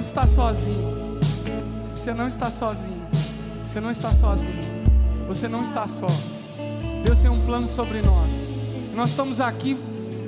está 0.00 0.26
sozinho. 0.26 1.20
Você 1.84 2.14
não 2.14 2.26
está 2.26 2.50
sozinho. 2.50 3.06
Você 3.66 3.80
não 3.80 3.90
está 3.90 4.10
sozinho. 4.10 4.80
Você 5.28 5.46
não 5.46 5.62
está 5.62 5.86
só. 5.86 6.08
Deus 7.04 7.18
tem 7.18 7.30
um 7.30 7.44
plano 7.44 7.68
sobre 7.68 8.00
nós. 8.00 8.32
Nós 8.94 9.10
estamos 9.10 9.40
aqui 9.40 9.78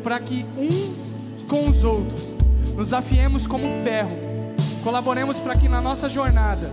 para 0.02 0.20
que 0.20 0.44
um 0.56 1.46
com 1.48 1.68
os 1.68 1.82
outros 1.84 2.36
nos 2.76 2.92
afiemos 2.92 3.46
como 3.46 3.82
ferro. 3.82 4.16
Colaboremos 4.84 5.38
para 5.38 5.56
que 5.56 5.68
na 5.68 5.80
nossa 5.80 6.08
jornada, 6.08 6.70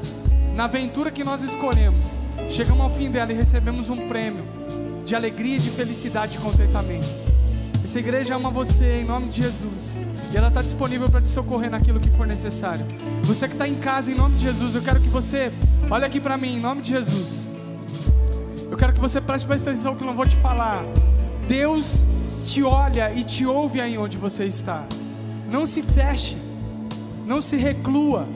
na 0.53 0.65
aventura 0.65 1.09
que 1.09 1.23
nós 1.23 1.41
escolhemos, 1.41 2.19
chegamos 2.49 2.81
ao 2.81 2.89
fim 2.89 3.09
dela 3.09 3.31
e 3.31 3.35
recebemos 3.35 3.89
um 3.89 4.07
prêmio 4.09 4.43
de 5.05 5.15
alegria, 5.15 5.57
de 5.57 5.69
felicidade 5.69 6.37
e 6.37 6.41
contentamento. 6.41 7.28
Essa 7.89 7.97
igreja 7.97 8.35
ama 8.35 8.51
você 8.51 9.01
em 9.01 9.03
nome 9.03 9.29
de 9.29 9.41
Jesus. 9.41 9.97
E 10.31 10.37
ela 10.37 10.49
está 10.49 10.61
disponível 10.61 11.09
para 11.09 11.23
te 11.23 11.29
socorrer 11.29 11.71
naquilo 11.71 11.99
que 11.99 12.11
for 12.11 12.27
necessário. 12.27 12.85
Você 13.23 13.47
que 13.47 13.55
está 13.55 13.67
em 13.67 13.73
casa 13.79 14.11
em 14.11 14.13
nome 14.13 14.35
de 14.35 14.43
Jesus, 14.43 14.75
eu 14.75 14.83
quero 14.83 14.99
que 14.99 15.09
você 15.09 15.51
olhe 15.89 16.05
aqui 16.05 16.19
para 16.19 16.37
mim 16.37 16.57
em 16.57 16.59
nome 16.59 16.83
de 16.83 16.89
Jesus. 16.89 17.47
Eu 18.69 18.77
quero 18.77 18.93
que 18.93 18.99
você 18.99 19.19
preste 19.19 19.47
mais 19.47 19.63
atenção 19.63 19.95
que 19.95 20.03
eu 20.03 20.05
não 20.05 20.13
vou 20.13 20.27
te 20.27 20.35
falar. 20.35 20.83
Deus 21.47 22.03
te 22.43 22.61
olha 22.61 23.11
e 23.11 23.23
te 23.23 23.43
ouve 23.47 23.81
aí 23.81 23.97
onde 23.97 24.19
você 24.19 24.45
está. 24.45 24.85
Não 25.49 25.65
se 25.65 25.81
feche, 25.81 26.37
não 27.25 27.41
se 27.41 27.57
reclua. 27.57 28.27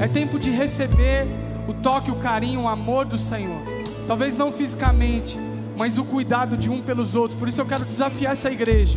É 0.00 0.08
tempo 0.08 0.38
de 0.38 0.50
receber 0.50 1.26
o 1.68 1.74
toque, 1.74 2.10
o 2.10 2.16
carinho, 2.16 2.62
o 2.62 2.66
amor 2.66 3.04
do 3.04 3.18
Senhor. 3.18 3.60
Talvez 4.08 4.38
não 4.38 4.50
fisicamente, 4.50 5.36
mas 5.76 5.98
o 5.98 6.04
cuidado 6.04 6.56
de 6.56 6.70
um 6.70 6.80
pelos 6.80 7.14
outros. 7.14 7.38
Por 7.38 7.48
isso 7.48 7.60
eu 7.60 7.66
quero 7.66 7.84
desafiar 7.84 8.32
essa 8.32 8.50
igreja. 8.50 8.96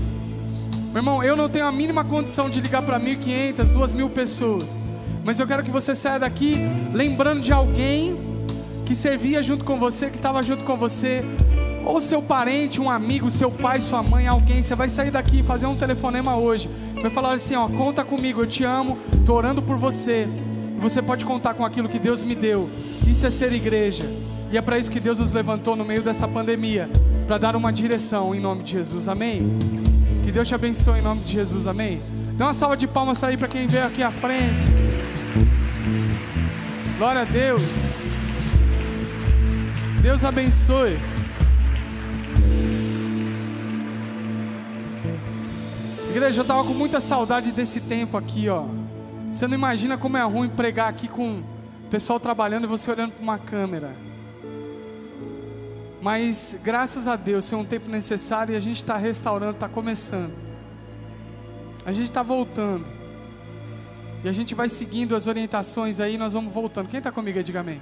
Meu 0.91 0.97
irmão, 1.01 1.23
eu 1.23 1.35
não 1.35 1.49
tenho 1.49 1.65
a 1.65 1.71
mínima 1.71 2.03
condição 2.03 2.49
de 2.49 2.59
ligar 2.59 2.81
para 2.81 2.99
1.500, 2.99 3.73
2.000 3.73 4.09
pessoas. 4.09 4.79
Mas 5.23 5.39
eu 5.39 5.45
quero 5.45 5.61
que 5.61 5.69
você 5.69 5.93
saia 5.93 6.19
daqui 6.19 6.55
lembrando 6.93 7.41
de 7.41 7.51
alguém 7.51 8.17
que 8.85 8.95
servia 8.95 9.43
junto 9.43 9.63
com 9.63 9.77
você, 9.77 10.09
que 10.09 10.15
estava 10.15 10.41
junto 10.41 10.63
com 10.63 10.75
você, 10.75 11.23
ou 11.85 12.01
seu 12.01 12.21
parente, 12.21 12.81
um 12.81 12.89
amigo, 12.89 13.29
seu 13.29 13.51
pai, 13.51 13.79
sua 13.79 14.01
mãe, 14.01 14.27
alguém. 14.27 14.63
Você 14.63 14.73
vai 14.73 14.89
sair 14.89 15.11
daqui 15.11 15.41
e 15.41 15.43
fazer 15.43 15.67
um 15.67 15.75
telefonema 15.75 16.35
hoje. 16.35 16.69
Vai 17.01 17.11
falar 17.11 17.33
assim: 17.33 17.55
ó, 17.55 17.67
conta 17.67 18.03
comigo, 18.03 18.41
eu 18.41 18.47
te 18.47 18.63
amo, 18.63 18.97
estou 19.13 19.35
orando 19.35 19.61
por 19.61 19.77
você. 19.77 20.27
Você 20.79 21.01
pode 21.01 21.25
contar 21.25 21.53
com 21.53 21.65
aquilo 21.65 21.89
que 21.89 21.99
Deus 21.99 22.23
me 22.23 22.33
deu. 22.33 22.69
Isso 23.07 23.27
é 23.27 23.29
ser 23.29 23.51
igreja. 23.53 24.03
E 24.51 24.57
é 24.57 24.61
para 24.61 24.79
isso 24.79 24.89
que 24.89 24.99
Deus 24.99 25.19
nos 25.19 25.31
levantou 25.31 25.75
no 25.75 25.85
meio 25.85 26.01
dessa 26.01 26.27
pandemia 26.27 26.89
para 27.27 27.37
dar 27.37 27.55
uma 27.55 27.71
direção 27.71 28.33
em 28.33 28.39
nome 28.39 28.63
de 28.63 28.71
Jesus. 28.71 29.07
Amém. 29.07 29.59
Que 30.25 30.31
Deus 30.31 30.47
te 30.47 30.55
abençoe 30.55 30.99
em 30.99 31.01
nome 31.03 31.21
de 31.21 31.33
Jesus. 31.33 31.67
Amém. 31.67 32.01
Dê 32.33 32.43
uma 32.43 32.53
salva 32.53 32.75
de 32.75 32.87
palmas 32.87 33.19
para 33.19 33.37
para 33.37 33.47
quem 33.47 33.67
veio 33.67 33.85
aqui 33.85 34.01
à 34.01 34.09
frente. 34.09 34.57
Glória 36.97 37.21
a 37.21 37.25
Deus. 37.25 37.61
Deus 40.01 40.23
abençoe. 40.23 40.97
Igreja, 46.09 46.39
eu 46.39 46.41
estava 46.41 46.63
com 46.63 46.73
muita 46.73 46.99
saudade 46.99 47.51
desse 47.51 47.79
tempo 47.79 48.17
aqui, 48.17 48.49
ó. 48.49 48.65
Você 49.31 49.47
não 49.47 49.53
imagina 49.53 49.95
como 49.95 50.17
é 50.17 50.23
ruim 50.23 50.49
pregar 50.49 50.89
aqui 50.89 51.07
com 51.07 51.39
o 51.39 51.89
pessoal 51.91 52.19
trabalhando 52.19 52.63
e 52.63 52.67
você 52.67 52.89
olhando 52.89 53.11
para 53.11 53.23
uma 53.23 53.37
câmera. 53.37 54.08
Mas 56.01 56.57
graças 56.63 57.07
a 57.07 57.15
Deus, 57.15 57.51
é 57.51 57.55
um 57.55 57.65
tempo 57.65 57.89
necessário 57.89 58.53
e 58.53 58.55
a 58.55 58.59
gente 58.59 58.77
está 58.77 58.95
restaurando, 58.95 59.53
está 59.53 59.67
começando. 59.67 60.33
A 61.85 61.91
gente 61.91 62.05
está 62.05 62.23
voltando. 62.23 62.85
E 64.23 64.29
a 64.29 64.33
gente 64.33 64.53
vai 64.53 64.69
seguindo 64.69 65.15
as 65.15 65.27
orientações 65.27 65.99
aí, 65.99 66.17
nós 66.17 66.33
vamos 66.33 66.53
voltando. 66.53 66.87
Quem 66.87 66.99
está 66.99 67.11
comigo 67.11 67.41
diga 67.43 67.61
amém. 67.61 67.81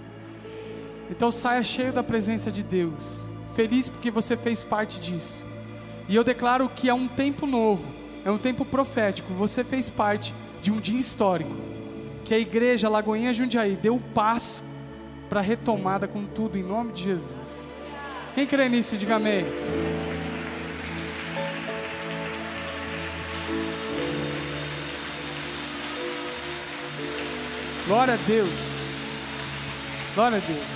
Então 1.09 1.31
saia 1.31 1.63
cheio 1.63 1.93
da 1.93 2.03
presença 2.03 2.51
de 2.51 2.63
Deus. 2.63 3.31
Feliz 3.53 3.87
porque 3.87 4.11
você 4.11 4.35
fez 4.35 4.63
parte 4.63 4.99
disso. 4.99 5.45
E 6.07 6.15
eu 6.15 6.23
declaro 6.23 6.69
que 6.69 6.89
é 6.89 6.93
um 6.93 7.07
tempo 7.07 7.45
novo, 7.45 7.87
é 8.23 8.31
um 8.31 8.37
tempo 8.37 8.63
profético. 8.65 9.33
Você 9.33 9.63
fez 9.63 9.89
parte 9.89 10.33
de 10.61 10.71
um 10.71 10.79
dia 10.79 10.99
histórico. 10.99 11.55
Que 12.23 12.33
a 12.33 12.39
igreja 12.39 12.89
Lagoinha 12.89 13.33
Jundiaí 13.33 13.75
deu 13.75 13.95
o 13.95 14.01
passo 14.01 14.63
para 15.29 15.39
a 15.39 15.43
retomada 15.43 16.07
com 16.07 16.25
tudo 16.25 16.57
em 16.57 16.63
nome 16.63 16.93
de 16.93 17.03
Jesus. 17.03 17.76
Quem 18.37 18.45
crê 18.45 18.69
nisso, 18.69 18.95
diga 18.95 19.15
amém. 19.15 19.43
Glória 27.87 28.13
a 28.13 28.17
Deus. 28.27 28.49
Glória 30.13 30.37
a 30.37 30.39
Deus. 30.39 30.67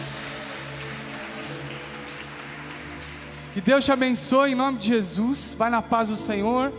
Que 3.53 3.61
Deus 3.61 3.85
te 3.85 3.91
abençoe 3.91 4.53
em 4.53 4.55
nome 4.55 4.79
de 4.79 4.87
Jesus. 4.87 5.55
Vai 5.55 5.69
na 5.69 5.83
paz 5.83 6.09
do 6.09 6.15
Senhor. 6.15 6.73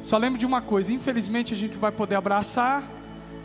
Só 0.00 0.16
lembre 0.16 0.38
de 0.38 0.46
uma 0.46 0.62
coisa: 0.62 0.90
infelizmente 0.90 1.52
a 1.52 1.56
gente 1.56 1.76
vai 1.76 1.92
poder 1.92 2.14
abraçar, 2.14 2.82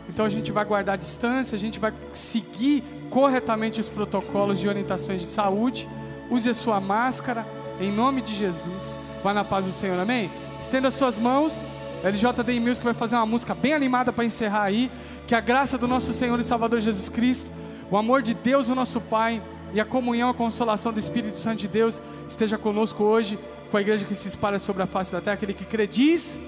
então 0.08 0.24
a 0.24 0.30
gente 0.30 0.50
vai 0.50 0.64
guardar 0.64 0.94
a 0.94 0.96
distância, 0.96 1.56
a 1.56 1.58
gente 1.58 1.78
vai 1.78 1.92
seguir 2.10 2.82
corretamente 3.10 3.82
os 3.82 3.90
protocolos 3.90 4.58
de 4.58 4.66
orientações 4.66 5.20
de 5.20 5.26
saúde. 5.26 5.86
Use 6.30 6.48
a 6.48 6.54
sua 6.54 6.80
máscara, 6.80 7.46
em 7.80 7.92
nome 7.92 8.22
de 8.22 8.34
Jesus. 8.34 8.96
Vá 9.22 9.32
na 9.32 9.44
paz 9.44 9.66
do 9.66 9.72
Senhor, 9.72 9.98
amém? 9.98 10.30
Estenda 10.60 10.90
suas 10.90 11.18
mãos. 11.18 11.64
LJD 12.02 12.60
Music 12.60 12.84
vai 12.84 12.94
fazer 12.94 13.16
uma 13.16 13.26
música 13.26 13.54
bem 13.54 13.72
animada 13.72 14.12
para 14.12 14.24
encerrar 14.24 14.64
aí. 14.64 14.90
Que 15.26 15.34
a 15.34 15.40
graça 15.40 15.78
do 15.78 15.88
nosso 15.88 16.12
Senhor 16.12 16.38
e 16.38 16.44
Salvador 16.44 16.80
Jesus 16.80 17.08
Cristo, 17.08 17.50
o 17.90 17.96
amor 17.96 18.22
de 18.22 18.34
Deus, 18.34 18.68
o 18.68 18.74
nosso 18.74 19.00
Pai, 19.00 19.42
e 19.72 19.80
a 19.80 19.84
comunhão, 19.84 20.30
a 20.30 20.34
consolação 20.34 20.92
do 20.92 21.00
Espírito 21.00 21.38
Santo 21.38 21.60
de 21.60 21.68
Deus 21.68 22.00
esteja 22.28 22.56
conosco 22.56 23.02
hoje, 23.02 23.38
com 23.70 23.76
a 23.76 23.80
igreja 23.80 24.04
que 24.04 24.14
se 24.14 24.28
espalha 24.28 24.58
sobre 24.58 24.82
a 24.82 24.86
face 24.86 25.10
da 25.10 25.20
terra, 25.20 25.34
aquele 25.34 25.52
que 25.52 25.64
crê, 25.64 25.86
diz. 25.86 26.38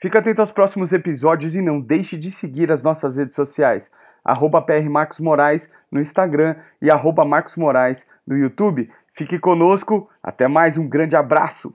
Fica 0.00 0.20
atento 0.20 0.40
aos 0.40 0.50
próximos 0.50 0.92
episódios 0.92 1.54
e 1.54 1.60
não 1.60 1.80
deixe 1.80 2.16
de 2.16 2.30
seguir 2.30 2.72
as 2.72 2.82
nossas 2.82 3.16
redes 3.16 3.34
sociais. 3.34 3.90
Arroba 4.24 4.64
no 5.90 6.00
Instagram 6.00 6.56
e 6.82 6.90
arroba 6.90 7.24
Marcos 7.24 7.56
Moraes 7.56 8.06
no 8.26 8.36
YouTube. 8.36 8.90
Fique 9.12 9.38
conosco, 9.38 10.08
até 10.22 10.48
mais, 10.48 10.76
um 10.76 10.88
grande 10.88 11.16
abraço! 11.16 11.74